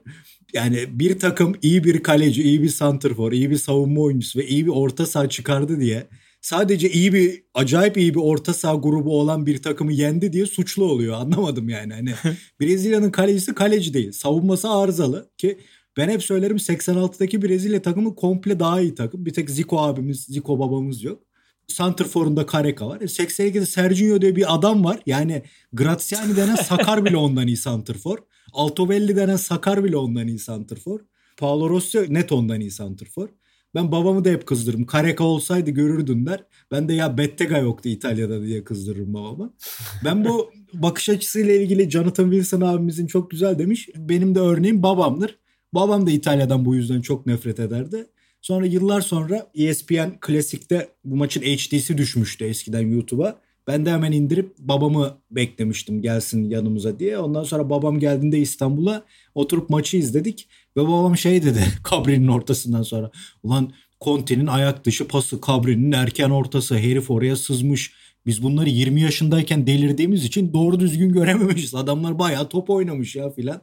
Yani 0.54 0.86
bir 0.90 1.20
takım 1.20 1.56
iyi 1.62 1.84
bir 1.84 2.04
kaleci, 2.04 2.44
iyi 2.44 2.64
bir 2.64 2.70
santrfor, 2.70 3.32
iyi 3.32 3.50
bir 3.50 3.58
savunma 3.58 4.02
oyuncusu 4.02 4.40
ve 4.40 4.48
iyi 4.48 4.66
bir 4.66 4.72
orta 4.72 5.06
saha 5.06 5.30
çıkardı 5.30 5.80
diye 5.80 6.08
sadece 6.42 6.90
iyi 6.90 7.14
bir 7.14 7.44
acayip 7.54 7.98
iyi 7.98 8.14
bir 8.14 8.20
orta 8.20 8.54
saha 8.54 8.76
grubu 8.76 9.20
olan 9.20 9.46
bir 9.46 9.62
takımı 9.62 9.94
yendi 9.94 10.34
diye 10.34 10.46
suçlu 10.46 10.86
oluyor. 10.86 11.16
Anlamadım 11.16 11.70
yani. 11.70 11.94
Hani 11.94 12.14
Brezilya'nın 12.62 13.12
kalecisi 13.12 13.56
kaleci 13.56 13.94
değil. 13.94 14.12
Savunması 14.12 14.70
arızalı 14.70 15.32
ki 15.38 15.58
ben 15.98 16.10
hep 16.10 16.24
söylerim 16.24 16.58
86'daki 16.58 17.42
Brezilya 17.42 17.82
takımı 17.82 18.16
komple 18.16 18.60
daha 18.60 18.82
iyi 18.82 18.96
takım. 18.96 19.26
Bir 19.26 19.34
tek 19.34 19.50
Zico 19.50 19.78
abimiz, 19.78 20.24
Zico 20.24 20.60
babamız 20.60 21.04
yok. 21.04 21.24
Santrfor'unda 21.68 22.46
Kareka 22.46 22.88
var. 22.88 23.00
82'de 23.00 23.66
Sergio 23.66 24.22
diye 24.22 24.36
bir 24.36 24.56
adam 24.56 24.84
var. 24.84 25.00
Yani 25.06 25.44
Graziani 25.74 26.36
denen 26.36 26.56
Sakar 26.70 27.06
bile 27.06 27.18
ondan 27.18 27.48
iyi 27.48 27.58
santrfor. 27.58 28.18
Altovelli 28.54 29.16
denen 29.16 29.36
Sakar 29.36 29.84
bile 29.84 29.98
ondan 29.98 30.28
iyi 30.28 30.40
santrfor. 30.40 31.00
Paolo 31.38 31.70
Rossi 31.70 32.14
net 32.14 32.32
ondan 32.32 32.62
iyi 32.62 32.72
santrfor. 32.72 33.30
Ben 33.76 33.92
babamı 33.92 34.26
da 34.26 34.30
hep 34.30 34.46
kızdırırım. 34.46 34.86
Kareka 34.86 35.24
olsaydı 35.24 35.72
görürdün 35.72 36.26
der. 36.26 36.44
Ben 36.72 36.90
de 36.90 36.94
ya 36.94 37.18
Bettega 37.18 37.58
yoktu 37.58 37.90
İtalya'da 37.90 38.44
diye 38.44 38.64
kızdırırım 38.64 39.14
babama. 39.14 39.54
Ben 40.06 40.26
bu 40.26 40.52
bakış 40.74 41.10
açısıyla 41.10 41.54
ilgili 41.54 41.90
Jonathan 41.90 42.32
Wilson 42.32 42.62
abimizin 42.62 43.08
çok 43.08 43.32
güzel 43.32 43.60
demiş. 43.60 43.90
Benim 43.96 44.36
de 44.36 44.40
örneğim 44.40 44.84
babamdır. 44.84 45.40
Babam 45.74 46.08
da 46.08 46.12
İtalya'dan 46.12 46.66
bu 46.66 46.76
yüzden 46.76 47.02
çok 47.02 47.26
nefret 47.26 47.60
ederdi. 47.60 48.08
Sonra 48.42 48.66
yıllar 48.66 49.02
sonra 49.02 49.48
ESPN 49.56 50.20
Klasik'te 50.22 50.90
bu 51.06 51.16
maçın 51.16 51.42
HD'si 51.42 51.98
düşmüştü 51.98 52.46
eskiden 52.46 52.88
YouTube'a. 52.88 53.42
Ben 53.68 53.86
de 53.86 53.92
hemen 53.92 54.12
indirip 54.12 54.58
babamı 54.58 55.18
beklemiştim 55.32 56.02
gelsin 56.02 56.50
yanımıza 56.50 57.00
diye. 57.00 57.18
Ondan 57.18 57.44
sonra 57.44 57.70
babam 57.70 58.00
geldiğinde 58.00 58.40
İstanbul'a 58.40 59.06
oturup 59.36 59.70
maçı 59.70 59.98
izledik. 59.98 60.48
Ve 60.78 60.82
babam 60.82 61.18
şey 61.18 61.44
dedi 61.44 61.64
kabrinin 61.84 62.28
ortasından 62.28 62.84
sonra. 62.84 63.12
Ulan 63.44 63.72
Conte'nin 64.02 64.48
ayak 64.48 64.86
dışı 64.86 65.08
pası 65.08 65.42
kabrinin 65.42 65.92
erken 65.92 66.30
ortası 66.30 66.78
herif 66.78 67.12
oraya 67.12 67.36
sızmış. 67.36 67.94
Biz 68.26 68.44
bunları 68.44 68.70
20 68.70 69.02
yaşındayken 69.02 69.68
delirdiğimiz 69.68 70.26
için 70.26 70.54
doğru 70.54 70.80
düzgün 70.80 71.14
görememişiz. 71.14 71.76
Adamlar 71.76 72.20
bayağı 72.20 72.50
top 72.50 72.70
oynamış 72.70 73.16
ya 73.16 73.30
filan. 73.30 73.62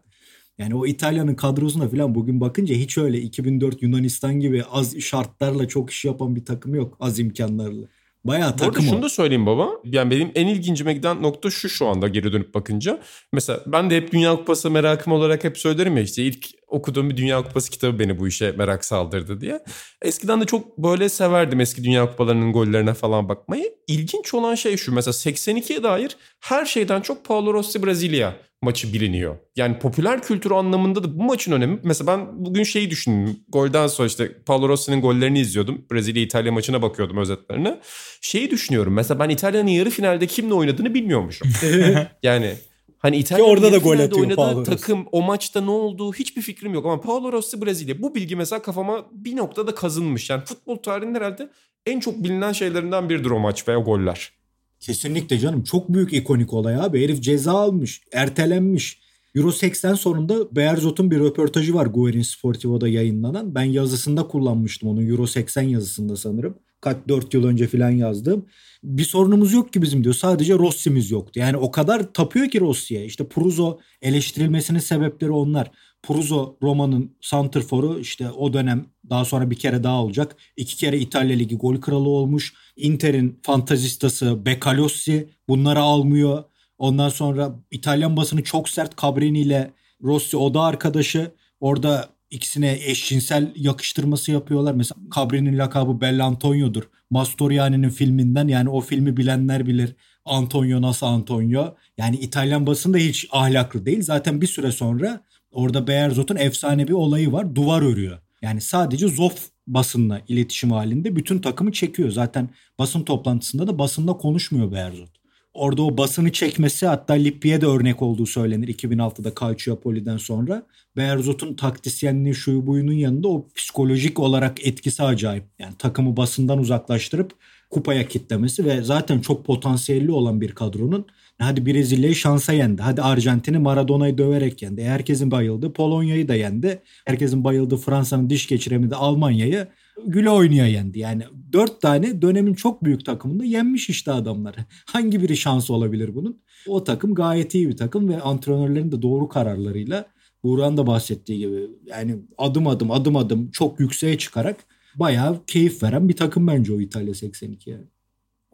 Yani 0.59 0.75
o 0.75 0.87
İtalya'nın 0.87 1.35
kadrosuna 1.35 1.89
falan 1.89 2.15
bugün 2.15 2.41
bakınca 2.41 2.75
hiç 2.75 2.99
öyle 2.99 3.21
2004 3.21 3.83
Yunanistan 3.83 4.41
gibi 4.41 4.65
az 4.71 5.01
şartlarla 5.01 5.69
çok 5.69 5.91
iş 5.91 6.05
yapan 6.05 6.37
bir 6.37 6.45
takım 6.45 6.75
yok. 6.75 6.97
Az 7.01 7.19
imkanlarla. 7.19 7.87
Bayağı 8.25 8.57
takım 8.57 8.85
şunu 8.85 8.99
o. 8.99 9.03
da 9.03 9.09
söyleyeyim 9.09 9.47
baba. 9.47 9.71
Yani 9.85 10.11
benim 10.11 10.31
en 10.35 10.47
ilgincime 10.47 10.95
giden 10.95 11.23
nokta 11.23 11.51
şu 11.51 11.69
şu 11.69 11.87
anda 11.87 12.09
geri 12.09 12.33
dönüp 12.33 12.55
bakınca. 12.55 13.01
Mesela 13.33 13.61
ben 13.67 13.91
de 13.91 13.97
hep 13.97 14.13
Dünya 14.13 14.37
Kupası 14.37 14.71
merakım 14.71 15.13
olarak 15.13 15.45
hep 15.45 15.59
söylerim 15.59 15.97
ya 15.97 16.03
işte 16.03 16.23
ilk 16.23 16.58
okuduğum 16.69 17.11
bir 17.11 17.17
Dünya 17.17 17.43
Kupası 17.43 17.71
kitabı 17.71 17.99
beni 17.99 18.19
bu 18.19 18.29
işe 18.29 18.53
merak 18.53 18.85
saldırdı 18.85 19.41
diye. 19.41 19.61
Eskiden 20.03 20.41
de 20.41 20.45
çok 20.45 20.79
böyle 20.79 21.09
severdim 21.09 21.61
eski 21.61 21.85
Dünya 21.85 22.11
Kupalarının 22.11 22.53
gollerine 22.53 22.95
falan 22.95 23.29
bakmayı. 23.29 23.75
İlginç 23.87 24.35
olan 24.35 24.55
şey 24.55 24.77
şu 24.77 24.95
mesela 24.95 25.13
82'ye 25.13 25.83
dair 25.83 26.17
her 26.41 26.65
şeyden 26.65 27.01
çok 27.01 27.25
Paulo 27.25 27.55
Rossi 27.55 27.87
Brezilya 27.87 28.37
maçı 28.63 28.93
biliniyor. 28.93 29.37
Yani 29.57 29.79
popüler 29.79 30.23
kültür 30.23 30.51
anlamında 30.51 31.05
da 31.05 31.19
bu 31.19 31.23
maçın 31.23 31.53
önemi. 31.53 31.79
Mesela 31.83 32.07
ben 32.07 32.45
bugün 32.45 32.63
şeyi 32.63 32.91
düşündüm. 32.91 33.37
Golden 33.49 33.87
sonra 33.87 34.09
işte 34.09 34.33
Paulo 34.47 34.69
Rossi'nin 34.69 35.01
gollerini 35.01 35.41
izliyordum. 35.41 35.87
Brezilya 35.93 36.23
İtalya 36.23 36.53
maçına 36.53 36.83
bakıyordum 36.83 37.17
özetlerine. 37.17 37.81
Şeyi 38.21 38.51
düşünüyorum. 38.51 38.93
Mesela 38.93 39.21
ben 39.21 39.29
İtalya'nın 39.29 39.69
yarı 39.69 39.91
finalde 39.91 40.27
kimle 40.27 40.55
oynadığını 40.55 40.95
bilmiyormuşum. 40.95 41.49
yani 42.23 42.55
hani 42.99 43.17
İtalya'nın 43.17 43.51
orada 43.51 43.73
da 43.73 43.79
gol 43.79 43.99
atıyor 43.99 44.21
oynadığı 44.21 44.37
Paulo 44.37 44.61
Rossi. 44.61 44.71
takım 44.71 45.07
o 45.13 45.23
maçta 45.23 45.61
ne 45.61 45.71
olduğu 45.71 46.13
hiçbir 46.13 46.43
fikrim 46.43 46.75
yok. 46.75 46.87
Ama 46.87 47.01
Paulo 47.01 47.33
Rossi 47.33 47.63
Brezilya. 47.63 48.03
Bu 48.03 48.15
bilgi 48.15 48.37
mesela 48.37 48.63
kafama 48.63 49.07
bir 49.13 49.37
noktada 49.37 49.75
kazınmış. 49.75 50.31
Yani 50.31 50.45
futbol 50.45 50.77
tarihinin 50.77 51.15
herhalde 51.15 51.51
en 51.87 52.01
çok 52.01 52.25
bilinen 52.25 52.53
şeylerinden 52.53 53.09
biridir 53.09 53.31
o 53.31 53.39
maç 53.39 53.69
ve 53.69 53.77
o 53.77 53.85
goller. 53.85 54.33
Kesinlikle 54.81 55.39
canım. 55.39 55.65
Çok 55.65 55.89
büyük 55.89 56.13
ikonik 56.13 56.53
olay 56.53 56.75
abi. 56.75 57.03
Herif 57.05 57.23
ceza 57.23 57.53
almış. 57.53 58.03
Ertelenmiş. 58.13 59.01
Euro 59.35 59.53
80 59.53 59.95
sonunda 59.95 60.57
Beyerzot'un 60.57 61.11
bir 61.11 61.19
röportajı 61.19 61.75
var 61.75 61.87
Guerin 61.87 62.23
Sportivo'da 62.23 62.89
yayınlanan. 62.89 63.55
Ben 63.55 63.65
yazısında 63.65 64.29
kullanmıştım 64.29 64.89
onu. 64.89 65.03
Euro 65.03 65.27
80 65.27 65.63
yazısında 65.63 66.17
sanırım. 66.17 66.59
Kaç 66.81 66.97
4 67.09 67.35
yıl 67.35 67.45
önce 67.45 67.67
falan 67.67 67.91
yazdım. 67.91 68.47
Bir 68.83 69.05
sorunumuz 69.05 69.53
yok 69.53 69.73
ki 69.73 69.83
bizim 69.83 70.05
diyor. 70.05 70.15
Sadece 70.15 70.55
Rossi'miz 70.55 71.11
yoktu. 71.11 71.41
Yani 71.41 71.57
o 71.57 71.71
kadar 71.71 72.13
tapıyor 72.13 72.49
ki 72.49 72.61
Rossi'ye. 72.61 73.05
İşte 73.05 73.29
Pruzo 73.29 73.79
eleştirilmesinin 74.03 74.79
sebepleri 74.79 75.31
onlar. 75.31 75.71
Pruzo 76.03 76.57
Roma'nın 76.63 77.17
santrforu 77.21 77.99
işte 78.01 78.31
o 78.31 78.53
dönem 78.53 78.87
daha 79.11 79.25
sonra 79.25 79.51
bir 79.51 79.57
kere 79.57 79.83
daha 79.85 80.03
olacak. 80.03 80.37
İki 80.57 80.77
kere 80.77 80.99
İtalya 80.99 81.37
Ligi 81.37 81.57
gol 81.57 81.81
kralı 81.81 82.09
olmuş. 82.09 82.55
Inter'in 82.77 83.41
fantazistası 83.43 84.47
Becalossi 84.47 85.29
bunları 85.49 85.81
almıyor. 85.81 86.45
Ondan 86.79 87.09
sonra 87.09 87.55
İtalyan 87.71 88.17
basını 88.17 88.43
çok 88.45 88.69
sert 88.69 89.03
Cabrini 89.03 89.41
ile 89.41 89.71
Rossi 90.03 90.37
oda 90.37 90.63
arkadaşı. 90.63 91.31
Orada 91.61 92.09
ikisine 92.31 92.79
eşcinsel 92.85 93.53
yakıştırması 93.57 94.33
yapıyorlar. 94.33 94.75
Mesela 94.75 95.01
Cabrini'nin 95.17 95.59
lakabı 95.59 96.01
Bellantonio'dur. 96.01 96.83
Mastroianni'nin 97.11 97.91
filminden 97.91 98.49
yani 98.49 98.69
o 98.69 98.81
filmi 98.81 99.17
bilenler 99.17 99.67
bilir. 99.67 99.97
Antonio 100.25 100.83
nasıl 100.83 101.07
Antonio? 101.07 101.75
Yani 101.99 102.17
İtalyan 102.17 102.67
basını 102.67 102.95
da 102.95 102.99
hiç 102.99 103.27
ahlaklı 103.31 103.87
değil. 103.87 104.03
Zaten 104.03 104.41
bir 104.41 104.47
süre 104.47 104.73
sonra 104.73 105.21
orada 105.51 105.87
Beyerzot'un 105.87 106.37
efsane 106.37 106.89
bir 106.89 106.93
olayı 106.93 107.33
var. 107.33 107.55
Duvar 107.55 107.83
örüyor. 107.83 108.19
Yani 108.43 108.61
sadece 108.61 109.09
Zof 109.09 109.49
basınla 109.67 110.21
iletişim 110.29 110.71
halinde 110.71 111.17
bütün 111.17 111.39
takımı 111.39 111.73
çekiyor. 111.73 112.11
Zaten 112.11 112.49
basın 112.79 113.03
toplantısında 113.03 113.67
da 113.67 113.79
basınla 113.79 114.17
konuşmuyor 114.17 114.73
Beyerzot. 114.73 115.18
Orada 115.59 115.83
o 115.83 115.99
basını 115.99 116.33
çekmesi 116.33 116.87
hatta 116.87 117.15
Lippi'ye 117.15 117.61
de 117.61 117.67
örnek 117.67 118.03
olduğu 118.03 118.27
söylenir 118.27 118.69
2006'da 118.69 119.33
Calciapoli'den 119.41 120.17
sonra. 120.17 120.63
Berzot'un 120.97 121.55
taktisyenliği 121.55 122.35
şu 122.35 122.67
buyunun 122.67 122.93
yanında 122.93 123.29
o 123.29 123.47
psikolojik 123.55 124.19
olarak 124.19 124.67
etkisi 124.67 125.03
acayip. 125.03 125.45
Yani 125.59 125.75
takımı 125.79 126.17
basından 126.17 126.59
uzaklaştırıp 126.59 127.33
kupaya 127.71 128.09
kitlemesi 128.09 128.65
ve 128.65 128.83
zaten 128.83 129.21
çok 129.21 129.45
potansiyelli 129.47 130.13
olan 130.13 130.41
bir 130.41 130.53
kadronun 130.53 131.07
hadi 131.39 131.67
Brezilya'yı 131.67 132.15
şansa 132.15 132.53
yendi. 132.53 132.83
Hadi 132.83 133.03
Arjantin'i 133.03 133.59
Maradona'yı 133.59 134.19
döverek 134.19 134.63
yendi. 134.63 134.85
Herkesin 134.85 135.31
bayıldığı 135.31 135.73
Polonya'yı 135.73 136.29
da 136.29 136.35
yendi. 136.35 136.83
Herkesin 137.07 137.45
bayıldığı 137.45 137.77
Fransa'nın 137.77 138.31
diş 138.31 138.47
geçiremedi 138.47 138.95
Almanya'yı 138.95 139.69
güle 140.07 140.31
oynaya 140.31 140.67
yendi. 140.67 140.99
Yani 140.99 141.23
dört 141.53 141.81
tane 141.81 142.23
dönemin 142.23 142.55
çok 142.55 142.85
büyük 142.85 143.05
takımında 143.05 143.45
yenmiş 143.45 143.89
işte 143.91 144.13
adamları. 144.13 144.57
Hangi 144.87 145.23
biri 145.23 145.37
şansı 145.37 145.75
olabilir 145.75 146.15
bunun? 146.15 146.43
O 146.67 146.85
takım 146.85 147.15
gayet 147.15 147.55
iyi 147.55 147.69
bir 147.69 147.77
takım 147.77 148.09
ve 148.09 148.21
antrenörlerin 148.21 148.93
de 148.93 149.03
doğru 149.03 149.29
kararlarıyla 149.29 150.07
Buğra'nın 150.43 150.77
da 150.77 150.87
bahsettiği 150.87 151.39
gibi 151.39 151.71
yani 151.87 152.17
adım 152.39 152.67
adım 152.67 152.91
adım 152.91 153.17
adım 153.17 153.51
çok 153.51 153.81
yükseğe 153.81 154.19
çıkarak 154.19 154.57
bayağı 154.95 155.45
keyif 155.47 155.83
veren 155.83 156.09
bir 156.09 156.17
takım 156.17 156.47
bence 156.47 156.73
o 156.73 156.81
İtalya 156.81 157.15
82 157.15 157.71
yani. 157.71 157.85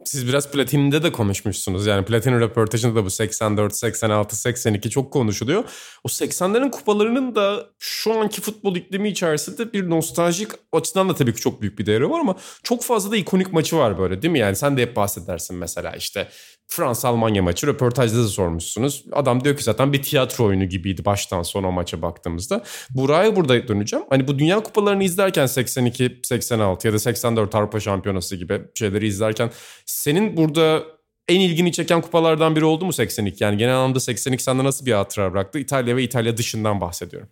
Siz 0.05 0.27
biraz 0.27 0.51
Platin'de 0.51 1.03
de 1.03 1.11
konuşmuşsunuz. 1.11 1.85
Yani 1.85 2.05
Platin 2.05 2.39
röportajında 2.39 2.95
da 2.95 3.05
bu 3.05 3.09
84, 3.09 3.75
86, 3.75 4.35
82 4.35 4.89
çok 4.89 5.13
konuşuluyor. 5.13 5.63
O 6.03 6.07
80'lerin 6.07 6.71
kupalarının 6.71 7.35
da 7.35 7.69
şu 7.79 8.19
anki 8.19 8.41
futbol 8.41 8.75
iklimi 8.75 9.09
içerisinde 9.09 9.73
bir 9.73 9.89
nostaljik 9.89 10.49
açıdan 10.71 11.09
da 11.09 11.15
tabii 11.15 11.33
ki 11.33 11.41
çok 11.41 11.61
büyük 11.61 11.79
bir 11.79 11.85
değeri 11.85 12.09
var 12.09 12.19
ama 12.19 12.35
çok 12.63 12.83
fazla 12.83 13.11
da 13.11 13.17
ikonik 13.17 13.53
maçı 13.53 13.77
var 13.77 13.97
böyle 13.97 14.21
değil 14.21 14.31
mi? 14.31 14.39
Yani 14.39 14.55
sen 14.55 14.77
de 14.77 14.81
hep 14.81 14.95
bahsedersin 14.95 15.57
mesela 15.57 15.91
işte 15.91 16.27
Fransa-Almanya 16.67 17.43
maçı 17.43 17.67
röportajda 17.67 18.23
da 18.23 18.27
sormuşsunuz. 18.27 19.05
Adam 19.11 19.43
diyor 19.43 19.57
ki 19.57 19.63
zaten 19.63 19.93
bir 19.93 20.01
tiyatro 20.01 20.45
oyunu 20.45 20.65
gibiydi 20.65 21.05
baştan 21.05 21.43
sona 21.43 21.71
maça 21.71 22.01
baktığımızda. 22.01 22.63
Buraya 22.89 23.35
burada 23.35 23.67
döneceğim. 23.67 24.05
Hani 24.09 24.27
bu 24.27 24.39
Dünya 24.39 24.59
Kupalarını 24.59 25.03
izlerken 25.03 25.45
82, 25.45 26.19
86 26.23 26.87
ya 26.87 26.93
da 26.93 26.99
84 26.99 27.55
Avrupa 27.55 27.79
Şampiyonası 27.79 28.35
gibi 28.35 28.61
şeyleri 28.75 29.07
izlerken 29.07 29.51
senin 29.95 30.37
burada 30.37 30.83
en 31.27 31.39
ilgini 31.39 31.71
çeken 31.71 32.01
kupalardan 32.01 32.55
biri 32.55 32.65
oldu 32.65 32.85
mu 32.85 32.93
82? 32.93 33.43
Yani 33.43 33.57
genel 33.57 33.75
anlamda 33.75 33.99
82 33.99 34.43
sende 34.43 34.63
nasıl 34.63 34.85
bir 34.85 34.91
hatıra 34.91 35.31
bıraktı? 35.33 35.59
İtalya 35.59 35.95
ve 35.95 36.03
İtalya 36.03 36.37
dışından 36.37 36.81
bahsediyorum. 36.81 37.29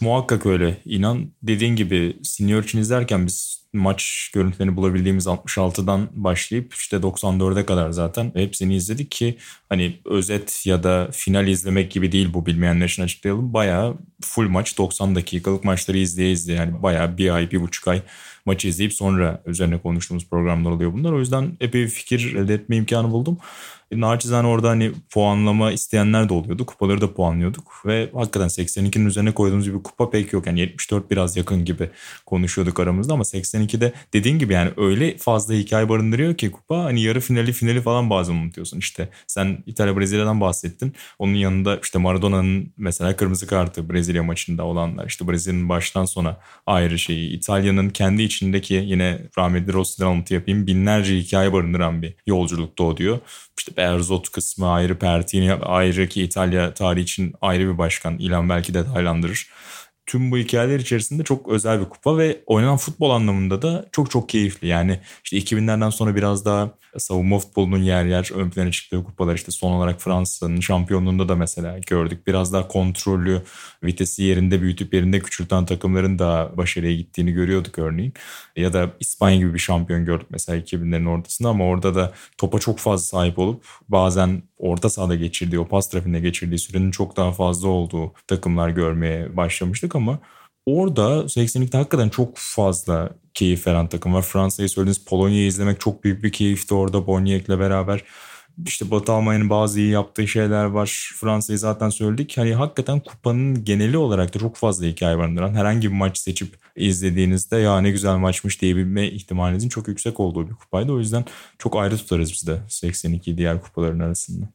Muhakkak 0.00 0.46
öyle. 0.46 0.76
İnan 0.84 1.32
dediğin 1.42 1.76
gibi 1.76 2.16
senior 2.22 2.62
için 2.62 2.78
izlerken 2.78 3.26
biz 3.26 3.68
maç 3.72 4.30
görüntülerini 4.34 4.76
bulabildiğimiz 4.76 5.26
66'dan 5.26 6.08
başlayıp 6.12 6.74
işte 6.74 6.96
94'e 6.96 7.66
kadar 7.66 7.90
zaten 7.90 8.32
hepsini 8.34 8.76
izledik 8.76 9.10
ki 9.10 9.38
hani 9.68 10.00
özet 10.04 10.66
ya 10.66 10.82
da 10.82 11.08
final 11.12 11.48
izlemek 11.48 11.90
gibi 11.90 12.12
değil 12.12 12.34
bu 12.34 12.46
bilmeyenler 12.46 12.86
için 12.86 13.02
açıklayalım. 13.02 13.54
Bayağı 13.54 13.96
full 14.22 14.48
maç 14.48 14.78
90 14.78 15.14
dakikalık 15.14 15.64
maçları 15.64 15.98
izleye 15.98 16.32
izleye 16.32 16.58
yani 16.58 16.82
bayağı 16.82 17.18
bir 17.18 17.30
ay 17.30 17.50
bir 17.50 17.60
buçuk 17.60 17.88
ay 17.88 18.02
maçı 18.48 18.68
izleyip 18.68 18.92
sonra 18.92 19.42
üzerine 19.46 19.78
konuştuğumuz 19.78 20.28
programlar 20.28 20.70
oluyor 20.70 20.92
bunlar. 20.92 21.12
O 21.12 21.18
yüzden 21.18 21.56
epey 21.60 21.82
bir 21.82 21.88
fikir 21.88 22.34
elde 22.34 22.54
etme 22.54 22.76
imkanı 22.76 23.10
buldum. 23.10 23.38
E, 23.90 24.00
naçizane 24.00 24.48
orada 24.48 24.68
hani 24.68 24.92
puanlama 25.10 25.72
isteyenler 25.72 26.28
de 26.28 26.34
oluyordu. 26.34 26.66
Kupaları 26.66 27.00
da 27.00 27.14
puanlıyorduk. 27.14 27.82
Ve 27.86 28.10
hakikaten 28.14 28.48
82'nin 28.48 29.06
üzerine 29.06 29.32
koyduğumuz 29.32 29.74
bir 29.74 29.82
kupa 29.82 30.10
pek 30.10 30.32
yok. 30.32 30.46
Yani 30.46 30.60
74 30.60 31.10
biraz 31.10 31.36
yakın 31.36 31.64
gibi 31.64 31.90
konuşuyorduk 32.26 32.80
aramızda 32.80 33.12
ama 33.12 33.24
82'de 33.24 33.92
dediğin 34.12 34.38
gibi 34.38 34.52
yani 34.52 34.70
öyle 34.76 35.16
fazla 35.16 35.54
hikaye 35.54 35.88
barındırıyor 35.88 36.34
ki 36.34 36.50
kupa 36.50 36.84
hani 36.84 37.00
yarı 37.02 37.20
finali 37.20 37.52
finali 37.52 37.82
falan 37.82 38.10
bazen 38.10 38.34
unutuyorsun. 38.34 38.78
İşte 38.78 39.08
sen 39.26 39.58
İtalya 39.66 39.96
Brezilya'dan 39.96 40.40
bahsettin. 40.40 40.94
Onun 41.18 41.34
yanında 41.34 41.78
işte 41.82 41.98
Maradona'nın 41.98 42.72
mesela 42.76 43.16
kırmızı 43.16 43.46
kartı 43.46 43.90
Brezilya 43.90 44.22
maçında 44.22 44.64
olanlar. 44.64 45.06
işte 45.06 45.28
Brezilya'nın 45.28 45.68
baştan 45.68 46.04
sona 46.04 46.36
ayrı 46.66 46.98
şeyi. 46.98 47.30
İtalya'nın 47.30 47.90
kendi 47.90 48.22
içindeki 48.22 48.74
yine 48.74 49.18
rahmetli 49.38 49.72
Rossi'den 49.72 50.06
alıntı 50.06 50.34
yapayım. 50.34 50.66
Binlerce 50.66 51.16
hikaye 51.16 51.52
barındıran 51.52 52.02
bir 52.02 52.14
yolculukta 52.26 52.84
o 52.84 52.96
diyor. 52.96 53.18
İşte 53.58 53.76
Berzot 53.76 54.32
kısmı 54.32 54.70
ayrı, 54.70 54.98
Pertini 54.98 55.54
ayrı 55.54 56.08
ki 56.08 56.22
İtalya 56.22 56.74
tarihi 56.74 57.02
için 57.02 57.34
ayrı 57.40 57.72
bir 57.72 57.78
başkan. 57.78 58.18
İlan 58.18 58.48
belki 58.48 58.74
detaylandırır. 58.74 59.46
Tüm 60.08 60.30
bu 60.30 60.38
hikayeler 60.38 60.80
içerisinde 60.80 61.24
çok 61.24 61.48
özel 61.48 61.80
bir 61.80 61.84
kupa 61.84 62.18
ve 62.18 62.40
oynanan 62.46 62.76
futbol 62.76 63.10
anlamında 63.10 63.62
da 63.62 63.88
çok 63.92 64.10
çok 64.10 64.28
keyifli. 64.28 64.68
Yani 64.68 65.00
işte 65.24 65.36
2000'lerden 65.36 65.90
sonra 65.90 66.16
biraz 66.16 66.44
daha 66.44 66.70
savunma 66.96 67.38
futbolunun 67.38 67.78
yer 67.78 68.04
yer 68.04 68.30
ön 68.34 68.50
plana 68.50 68.70
çıktığı 68.70 69.04
kupalar 69.04 69.34
işte 69.34 69.50
son 69.50 69.72
olarak 69.72 70.00
Fransa'nın 70.00 70.60
şampiyonluğunda 70.60 71.28
da 71.28 71.36
mesela 71.36 71.78
gördük. 71.78 72.26
Biraz 72.26 72.52
daha 72.52 72.68
kontrollü, 72.68 73.42
vitesi 73.84 74.22
yerinde 74.22 74.62
büyütüp 74.62 74.94
yerinde 74.94 75.20
küçülten 75.20 75.66
takımların 75.66 76.18
da 76.18 76.52
başarıya 76.56 76.94
gittiğini 76.94 77.32
görüyorduk 77.32 77.78
örneğin. 77.78 78.12
Ya 78.56 78.72
da 78.72 78.90
İspanya 79.00 79.36
gibi 79.36 79.54
bir 79.54 79.58
şampiyon 79.58 80.04
gördük 80.04 80.26
mesela 80.30 80.58
2000'lerin 80.58 81.08
ortasında 81.08 81.48
ama 81.48 81.64
orada 81.64 81.94
da 81.94 82.12
topa 82.38 82.58
çok 82.58 82.78
fazla 82.78 83.04
sahip 83.04 83.38
olup 83.38 83.64
bazen 83.88 84.42
orta 84.58 84.88
sahada 84.88 85.14
geçirdiği, 85.14 85.58
o 85.58 85.68
pas 85.68 85.90
trafiğinde 85.90 86.20
geçirdiği 86.20 86.58
sürenin 86.58 86.90
çok 86.90 87.16
daha 87.16 87.32
fazla 87.32 87.68
olduğu 87.68 88.12
takımlar 88.26 88.68
görmeye 88.68 89.36
başlamıştık 89.36 89.94
ama 89.98 90.18
orada 90.66 91.28
82'de 91.28 91.76
hakikaten 91.76 92.08
çok 92.08 92.36
fazla 92.36 93.10
keyif 93.34 93.66
veren 93.66 93.88
takım 93.88 94.14
var. 94.14 94.22
Fransa'yı 94.22 94.68
söylediniz 94.68 95.04
Polonya'yı 95.04 95.46
izlemek 95.46 95.80
çok 95.80 96.04
büyük 96.04 96.22
bir 96.24 96.32
keyifti 96.32 96.74
orada 96.74 97.06
Boniek'le 97.06 97.48
beraber. 97.48 98.04
İşte 98.66 98.90
Batı 98.90 99.12
Almanya'nın 99.12 99.50
bazı 99.50 99.80
iyi 99.80 99.90
yaptığı 99.90 100.28
şeyler 100.28 100.64
var. 100.64 101.12
Fransa'yı 101.16 101.58
zaten 101.58 101.88
söyledik. 101.88 102.38
Hani 102.38 102.54
hakikaten 102.54 103.00
kupanın 103.00 103.64
geneli 103.64 103.98
olarak 103.98 104.34
da 104.34 104.38
çok 104.38 104.56
fazla 104.56 104.86
hikaye 104.86 105.18
barındıran 105.18 105.54
herhangi 105.54 105.88
bir 105.88 105.96
maç 105.96 106.18
seçip 106.18 106.58
izlediğinizde 106.76 107.56
ya 107.56 107.80
ne 107.80 107.90
güzel 107.90 108.16
maçmış 108.16 108.62
diyebilme 108.62 109.08
ihtimalinizin 109.08 109.68
çok 109.68 109.88
yüksek 109.88 110.20
olduğu 110.20 110.48
bir 110.48 110.54
kupaydı. 110.54 110.92
O 110.92 110.98
yüzden 110.98 111.24
çok 111.58 111.76
ayrı 111.76 111.96
tutarız 111.96 112.32
biz 112.32 112.46
de 112.46 112.58
82 112.68 113.38
diğer 113.38 113.62
kupaların 113.62 114.00
arasında. 114.00 114.46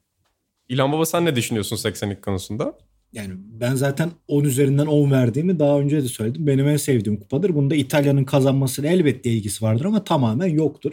İlhan 0.70 0.92
Baba 0.92 1.06
sen 1.06 1.26
ne 1.26 1.36
düşünüyorsun 1.36 1.76
82 1.76 2.22
konusunda? 2.22 2.78
Yani 3.14 3.34
ben 3.60 3.76
zaten 3.76 4.12
10 4.28 4.44
üzerinden 4.44 4.86
10 4.86 5.12
verdiğimi 5.12 5.60
daha 5.60 5.80
önce 5.80 6.04
de 6.04 6.08
söyledim. 6.08 6.48
Benim 6.48 6.68
en 6.68 6.78
sevdiğim 6.78 7.20
kupadır. 7.20 7.56
Bunda 7.56 7.76
İtalya'nın 7.76 8.24
kazanmasıyla 8.24 8.90
elbette 8.90 9.32
ilgisi 9.32 9.66
vardır 9.66 9.86
ama 9.86 10.04
tamamen 10.04 10.48
yoktur. 10.48 10.92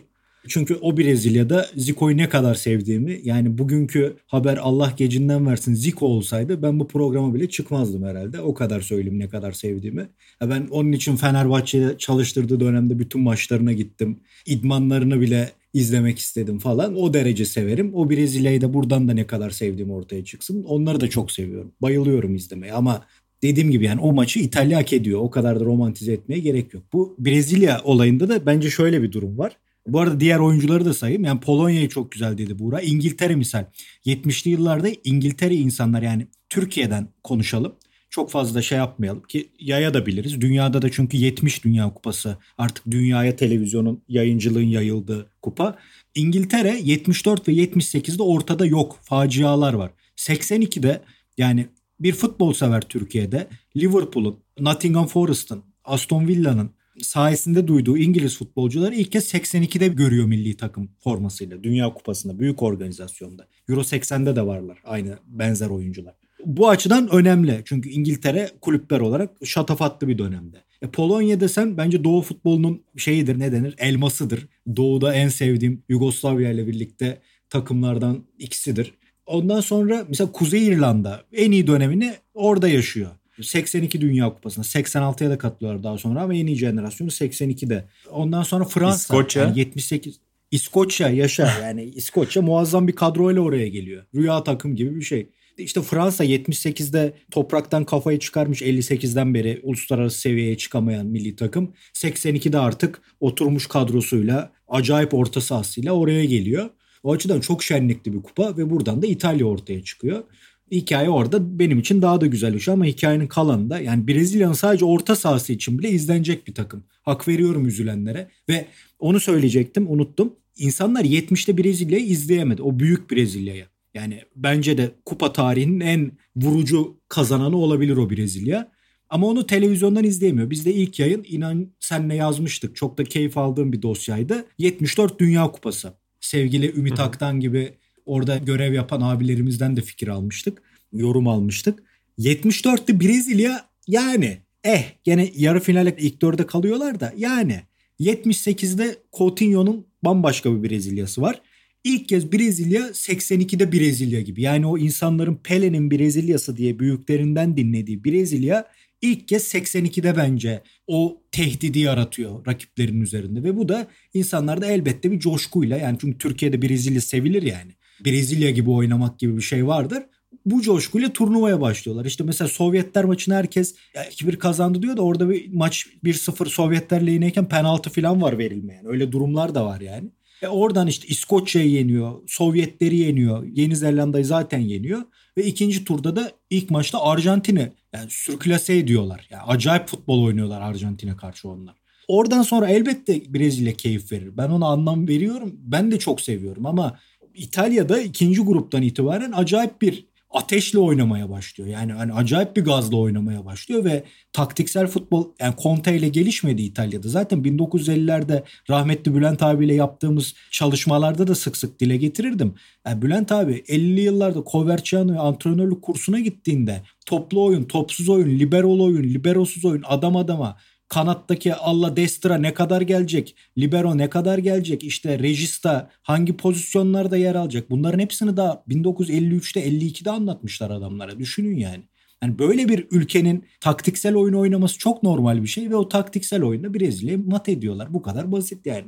Çünkü 0.48 0.74
o 0.74 0.96
Brezilya'da 0.96 1.66
Zico'yu 1.76 2.16
ne 2.16 2.28
kadar 2.28 2.54
sevdiğimi 2.54 3.20
yani 3.24 3.58
bugünkü 3.58 4.16
haber 4.26 4.56
Allah 4.56 4.94
gecinden 4.96 5.46
versin 5.46 5.74
Zico 5.74 6.06
olsaydı 6.06 6.62
ben 6.62 6.80
bu 6.80 6.88
programa 6.88 7.34
bile 7.34 7.48
çıkmazdım 7.48 8.04
herhalde. 8.04 8.40
O 8.40 8.54
kadar 8.54 8.80
söyleyeyim 8.80 9.18
ne 9.18 9.28
kadar 9.28 9.52
sevdiğimi. 9.52 10.08
Ya 10.40 10.50
ben 10.50 10.66
onun 10.70 10.92
için 10.92 11.16
Fenerbahçe'de 11.16 11.98
çalıştırdığı 11.98 12.60
dönemde 12.60 12.98
bütün 12.98 13.20
maçlarına 13.20 13.72
gittim. 13.72 14.20
İdmanlarını 14.46 15.20
bile 15.20 15.50
izlemek 15.72 16.18
istedim 16.18 16.58
falan. 16.58 16.96
O 16.96 17.14
derece 17.14 17.44
severim. 17.44 17.94
O 17.94 18.10
Brezilya'yı 18.10 18.60
da 18.60 18.74
buradan 18.74 19.08
da 19.08 19.14
ne 19.14 19.26
kadar 19.26 19.50
sevdiğim 19.50 19.90
ortaya 19.90 20.24
çıksın. 20.24 20.62
Onları 20.62 21.00
da 21.00 21.10
çok 21.10 21.32
seviyorum. 21.32 21.72
Bayılıyorum 21.82 22.34
izlemeye 22.34 22.72
ama 22.72 23.04
dediğim 23.42 23.70
gibi 23.70 23.84
yani 23.84 24.00
o 24.00 24.12
maçı 24.12 24.40
İtalya 24.40 24.78
hak 24.78 24.92
ediyor. 24.92 25.20
O 25.20 25.30
kadar 25.30 25.60
da 25.60 25.64
romantize 25.64 26.12
etmeye 26.12 26.38
gerek 26.38 26.74
yok. 26.74 26.82
Bu 26.92 27.16
Brezilya 27.18 27.80
olayında 27.84 28.28
da 28.28 28.46
bence 28.46 28.70
şöyle 28.70 29.02
bir 29.02 29.12
durum 29.12 29.38
var. 29.38 29.56
Bu 29.86 30.00
arada 30.00 30.20
diğer 30.20 30.38
oyuncuları 30.38 30.84
da 30.84 30.94
sayayım. 30.94 31.24
Yani 31.24 31.40
Polonya'yı 31.40 31.88
çok 31.88 32.12
güzel 32.12 32.38
dedi 32.38 32.58
Buğra. 32.58 32.80
İngiltere 32.80 33.36
misal. 33.36 33.64
70'li 34.06 34.50
yıllarda 34.50 34.88
İngiltere 35.04 35.54
insanlar 35.54 36.02
yani 36.02 36.26
Türkiye'den 36.48 37.08
konuşalım. 37.22 37.72
Çok 38.10 38.30
fazla 38.30 38.62
şey 38.62 38.78
yapmayalım 38.78 39.22
ki 39.22 39.48
yaya 39.58 39.94
da 39.94 40.06
biliriz. 40.06 40.40
Dünyada 40.40 40.82
da 40.82 40.90
çünkü 40.90 41.16
70 41.16 41.64
Dünya 41.64 41.94
Kupası 41.94 42.36
artık 42.58 42.90
dünyaya 42.90 43.36
televizyonun 43.36 44.02
yayıncılığın 44.08 44.62
yayıldığı 44.62 45.30
kupa. 45.42 45.78
İngiltere 46.14 46.80
74 46.84 47.48
ve 47.48 47.52
78'de 47.52 48.22
ortada 48.22 48.66
yok. 48.66 48.98
Facialar 49.02 49.74
var. 49.74 49.90
82'de 50.16 51.02
yani 51.38 51.66
bir 52.00 52.12
futbol 52.12 52.52
sever 52.52 52.80
Türkiye'de 52.80 53.48
Liverpool'un, 53.76 54.38
Nottingham 54.60 55.06
Forest'ın, 55.06 55.62
Aston 55.84 56.28
Villa'nın 56.28 56.70
sayesinde 57.02 57.68
duyduğu 57.68 57.98
İngiliz 57.98 58.38
futbolcuları 58.38 58.94
ilk 58.94 59.12
kez 59.12 59.34
82'de 59.34 59.88
görüyor 59.88 60.26
milli 60.26 60.56
takım 60.56 60.90
formasıyla. 60.98 61.62
Dünya 61.62 61.94
Kupası'nda, 61.94 62.38
büyük 62.38 62.62
organizasyonda. 62.62 63.48
Euro 63.68 63.80
80'de 63.80 64.36
de 64.36 64.46
varlar 64.46 64.78
aynı 64.84 65.18
benzer 65.26 65.68
oyuncular. 65.68 66.19
Bu 66.44 66.68
açıdan 66.68 67.08
önemli. 67.08 67.62
Çünkü 67.64 67.88
İngiltere 67.88 68.50
kulüpler 68.60 69.00
olarak 69.00 69.30
şatafatlı 69.44 70.08
bir 70.08 70.18
dönemde. 70.18 70.56
E, 70.82 70.86
Polonya 70.86 71.40
desen 71.40 71.76
bence 71.76 72.04
Doğu 72.04 72.22
futbolunun 72.22 72.82
şeyidir 72.96 73.38
ne 73.38 73.52
denir 73.52 73.74
elmasıdır. 73.78 74.48
Doğu'da 74.76 75.14
en 75.14 75.28
sevdiğim 75.28 75.82
Yugoslavya 75.88 76.50
ile 76.50 76.66
birlikte 76.66 77.18
takımlardan 77.50 78.24
ikisidir. 78.38 78.94
Ondan 79.26 79.60
sonra 79.60 80.04
mesela 80.08 80.32
Kuzey 80.32 80.66
İrlanda 80.66 81.24
en 81.32 81.52
iyi 81.52 81.66
dönemini 81.66 82.14
orada 82.34 82.68
yaşıyor. 82.68 83.10
82 83.42 84.00
Dünya 84.00 84.34
Kupası'na 84.34 84.64
86'ya 84.64 85.30
da 85.30 85.38
katılıyorlar 85.38 85.82
daha 85.82 85.98
sonra 85.98 86.22
ama 86.22 86.34
en 86.34 86.46
iyi 86.46 86.56
jenerasyonu 86.56 87.10
82'de. 87.10 87.84
Ondan 88.10 88.42
sonra 88.42 88.64
Fransa 88.64 88.96
İskoçya. 88.96 89.42
yani 89.42 89.58
78 89.58 90.20
İskoçya 90.50 91.08
yaşa 91.08 91.58
yani 91.62 91.84
İskoçya 91.84 92.42
muazzam 92.42 92.88
bir 92.88 92.92
kadroyla 92.92 93.40
oraya 93.40 93.68
geliyor. 93.68 94.04
Rüya 94.14 94.44
takım 94.44 94.76
gibi 94.76 94.96
bir 94.96 95.02
şey. 95.02 95.30
İşte 95.62 95.82
Fransa 95.82 96.24
78'de 96.24 97.12
topraktan 97.30 97.84
kafayı 97.84 98.18
çıkarmış 98.18 98.62
58'den 98.62 99.34
beri 99.34 99.60
uluslararası 99.62 100.20
seviyeye 100.20 100.56
çıkamayan 100.56 101.06
milli 101.06 101.36
takım. 101.36 101.72
82'de 101.94 102.58
artık 102.58 103.02
oturmuş 103.20 103.66
kadrosuyla 103.66 104.52
acayip 104.68 105.14
orta 105.14 105.40
sahasıyla 105.40 105.92
oraya 105.92 106.24
geliyor. 106.24 106.70
O 107.02 107.12
açıdan 107.12 107.40
çok 107.40 107.62
şenlikli 107.62 108.12
bir 108.12 108.22
kupa 108.22 108.56
ve 108.56 108.70
buradan 108.70 109.02
da 109.02 109.06
İtalya 109.06 109.46
ortaya 109.46 109.84
çıkıyor. 109.84 110.24
Hikaye 110.72 111.10
orada 111.10 111.58
benim 111.58 111.78
için 111.78 112.02
daha 112.02 112.20
da 112.20 112.26
güzel 112.26 112.58
şey 112.58 112.74
ama 112.74 112.84
hikayenin 112.84 113.26
kalanında 113.26 113.80
yani 113.80 114.08
Brezilya'nın 114.08 114.52
sadece 114.52 114.84
orta 114.84 115.16
sahası 115.16 115.52
için 115.52 115.78
bile 115.78 115.90
izlenecek 115.90 116.46
bir 116.46 116.54
takım. 116.54 116.84
Hak 117.02 117.28
veriyorum 117.28 117.66
üzülenlere 117.66 118.28
ve 118.48 118.66
onu 118.98 119.20
söyleyecektim 119.20 119.90
unuttum. 119.90 120.36
İnsanlar 120.58 121.04
70'te 121.04 121.58
Brezilya'yı 121.58 122.06
izleyemedi. 122.06 122.62
O 122.62 122.78
büyük 122.78 123.10
Brezilya'ya. 123.10 123.66
Yani 123.94 124.22
bence 124.36 124.78
de 124.78 124.94
kupa 125.04 125.32
tarihinin 125.32 125.80
en 125.80 126.12
vurucu 126.36 127.00
kazananı 127.08 127.56
olabilir 127.56 127.96
o 127.96 128.10
Brezilya. 128.10 128.72
Ama 129.10 129.26
onu 129.26 129.46
televizyondan 129.46 130.04
izleyemiyor. 130.04 130.50
Biz 130.50 130.66
de 130.66 130.74
ilk 130.74 130.98
yayın 130.98 131.24
inan 131.28 131.72
senle 131.80 132.14
yazmıştık. 132.14 132.76
Çok 132.76 132.98
da 132.98 133.04
keyif 133.04 133.38
aldığım 133.38 133.72
bir 133.72 133.82
dosyaydı. 133.82 134.44
74 134.58 135.20
Dünya 135.20 135.50
Kupası. 135.50 135.92
Sevgili 136.20 136.72
Ümit 136.76 137.00
Aktan 137.00 137.40
gibi 137.40 137.74
orada 138.06 138.36
görev 138.36 138.72
yapan 138.72 139.00
abilerimizden 139.00 139.76
de 139.76 139.80
fikir 139.80 140.08
almıştık. 140.08 140.62
Yorum 140.92 141.28
almıştık. 141.28 141.82
74'te 142.18 143.00
Brezilya 143.00 143.64
yani 143.88 144.38
eh 144.64 144.84
gene 145.04 145.32
yarı 145.36 145.60
finale 145.60 145.96
ilk 145.98 146.22
dörde 146.22 146.46
kalıyorlar 146.46 147.00
da 147.00 147.12
yani 147.16 147.60
78'de 148.00 148.96
Coutinho'nun 149.18 149.86
bambaşka 150.04 150.54
bir 150.54 150.70
Brezilyası 150.70 151.22
var. 151.22 151.40
İlk 151.84 152.08
kez 152.08 152.32
Brezilya 152.32 152.80
82'de 152.80 153.72
Brezilya 153.72 154.20
gibi. 154.20 154.42
Yani 154.42 154.66
o 154.66 154.78
insanların 154.78 155.40
Pele'nin 155.44 155.90
Brezilyası 155.90 156.56
diye 156.56 156.78
büyüklerinden 156.78 157.56
dinlediği 157.56 158.04
Brezilya 158.04 158.66
ilk 159.02 159.28
kez 159.28 159.54
82'de 159.54 160.16
bence 160.16 160.62
o 160.86 161.22
tehdidi 161.32 161.78
yaratıyor 161.78 162.46
rakiplerin 162.46 163.00
üzerinde. 163.00 163.42
Ve 163.42 163.56
bu 163.56 163.68
da 163.68 163.86
insanlarda 164.14 164.66
elbette 164.66 165.10
bir 165.10 165.18
coşkuyla 165.18 165.78
yani 165.78 165.98
çünkü 166.00 166.18
Türkiye'de 166.18 166.62
Brezilya 166.62 167.00
sevilir 167.00 167.42
yani. 167.42 167.72
Brezilya 168.04 168.50
gibi 168.50 168.70
oynamak 168.70 169.18
gibi 169.18 169.36
bir 169.36 169.42
şey 169.42 169.66
vardır. 169.66 170.02
Bu 170.46 170.62
coşkuyla 170.62 171.12
turnuvaya 171.12 171.60
başlıyorlar. 171.60 172.04
İşte 172.04 172.24
mesela 172.24 172.48
Sovyetler 172.48 173.04
maçını 173.04 173.34
herkes 173.34 173.74
2-1 173.94 174.38
kazandı 174.38 174.82
diyor 174.82 174.96
da 174.96 175.02
orada 175.02 175.30
bir 175.30 175.52
maç 175.52 175.86
1-0 176.04 176.48
Sovyetler 176.48 177.06
lehineyken 177.06 177.48
penaltı 177.48 177.90
falan 177.90 178.22
var 178.22 178.38
verilmeyen. 178.38 178.86
Öyle 178.86 179.12
durumlar 179.12 179.54
da 179.54 179.66
var 179.66 179.80
yani. 179.80 180.10
E 180.42 180.48
oradan 180.48 180.86
işte 180.86 181.08
İskoçya'yı 181.08 181.70
yeniyor, 181.70 182.22
Sovyetleri 182.26 182.96
yeniyor, 182.96 183.44
Yeni 183.44 183.76
Zelanda'yı 183.76 184.24
zaten 184.24 184.58
yeniyor. 184.58 185.02
Ve 185.36 185.44
ikinci 185.44 185.84
turda 185.84 186.16
da 186.16 186.32
ilk 186.50 186.70
maçta 186.70 187.02
Arjantin'i 187.02 187.72
yani 187.92 188.10
sürklase 188.10 188.76
ediyorlar. 188.76 189.26
Yani 189.30 189.42
acayip 189.42 189.88
futbol 189.88 190.22
oynuyorlar 190.22 190.60
Arjantin'e 190.60 191.16
karşı 191.16 191.48
onlar. 191.48 191.74
Oradan 192.08 192.42
sonra 192.42 192.68
elbette 192.68 193.34
Brezilya 193.34 193.72
keyif 193.72 194.12
verir. 194.12 194.36
Ben 194.36 194.48
ona 194.48 194.66
anlam 194.66 195.08
veriyorum. 195.08 195.52
Ben 195.56 195.90
de 195.90 195.98
çok 195.98 196.20
seviyorum 196.20 196.66
ama 196.66 196.98
İtalya'da 197.34 198.00
ikinci 198.00 198.40
gruptan 198.40 198.82
itibaren 198.82 199.32
acayip 199.32 199.82
bir 199.82 200.09
ateşle 200.30 200.78
oynamaya 200.78 201.30
başlıyor. 201.30 201.68
Yani 201.68 201.92
hani 201.92 202.12
acayip 202.12 202.56
bir 202.56 202.64
gazla 202.64 202.96
oynamaya 202.96 203.44
başlıyor 203.44 203.84
ve 203.84 204.04
taktiksel 204.32 204.86
futbol 204.86 205.28
yani 205.40 205.54
Conte 205.62 205.96
ile 205.96 206.08
gelişmedi 206.08 206.62
İtalya'da. 206.62 207.08
Zaten 207.08 207.38
1950'lerde 207.38 208.42
rahmetli 208.70 209.14
Bülent 209.14 209.42
abiyle 209.42 209.74
yaptığımız 209.74 210.34
çalışmalarda 210.50 211.26
da 211.26 211.34
sık 211.34 211.56
sık 211.56 211.80
dile 211.80 211.96
getirirdim. 211.96 212.54
Yani 212.86 213.02
Bülent 213.02 213.32
abi 213.32 213.52
50'li 213.52 214.00
yıllarda 214.00 214.44
Coverciano'ya 214.52 215.20
antrenörlük 215.20 215.82
kursuna 215.82 216.20
gittiğinde 216.20 216.82
toplu 217.06 217.44
oyun, 217.44 217.64
topsuz 217.64 218.08
oyun, 218.08 218.38
liberol 218.38 218.80
oyun, 218.80 219.02
liberosuz 219.02 219.64
oyun, 219.64 219.82
adam 219.86 220.16
adama 220.16 220.56
kanattaki 220.90 221.54
Allah 221.54 221.96
Destra 221.96 222.38
ne 222.38 222.54
kadar 222.54 222.80
gelecek? 222.80 223.36
Libero 223.58 223.98
ne 223.98 224.10
kadar 224.10 224.38
gelecek? 224.38 224.84
İşte 224.84 225.18
Regista 225.18 225.90
hangi 226.02 226.36
pozisyonlarda 226.36 227.16
yer 227.16 227.34
alacak? 227.34 227.70
Bunların 227.70 227.98
hepsini 227.98 228.36
daha 228.36 228.64
1953'te 228.68 229.68
52'de 229.68 230.10
anlatmışlar 230.10 230.70
adamlara. 230.70 231.18
Düşünün 231.18 231.56
yani. 231.56 231.82
Yani 232.22 232.38
böyle 232.38 232.68
bir 232.68 232.86
ülkenin 232.90 233.44
taktiksel 233.60 234.16
oyun 234.16 234.34
oynaması 234.34 234.78
çok 234.78 235.02
normal 235.02 235.42
bir 235.42 235.48
şey 235.48 235.70
ve 235.70 235.76
o 235.76 235.88
taktiksel 235.88 236.42
oyunda 236.42 236.74
Brezilya'yı 236.74 237.26
mat 237.26 237.48
ediyorlar. 237.48 237.94
Bu 237.94 238.02
kadar 238.02 238.32
basit 238.32 238.66
yani. 238.66 238.86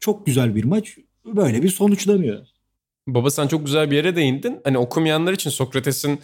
Çok 0.00 0.26
güzel 0.26 0.54
bir 0.54 0.64
maç. 0.64 0.98
Böyle 1.26 1.62
bir 1.62 1.68
sonuçlanıyor. 1.68 2.46
Baba 3.06 3.30
sen 3.30 3.48
çok 3.48 3.66
güzel 3.66 3.90
bir 3.90 3.96
yere 3.96 4.16
değindin. 4.16 4.60
Hani 4.64 4.78
okumayanlar 4.78 5.32
için 5.32 5.50
Sokrates'in 5.50 6.20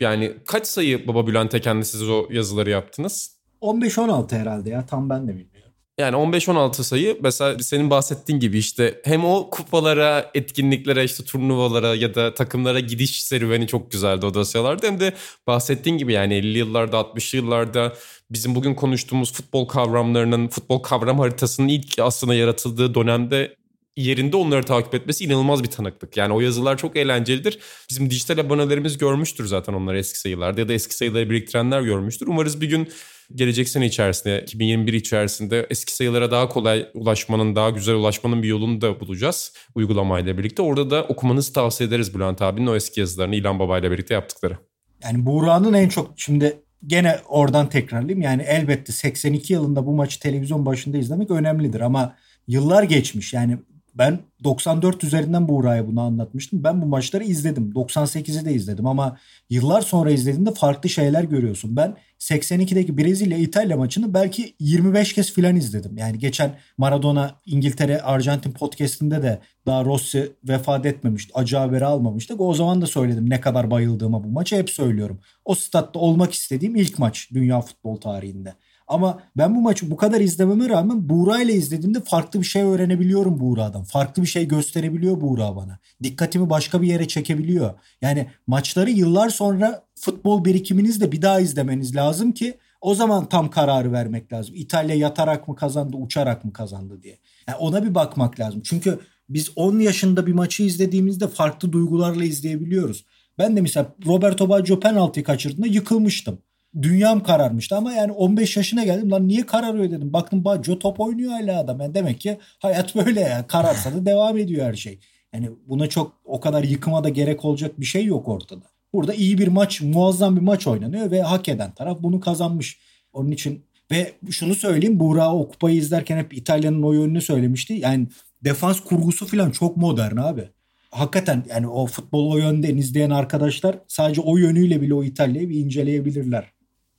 yani 0.00 0.32
kaç 0.46 0.66
sayı 0.66 1.08
Baba 1.08 1.26
Bülent'e 1.26 1.60
kendisiz 1.60 2.08
o 2.08 2.26
yazıları 2.30 2.70
yaptınız? 2.70 3.41
15-16 3.62 4.36
herhalde 4.36 4.70
ya 4.70 4.86
tam 4.86 5.10
ben 5.10 5.28
de 5.28 5.28
bilmiyorum. 5.28 5.52
Yani 5.98 6.16
15-16 6.16 6.82
sayı 6.82 7.18
mesela 7.22 7.58
senin 7.58 7.90
bahsettiğin 7.90 8.40
gibi 8.40 8.58
işte 8.58 9.00
hem 9.04 9.24
o 9.24 9.50
kupalara, 9.50 10.30
etkinliklere, 10.34 11.04
işte 11.04 11.24
turnuvalara 11.24 11.94
ya 11.94 12.14
da 12.14 12.34
takımlara 12.34 12.80
gidiş 12.80 13.22
serüveni 13.22 13.66
çok 13.66 13.90
güzeldi 13.90 14.26
o 14.26 14.34
dosyalarda. 14.34 14.86
Hem 14.86 15.00
de 15.00 15.12
bahsettiğin 15.46 15.98
gibi 15.98 16.12
yani 16.12 16.34
50 16.34 16.58
yıllarda, 16.58 16.96
60'lı 16.96 17.38
yıllarda 17.38 17.92
bizim 18.30 18.54
bugün 18.54 18.74
konuştuğumuz 18.74 19.32
futbol 19.32 19.68
kavramlarının, 19.68 20.48
futbol 20.48 20.78
kavram 20.78 21.18
haritasının 21.18 21.68
ilk 21.68 21.98
aslında 21.98 22.34
yaratıldığı 22.34 22.94
dönemde 22.94 23.56
yerinde 23.96 24.36
onları 24.36 24.62
takip 24.62 24.94
etmesi 24.94 25.24
inanılmaz 25.24 25.62
bir 25.62 25.70
tanıklık. 25.70 26.16
Yani 26.16 26.32
o 26.32 26.40
yazılar 26.40 26.78
çok 26.78 26.96
eğlencelidir. 26.96 27.58
Bizim 27.90 28.10
dijital 28.10 28.38
abonelerimiz 28.38 28.98
görmüştür 28.98 29.46
zaten 29.46 29.72
onları 29.72 29.98
eski 29.98 30.18
sayılarda 30.18 30.60
ya 30.60 30.68
da 30.68 30.72
eski 30.72 30.96
sayıları 30.96 31.30
biriktirenler 31.30 31.82
görmüştür. 31.82 32.26
Umarız 32.26 32.60
bir 32.60 32.68
gün 32.68 32.88
gelecek 33.34 33.68
sene 33.68 33.86
içerisinde 33.86 34.42
2021 34.42 34.92
içerisinde 34.92 35.66
eski 35.70 35.96
sayılara 35.96 36.30
daha 36.30 36.48
kolay 36.48 36.88
ulaşmanın 36.94 37.56
daha 37.56 37.70
güzel 37.70 37.94
ulaşmanın 37.94 38.42
bir 38.42 38.48
yolunu 38.48 38.80
da 38.80 39.00
bulacağız 39.00 39.52
uygulamayla 39.74 40.38
birlikte. 40.38 40.62
Orada 40.62 40.90
da 40.90 41.04
okumanızı 41.04 41.52
tavsiye 41.52 41.88
ederiz 41.88 42.14
Bülent 42.14 42.42
abinin 42.42 42.66
o 42.66 42.74
eski 42.74 43.00
yazılarını 43.00 43.36
İlhan 43.36 43.58
Baba 43.58 43.78
ile 43.78 43.90
birlikte 43.90 44.14
yaptıkları. 44.14 44.58
Yani 45.04 45.26
Buğra'nın 45.26 45.72
en 45.72 45.88
çok 45.88 46.10
şimdi 46.16 46.62
gene 46.86 47.18
oradan 47.28 47.68
tekrarlayayım. 47.68 48.22
Yani 48.22 48.42
elbette 48.42 48.92
82 48.92 49.52
yılında 49.52 49.86
bu 49.86 49.92
maçı 49.92 50.20
televizyon 50.20 50.66
başında 50.66 50.98
izlemek 50.98 51.30
önemlidir 51.30 51.80
ama 51.80 52.14
yıllar 52.48 52.82
geçmiş. 52.82 53.32
Yani 53.32 53.58
ben 53.94 54.18
94 54.44 55.04
üzerinden 55.04 55.48
Buğra'ya 55.48 55.86
bunu 55.86 56.00
anlatmıştım. 56.00 56.64
Ben 56.64 56.82
bu 56.82 56.86
maçları 56.86 57.24
izledim. 57.24 57.72
98'i 57.72 58.44
de 58.44 58.52
izledim 58.52 58.86
ama 58.86 59.18
yıllar 59.50 59.80
sonra 59.80 60.10
izlediğinde 60.10 60.54
farklı 60.54 60.88
şeyler 60.88 61.24
görüyorsun. 61.24 61.76
Ben 61.76 61.96
82'deki 62.22 62.98
Brezilya 62.98 63.38
İtalya 63.38 63.76
maçını 63.76 64.14
belki 64.14 64.54
25 64.60 65.12
kez 65.12 65.32
filan 65.32 65.56
izledim. 65.56 65.96
Yani 65.98 66.18
geçen 66.18 66.58
Maradona 66.78 67.36
İngiltere 67.46 68.02
Arjantin 68.02 68.52
podcast'inde 68.52 69.22
de 69.22 69.40
daha 69.66 69.84
Rossi 69.84 70.32
vefat 70.44 70.86
etmemişti. 70.86 71.32
Acı 71.34 71.56
haberi 71.56 71.84
almamıştık. 71.84 72.40
O 72.40 72.54
zaman 72.54 72.82
da 72.82 72.86
söyledim 72.86 73.30
ne 73.30 73.40
kadar 73.40 73.70
bayıldığıma 73.70 74.24
bu 74.24 74.28
maçı 74.28 74.56
hep 74.56 74.70
söylüyorum. 74.70 75.20
O 75.44 75.54
statta 75.54 75.98
olmak 75.98 76.32
istediğim 76.32 76.76
ilk 76.76 76.98
maç 76.98 77.28
dünya 77.32 77.60
futbol 77.60 77.96
tarihinde. 77.96 78.54
Ama 78.92 79.22
ben 79.36 79.54
bu 79.54 79.60
maçı 79.60 79.90
bu 79.90 79.96
kadar 79.96 80.20
izlememe 80.20 80.68
rağmen 80.68 81.08
Buğra 81.08 81.42
ile 81.42 81.52
izlediğimde 81.52 82.00
farklı 82.00 82.40
bir 82.40 82.46
şey 82.46 82.62
öğrenebiliyorum 82.62 83.40
Buğra'dan. 83.40 83.84
Farklı 83.84 84.22
bir 84.22 84.28
şey 84.28 84.48
gösterebiliyor 84.48 85.20
Buğra 85.20 85.56
bana. 85.56 85.78
Dikkatimi 86.02 86.50
başka 86.50 86.82
bir 86.82 86.86
yere 86.86 87.08
çekebiliyor. 87.08 87.74
Yani 88.02 88.26
maçları 88.46 88.90
yıllar 88.90 89.28
sonra 89.28 89.84
futbol 89.94 90.44
birikiminizle 90.44 91.12
bir 91.12 91.22
daha 91.22 91.40
izlemeniz 91.40 91.96
lazım 91.96 92.32
ki 92.32 92.54
o 92.80 92.94
zaman 92.94 93.28
tam 93.28 93.50
kararı 93.50 93.92
vermek 93.92 94.32
lazım. 94.32 94.54
İtalya 94.54 94.96
yatarak 94.96 95.48
mı 95.48 95.56
kazandı, 95.56 95.96
uçarak 95.96 96.44
mı 96.44 96.52
kazandı 96.52 97.02
diye. 97.02 97.18
Yani 97.48 97.58
ona 97.58 97.84
bir 97.84 97.94
bakmak 97.94 98.40
lazım. 98.40 98.60
Çünkü 98.64 98.98
biz 99.28 99.50
10 99.56 99.78
yaşında 99.78 100.26
bir 100.26 100.32
maçı 100.32 100.62
izlediğimizde 100.62 101.28
farklı 101.28 101.72
duygularla 101.72 102.24
izleyebiliyoruz. 102.24 103.04
Ben 103.38 103.56
de 103.56 103.60
mesela 103.60 103.94
Roberto 104.06 104.48
Baggio 104.48 104.80
penaltıyı 104.80 105.24
kaçırdığında 105.24 105.66
yıkılmıştım 105.66 106.38
dünyam 106.82 107.22
kararmıştı 107.22 107.76
ama 107.76 107.92
yani 107.92 108.12
15 108.12 108.56
yaşına 108.56 108.84
geldim 108.84 109.10
lan 109.10 109.28
niye 109.28 109.46
kararıyor 109.46 109.90
dedim. 109.90 110.12
Baktım 110.12 110.44
Baggio 110.44 110.78
top 110.78 111.00
oynuyor 111.00 111.32
hala 111.32 111.60
adam. 111.60 111.80
Yani 111.80 111.94
demek 111.94 112.20
ki 112.20 112.38
hayat 112.58 112.94
böyle 113.06 113.20
ya. 113.20 113.46
Kararsa 113.46 113.94
da 113.94 114.06
devam 114.06 114.38
ediyor 114.38 114.66
her 114.66 114.74
şey. 114.74 114.98
Yani 115.34 115.50
buna 115.66 115.88
çok 115.88 116.12
o 116.24 116.40
kadar 116.40 116.64
yıkıma 116.64 117.04
da 117.04 117.08
gerek 117.08 117.44
olacak 117.44 117.80
bir 117.80 117.86
şey 117.86 118.04
yok 118.04 118.28
ortada. 118.28 118.64
Burada 118.92 119.14
iyi 119.14 119.38
bir 119.38 119.48
maç, 119.48 119.80
muazzam 119.80 120.36
bir 120.36 120.40
maç 120.40 120.66
oynanıyor 120.66 121.10
ve 121.10 121.22
hak 121.22 121.48
eden 121.48 121.74
taraf 121.74 121.98
bunu 122.02 122.20
kazanmış. 122.20 122.78
Onun 123.12 123.30
için 123.30 123.64
ve 123.90 124.12
şunu 124.30 124.54
söyleyeyim 124.54 125.00
Buğra 125.00 125.34
o 125.34 125.48
kupayı 125.48 125.76
izlerken 125.76 126.18
hep 126.18 126.34
İtalya'nın 126.34 126.82
o 126.82 126.92
yönünü 126.92 127.20
söylemişti. 127.20 127.72
Yani 127.72 128.06
defans 128.44 128.80
kurgusu 128.80 129.26
falan 129.26 129.50
çok 129.50 129.76
modern 129.76 130.16
abi. 130.16 130.48
Hakikaten 130.90 131.44
yani 131.48 131.68
o 131.68 131.86
futbol 131.86 132.30
o 132.32 132.38
yönden 132.38 132.76
izleyen 132.76 133.10
arkadaşlar 133.10 133.78
sadece 133.88 134.20
o 134.20 134.36
yönüyle 134.36 134.80
bile 134.80 134.94
o 134.94 135.04
İtalya'yı 135.04 135.50
bir 135.50 135.58
inceleyebilirler. 135.58 136.52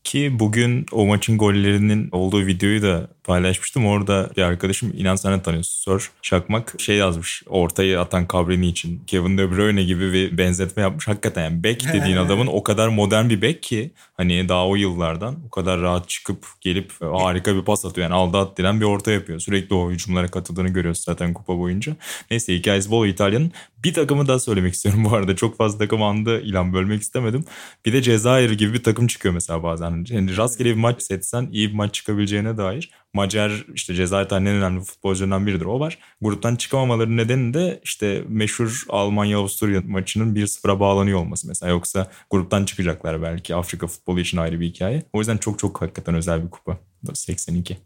Ki 0.03 0.39
bugün 0.39 0.85
o 0.91 1.05
maçın 1.05 1.37
gollerinin 1.37 2.09
olduğu 2.11 2.45
videoyu 2.45 2.81
da 2.81 3.09
paylaşmıştım. 3.24 3.86
Orada 3.86 4.30
bir 4.38 4.41
arkadaşım 4.41 4.93
inan 4.97 5.15
sen 5.15 5.39
tanıyorsun. 5.39 5.84
Sör 5.84 6.11
Şakmak 6.21 6.76
şey 6.80 6.95
yazmış. 6.95 7.43
Ortayı 7.47 7.99
atan 7.99 8.28
Cabrini 8.34 8.67
için. 8.67 9.03
Kevin 9.07 9.38
De 9.38 9.51
Bruyne 9.51 9.84
gibi 9.84 10.13
bir 10.13 10.38
benzetme 10.38 10.84
yapmış. 10.84 11.07
Hakikaten 11.07 11.43
yani 11.43 11.63
bek 11.63 11.93
dediğin 11.93 12.17
adamın 12.17 12.47
o 12.47 12.63
kadar 12.63 12.88
modern 12.88 13.30
bir 13.30 13.41
bek 13.41 13.63
ki 13.63 13.91
hani 14.17 14.49
daha 14.49 14.67
o 14.67 14.76
yıllardan 14.76 15.36
o 15.47 15.49
kadar 15.49 15.82
rahat 15.82 16.09
çıkıp 16.09 16.45
gelip 16.61 16.91
harika 17.01 17.55
bir 17.55 17.61
pas 17.61 17.86
atıyor. 17.86 18.09
Yani 18.09 18.15
aldı 18.15 18.38
at 18.38 18.57
diren 18.57 18.82
bir 18.82 18.86
orta 18.86 19.11
yapıyor. 19.11 19.39
Sürekli 19.39 19.76
o 19.76 19.91
hücumlara 19.91 20.28
katıldığını 20.28 20.69
görüyoruz 20.69 21.01
zaten 21.01 21.34
kupa 21.34 21.57
boyunca. 21.57 21.95
Neyse 22.32 22.55
hikayesi 22.55 22.91
bol 22.91 23.07
İtalya'nın. 23.07 23.51
Bir 23.84 23.93
takımı 23.93 24.28
daha 24.28 24.39
söylemek 24.39 24.74
istiyorum 24.74 25.05
bu 25.05 25.15
arada. 25.15 25.36
Çok 25.36 25.57
fazla 25.57 25.78
takım 25.78 26.03
andı 26.03 26.41
ilan 26.41 26.74
bölmek 26.74 27.01
istemedim. 27.01 27.45
Bir 27.86 27.93
de 27.93 28.01
Cezayir 28.01 28.51
gibi 28.51 28.74
bir 28.74 28.84
takım 28.84 29.07
çıkıyor 29.07 29.34
mesela 29.34 29.63
bazen. 29.63 30.05
Yani 30.09 30.38
rastgele 30.38 30.69
bir 30.69 30.80
maç 30.80 31.03
setsen 31.03 31.49
iyi 31.51 31.69
bir 31.69 31.76
maç 31.76 31.93
çıkabileceğine 31.93 32.57
dair. 32.57 32.89
Macar 33.14 33.66
işte 33.74 33.95
Cezayir 33.95 34.32
en 34.32 34.45
önemli 34.45 34.84
futbolcularından 34.84 35.47
biridir 35.47 35.66
o 35.66 35.80
var. 35.80 35.97
Gruptan 36.22 36.55
çıkamamaları 36.55 37.18
nedeni 37.18 37.53
de 37.53 37.80
işte 37.84 38.24
meşhur 38.28 38.84
Almanya-Avusturya 38.89 39.82
maçının 39.88 40.36
1-0'a 40.36 40.80
bağlanıyor 40.80 41.20
olması 41.20 41.47
mesela. 41.47 41.70
Yoksa 41.70 42.11
gruptan 42.30 42.66
çıkacaklar 42.66 43.22
belki 43.22 43.55
Afrika 43.55 43.88
futbolu 43.88 44.20
için 44.20 44.38
ayrı 44.38 44.59
bir 44.59 44.66
hikaye. 44.66 45.03
O 45.14 45.20
yüzden 45.20 45.38
çok 45.38 45.59
çok 45.59 45.82
hakikaten 45.82 46.16
özel 46.16 46.45
bir 46.45 46.49
kupa. 46.49 46.78
82. 47.14 47.78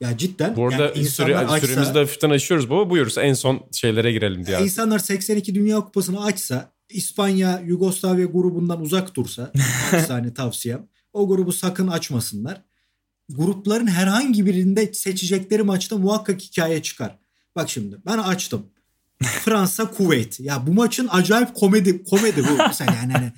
Ya 0.00 0.18
cidden. 0.18 0.56
Bu 0.56 0.68
arada 0.68 0.82
yani 0.82 1.04
süre, 1.04 1.36
açsa, 1.38 1.66
süremizi 1.66 1.94
de 1.94 1.98
hafiften 1.98 2.30
aşıyoruz 2.30 2.70
baba. 2.70 2.90
Buyuruz 2.90 3.18
en 3.18 3.34
son 3.34 3.60
şeylere 3.72 4.12
girelim 4.12 4.46
diye. 4.46 4.60
İnsanlar 4.60 4.98
82 4.98 5.54
Dünya 5.54 5.80
Kupası'nı 5.80 6.24
açsa 6.24 6.72
İspanya 6.88 7.62
Yugoslavya 7.66 8.26
grubundan 8.26 8.80
uzak 8.80 9.16
dursa 9.16 9.52
hani 10.08 10.34
tavsiyem. 10.34 10.86
O 11.12 11.28
grubu 11.28 11.52
sakın 11.52 11.88
açmasınlar. 11.88 12.62
Grupların 13.36 13.86
herhangi 13.86 14.46
birinde 14.46 14.94
seçecekleri 14.94 15.62
maçta 15.62 15.96
muhakkak 15.96 16.40
hikaye 16.40 16.82
çıkar. 16.82 17.18
Bak 17.56 17.70
şimdi 17.70 17.96
ben 18.06 18.18
açtım. 18.18 18.66
Fransa 19.22 19.90
Kuveyt. 19.90 20.40
Ya 20.40 20.66
bu 20.66 20.72
maçın 20.72 21.08
acayip 21.10 21.54
komedi 21.54 22.04
komedi 22.04 22.44
bu 22.44 22.56
mesela 22.56 22.94
yani 22.94 23.12
hani 23.12 23.32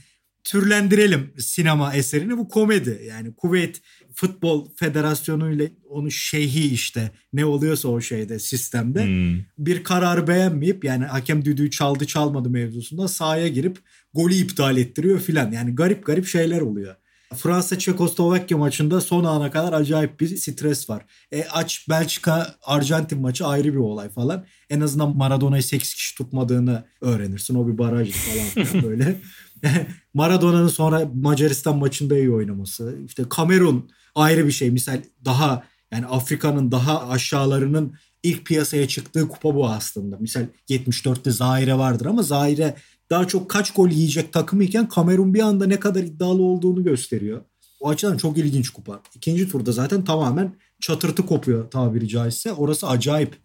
türlendirelim 0.44 1.32
sinema 1.38 1.94
eserini 1.94 2.38
bu 2.38 2.48
komedi. 2.48 3.02
Yani 3.08 3.34
Kuveyt 3.34 3.80
Futbol 4.14 4.68
Federasyonu 4.76 5.52
ile 5.52 5.72
onu 5.88 6.10
şeyhi 6.10 6.72
işte 6.72 7.10
ne 7.32 7.44
oluyorsa 7.44 7.88
o 7.88 8.00
şeyde 8.00 8.38
sistemde 8.38 9.06
hmm. 9.06 9.44
bir 9.58 9.84
karar 9.84 10.26
beğenmeyip 10.26 10.84
yani 10.84 11.04
hakem 11.04 11.44
düdüğü 11.44 11.70
çaldı 11.70 12.06
çalmadı 12.06 12.50
mevzusunda 12.50 13.08
sahaya 13.08 13.48
girip 13.48 13.78
golü 14.14 14.34
iptal 14.34 14.76
ettiriyor 14.76 15.20
filan. 15.20 15.52
Yani 15.52 15.74
garip 15.74 16.06
garip 16.06 16.26
şeyler 16.26 16.60
oluyor. 16.60 16.96
Fransa 17.34 17.78
Çekoslovakya 17.78 18.58
maçında 18.58 19.00
son 19.00 19.24
ana 19.24 19.50
kadar 19.50 19.72
acayip 19.72 20.20
bir 20.20 20.36
stres 20.36 20.90
var. 20.90 21.04
E, 21.32 21.44
aç 21.44 21.86
Belçika 21.88 22.54
Arjantin 22.62 23.20
maçı 23.20 23.46
ayrı 23.46 23.72
bir 23.72 23.78
olay 23.78 24.08
falan. 24.08 24.44
En 24.70 24.80
azından 24.80 25.16
Maradona'yı 25.16 25.62
8 25.62 25.94
kişi 25.94 26.16
tutmadığını 26.16 26.84
öğrenirsin. 27.00 27.54
O 27.54 27.68
bir 27.68 27.78
baraj 27.78 28.12
falan 28.12 28.82
böyle. 28.82 29.20
Maradona'nın 30.14 30.68
sonra 30.68 31.10
Macaristan 31.14 31.78
maçında 31.78 32.18
iyi 32.18 32.30
oynaması. 32.30 32.98
İşte 33.06 33.22
Kamerun 33.28 33.90
ayrı 34.14 34.46
bir 34.46 34.52
şey. 34.52 34.70
Misal 34.70 35.02
daha 35.24 35.62
yani 35.92 36.06
Afrika'nın 36.06 36.72
daha 36.72 37.08
aşağılarının 37.08 37.94
ilk 38.22 38.46
piyasaya 38.46 38.88
çıktığı 38.88 39.28
kupa 39.28 39.54
bu 39.54 39.68
aslında. 39.68 40.16
Misal 40.16 40.46
74'te 40.68 41.30
Zaire 41.30 41.78
vardır 41.78 42.06
ama 42.06 42.22
Zaire 42.22 42.76
daha 43.12 43.28
çok 43.28 43.50
kaç 43.50 43.70
gol 43.72 43.88
yiyecek 43.88 44.32
takım 44.32 44.60
iken 44.60 44.88
Kamerun 44.88 45.34
bir 45.34 45.40
anda 45.40 45.66
ne 45.66 45.80
kadar 45.80 46.02
iddialı 46.02 46.42
olduğunu 46.42 46.84
gösteriyor. 46.84 47.42
O 47.80 47.88
açıdan 47.88 48.16
çok 48.16 48.38
ilginç 48.38 48.70
kupa. 48.70 49.02
İkinci 49.16 49.48
turda 49.48 49.72
zaten 49.72 50.04
tamamen 50.04 50.56
çatırtı 50.80 51.26
kopuyor 51.26 51.70
tabiri 51.70 52.08
caizse. 52.08 52.52
Orası 52.52 52.88
acayip. 52.88 53.36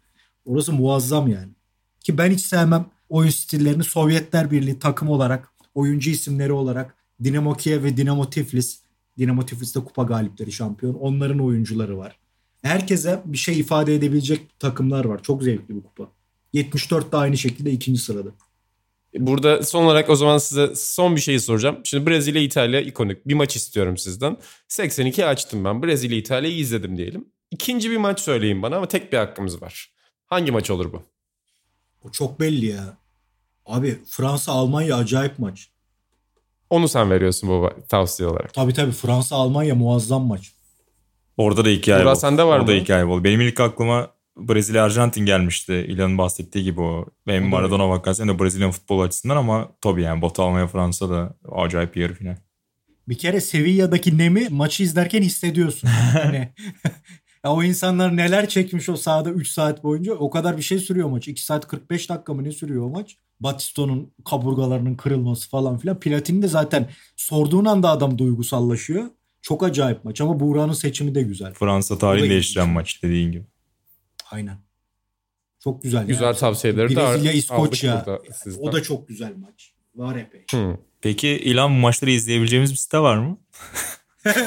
Orası 0.45 0.73
muazzam 0.73 1.27
yani. 1.27 1.51
Ki 1.99 2.17
ben 2.17 2.31
hiç 2.31 2.41
sevmem 2.41 2.85
oyun 3.09 3.29
stillerini 3.29 3.83
Sovyetler 3.83 4.51
Birliği 4.51 4.79
takım 4.79 5.09
olarak, 5.09 5.51
oyuncu 5.75 6.09
isimleri 6.09 6.51
olarak 6.51 6.95
Dinamo 7.23 7.53
Kiev 7.53 7.83
ve 7.83 7.97
Dinamo 7.97 8.29
Tiflis. 8.29 8.81
Dinamo 9.17 9.45
Tiflis'te 9.45 9.79
kupa 9.79 10.03
galipleri 10.03 10.51
şampiyon. 10.51 10.93
Onların 10.93 11.39
oyuncuları 11.39 11.97
var. 11.97 12.19
Herkese 12.61 13.21
bir 13.25 13.37
şey 13.37 13.59
ifade 13.59 13.95
edebilecek 13.95 14.59
takımlar 14.59 15.05
var. 15.05 15.23
Çok 15.23 15.43
zevkli 15.43 15.75
bir 15.75 15.83
kupa. 15.83 16.07
74 16.53 17.11
de 17.11 17.17
aynı 17.17 17.37
şekilde 17.37 17.71
ikinci 17.71 18.01
sırada. 18.01 18.29
Burada 19.15 19.63
son 19.63 19.83
olarak 19.85 20.09
o 20.09 20.15
zaman 20.15 20.37
size 20.37 20.75
son 20.75 21.15
bir 21.15 21.21
şeyi 21.21 21.39
soracağım. 21.39 21.77
Şimdi 21.83 22.09
Brezilya 22.09 22.41
İtalya 22.41 22.81
ikonik 22.81 23.27
bir 23.27 23.33
maç 23.33 23.55
istiyorum 23.55 23.97
sizden. 23.97 24.37
82 24.67 25.25
açtım 25.25 25.65
ben. 25.65 25.83
Brezilya 25.83 26.17
İtalya'yı 26.17 26.57
izledim 26.57 26.97
diyelim. 26.97 27.25
İkinci 27.51 27.91
bir 27.91 27.97
maç 27.97 28.19
söyleyin 28.19 28.61
bana 28.61 28.77
ama 28.77 28.87
tek 28.87 29.13
bir 29.13 29.17
hakkımız 29.17 29.61
var. 29.61 29.91
Hangi 30.25 30.51
maç 30.51 30.69
olur 30.71 30.93
bu? 30.93 31.01
O 32.03 32.11
çok 32.11 32.39
belli 32.39 32.65
ya. 32.65 32.97
Abi 33.65 33.99
Fransa 34.09 34.51
Almanya 34.51 34.95
acayip 34.95 35.39
maç. 35.39 35.69
Onu 36.69 36.87
sen 36.87 37.11
veriyorsun 37.11 37.49
bu 37.49 37.69
tavsiye 37.89 38.29
olarak. 38.29 38.53
Tabii 38.53 38.73
tabii 38.73 38.91
Fransa 38.91 39.35
Almanya 39.35 39.75
muazzam 39.75 40.25
maç. 40.25 40.51
Orada 41.37 41.65
da 41.65 41.69
hikaye 41.69 42.05
Burak 42.05 42.17
sende 42.17 42.43
var 42.43 42.59
Orada 42.59 42.71
mı? 42.71 42.77
hikaye 42.77 43.07
bol. 43.07 43.23
Benim 43.23 43.41
ilk 43.41 43.59
aklıma 43.59 44.11
Brezilya 44.37 44.83
Arjantin 44.83 45.25
gelmişti. 45.25 45.73
İlan'ın 45.73 46.17
bahsettiği 46.17 46.63
gibi 46.63 46.81
o. 46.81 47.05
Hem 47.25 47.47
Maradona 47.47 47.89
vakası 47.89 48.23
hem 48.23 48.29
de 48.29 48.39
Brezilya 48.39 48.71
futbol 48.71 48.99
açısından 48.99 49.37
ama 49.37 49.71
tabii 49.81 50.01
yani 50.01 50.21
Batı 50.21 50.41
Almanya 50.41 50.67
Fransa 50.67 51.09
da 51.09 51.35
acayip 51.51 51.95
bir 51.95 52.01
yarı 52.01 52.13
final. 52.13 52.35
Bir 53.07 53.17
kere 53.17 53.41
Sevilla'daki 53.41 54.17
nemi 54.17 54.47
maçı 54.49 54.83
izlerken 54.83 55.21
hissediyorsun. 55.21 55.89
Yani 56.15 56.53
ya 57.43 57.51
o 57.51 57.63
insanlar 57.63 58.17
neler 58.17 58.49
çekmiş 58.49 58.89
o 58.89 58.95
sahada 58.95 59.29
3 59.29 59.47
saat 59.47 59.83
boyunca. 59.83 60.13
O 60.13 60.29
kadar 60.29 60.57
bir 60.57 60.61
şey 60.61 60.79
sürüyor 60.79 61.09
maç. 61.09 61.27
2 61.27 61.43
saat 61.43 61.67
45 61.67 62.09
dakika 62.09 62.33
mı 62.33 62.43
ne 62.43 62.51
sürüyor 62.51 62.83
o 62.83 62.89
maç? 62.89 63.17
Batisto'nun 63.39 64.13
kaburgalarının 64.25 64.95
kırılması 64.95 65.49
falan 65.49 65.77
filan. 65.77 65.99
Platini 65.99 66.41
de 66.41 66.47
zaten 66.47 66.89
sorduğun 67.15 67.65
anda 67.65 67.89
adam 67.89 68.17
duygusallaşıyor. 68.17 69.03
Çok 69.41 69.63
acayip 69.63 70.05
maç 70.05 70.21
ama 70.21 70.39
Buğra'nın 70.39 70.73
seçimi 70.73 71.15
de 71.15 71.21
güzel. 71.21 71.53
Fransa 71.53 71.97
tarihi 71.97 72.29
değiştiren 72.29 72.69
maç 72.69 73.03
dediğin 73.03 73.31
gibi. 73.31 73.45
Aynen. 74.31 74.57
Çok 75.63 75.83
güzel. 75.83 76.07
Güzel 76.07 76.25
yani. 76.25 76.37
tavsiyeleri 76.37 76.89
de 76.89 76.95
Brezilya, 76.95 77.31
İskoçya. 77.31 78.05
O 78.59 78.71
da 78.71 78.83
çok 78.83 79.07
güzel 79.07 79.35
maç. 79.35 79.73
Var 79.95 80.15
epey. 80.15 80.45
Hmm. 80.51 80.77
Peki 81.01 81.27
İlan 81.27 81.71
maçları 81.71 82.11
izleyebileceğimiz 82.11 82.71
bir 82.71 82.77
site 82.77 82.99
var 82.99 83.17
mı? 83.17 83.37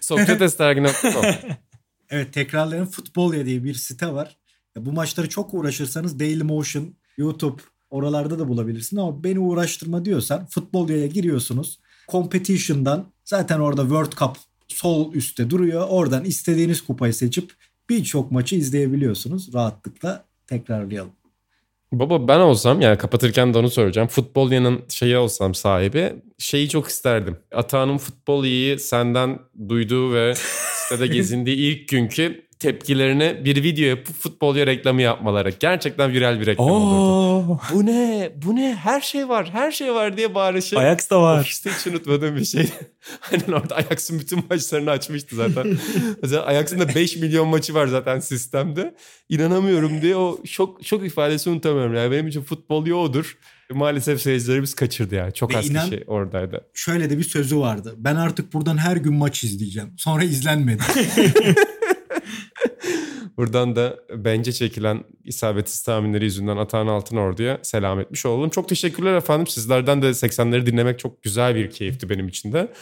Sokratesdergi.com 0.00 1.24
Evet 2.10 2.32
tekrarlayan 2.32 2.86
Futbolya 2.86 3.46
diye 3.46 3.64
bir 3.64 3.74
site 3.74 4.12
var. 4.12 4.36
bu 4.76 4.92
maçları 4.92 5.28
çok 5.28 5.54
uğraşırsanız 5.54 6.20
Dailymotion, 6.20 6.94
YouTube 7.16 7.62
oralarda 7.90 8.38
da 8.38 8.48
bulabilirsin 8.48 8.96
ama 8.96 9.24
beni 9.24 9.38
uğraştırma 9.38 10.04
diyorsan 10.04 10.46
Futbolya'ya 10.46 11.06
giriyorsunuz. 11.06 11.78
Competition'dan 12.08 13.12
zaten 13.24 13.60
orada 13.60 13.82
World 13.82 14.12
Cup 14.12 14.36
sol 14.68 15.14
üstte 15.14 15.50
duruyor. 15.50 15.86
Oradan 15.88 16.24
istediğiniz 16.24 16.80
kupayı 16.80 17.14
seçip 17.14 17.52
birçok 17.90 18.30
maçı 18.30 18.56
izleyebiliyorsunuz. 18.56 19.54
Rahatlıkla 19.54 20.24
tekrarlayalım. 20.46 21.12
Baba 21.92 22.28
ben 22.28 22.38
olsam 22.38 22.80
yani 22.80 22.98
kapatırken 22.98 23.54
de 23.54 23.58
onu 23.58 23.70
soracağım. 23.70 24.08
Futbol 24.08 24.50
yanın 24.50 24.80
şeyi 24.88 25.16
olsam 25.16 25.54
sahibi 25.54 26.12
şeyi 26.38 26.68
çok 26.68 26.88
isterdim. 26.88 27.36
Atağının 27.52 27.98
futbol 27.98 28.44
iyi 28.44 28.78
senden 28.78 29.38
duyduğu 29.68 30.14
ve 30.14 30.34
sitede 30.72 31.06
gezindiği 31.14 31.56
ilk 31.56 31.88
günkü 31.88 32.44
tepkilerini 32.58 33.44
bir 33.44 33.62
video 33.62 33.84
yapıp 33.84 34.16
futbolcu 34.16 34.66
reklamı 34.66 35.02
yapmaları. 35.02 35.52
Gerçekten 35.60 36.12
viral 36.12 36.40
bir 36.40 36.46
reklam 36.46 36.66
Oo. 36.66 36.72
olurdu. 36.72 37.60
Bu 37.72 37.86
ne? 37.86 38.32
Bu 38.46 38.56
ne? 38.56 38.74
Her 38.74 39.00
şey 39.00 39.28
var. 39.28 39.50
Her 39.52 39.70
şey 39.72 39.94
var 39.94 40.16
diye 40.16 40.34
bağırışı. 40.34 40.78
Ajax 40.78 41.10
da 41.10 41.22
var. 41.22 41.40
Ofiste 41.40 41.70
hiç 41.70 41.86
unutmadığım 41.86 42.36
bir 42.36 42.44
şey. 42.44 42.68
Aynen 43.32 43.52
orada 43.52 43.76
Ajax'ın 43.76 44.20
bütün 44.20 44.44
maçlarını 44.50 44.90
açmıştı 44.90 45.36
zaten. 45.36 45.78
Mesela 46.22 46.46
Ajax'ın 46.46 46.78
da 46.78 46.94
5 46.94 47.16
milyon 47.16 47.48
maçı 47.48 47.74
var 47.74 47.86
zaten 47.86 48.20
sistemde. 48.20 48.94
İnanamıyorum 49.28 50.02
diye 50.02 50.16
o 50.16 50.40
şok, 50.44 50.84
şok 50.84 51.06
ifadesi 51.06 51.50
unutamıyorum. 51.50 51.94
Yani 51.94 52.10
benim 52.10 52.26
için 52.26 52.42
futbol 52.42 52.86
yoğudur. 52.86 53.36
Maalesef 53.70 54.20
seyircilerimiz 54.20 54.74
kaçırdı 54.74 55.14
yani. 55.14 55.32
Çok 55.32 55.54
Ve 55.54 55.58
az 55.58 55.70
inan, 55.70 55.90
kişi 55.90 56.04
oradaydı. 56.06 56.64
Şöyle 56.74 57.10
de 57.10 57.18
bir 57.18 57.24
sözü 57.24 57.58
vardı. 57.58 57.94
Ben 57.96 58.16
artık 58.16 58.52
buradan 58.52 58.76
her 58.76 58.96
gün 58.96 59.14
maç 59.14 59.44
izleyeceğim. 59.44 59.92
Sonra 59.96 60.24
izlenmedi. 60.24 60.82
Buradan 63.36 63.76
da 63.76 63.96
bence 64.10 64.52
çekilen 64.52 65.04
isabetsiz 65.24 65.82
tahminleri 65.82 66.24
yüzünden 66.24 66.56
Atahan 66.56 66.86
Altın 66.86 67.16
Ordu'ya 67.16 67.58
selam 67.62 68.00
etmiş 68.00 68.26
olalım. 68.26 68.50
Çok 68.50 68.68
teşekkürler 68.68 69.14
efendim. 69.14 69.46
Sizlerden 69.46 70.02
de 70.02 70.06
80'leri 70.06 70.66
dinlemek 70.66 70.98
çok 70.98 71.22
güzel 71.22 71.54
bir 71.54 71.70
keyifti 71.70 72.10
benim 72.10 72.28
için 72.28 72.52
de. 72.52 72.72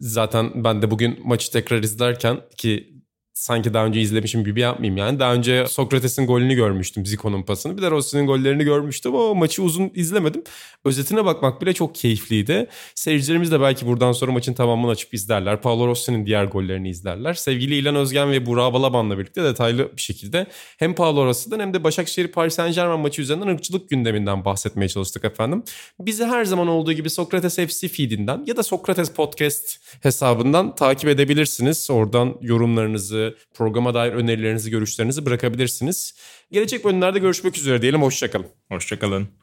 Zaten 0.00 0.64
ben 0.64 0.82
de 0.82 0.90
bugün 0.90 1.20
maçı 1.24 1.52
tekrar 1.52 1.82
izlerken 1.82 2.40
ki 2.56 2.99
sanki 3.40 3.74
daha 3.74 3.86
önce 3.86 4.00
izlemişim 4.00 4.44
gibi 4.44 4.60
yapmayayım 4.60 4.96
yani. 4.96 5.18
Daha 5.18 5.34
önce 5.34 5.66
Sokrates'in 5.66 6.26
golünü 6.26 6.54
görmüştüm 6.54 7.06
Zico'nun 7.06 7.42
pasını. 7.42 7.76
Bir 7.76 7.82
de 7.82 7.90
Rossi'nin 7.90 8.26
gollerini 8.26 8.64
görmüştüm 8.64 9.14
ama 9.14 9.34
maçı 9.34 9.62
uzun 9.62 9.90
izlemedim. 9.94 10.42
Özetine 10.84 11.24
bakmak 11.24 11.62
bile 11.62 11.72
çok 11.72 11.94
keyifliydi. 11.94 12.66
Seyircilerimiz 12.94 13.52
de 13.52 13.60
belki 13.60 13.86
buradan 13.86 14.12
sonra 14.12 14.32
maçın 14.32 14.54
tamamını 14.54 14.90
açıp 14.90 15.14
izlerler. 15.14 15.60
Paolo 15.60 15.86
Rossi'nin 15.86 16.26
diğer 16.26 16.44
gollerini 16.44 16.90
izlerler. 16.90 17.34
Sevgili 17.34 17.74
İlan 17.74 17.94
Özgen 17.94 18.30
ve 18.30 18.46
Burak 18.46 18.72
Balaban'la 18.72 19.18
birlikte 19.18 19.44
detaylı 19.44 19.96
bir 19.96 20.02
şekilde 20.02 20.46
hem 20.78 20.94
Paolo 20.94 21.26
Rossi'den 21.26 21.60
hem 21.60 21.74
de 21.74 21.84
Başakşehir 21.84 22.28
Paris 22.28 22.54
Saint 22.54 22.74
Germain 22.74 23.00
maçı 23.00 23.22
üzerinden 23.22 23.46
ırkçılık 23.46 23.90
gündeminden 23.90 24.44
bahsetmeye 24.44 24.88
çalıştık 24.88 25.24
efendim. 25.24 25.62
Bizi 26.00 26.24
her 26.24 26.44
zaman 26.44 26.68
olduğu 26.68 26.92
gibi 26.92 27.10
Sokrates 27.10 27.56
FC 27.56 27.88
feedinden 27.88 28.44
ya 28.46 28.56
da 28.56 28.62
Sokrates 28.62 29.10
Podcast 29.10 29.80
hesabından 30.02 30.74
takip 30.74 31.08
edebilirsiniz. 31.08 31.90
Oradan 31.90 32.36
yorumlarınızı, 32.40 33.29
programa 33.54 33.94
dair 33.94 34.12
önerilerinizi, 34.12 34.70
görüşlerinizi 34.70 35.26
bırakabilirsiniz. 35.26 36.14
Gelecek 36.50 36.84
bölümlerde 36.84 37.18
görüşmek 37.18 37.58
üzere 37.58 37.82
diyelim. 37.82 38.02
Hoşçakalın. 38.02 38.46
Hoşçakalın. 38.68 39.39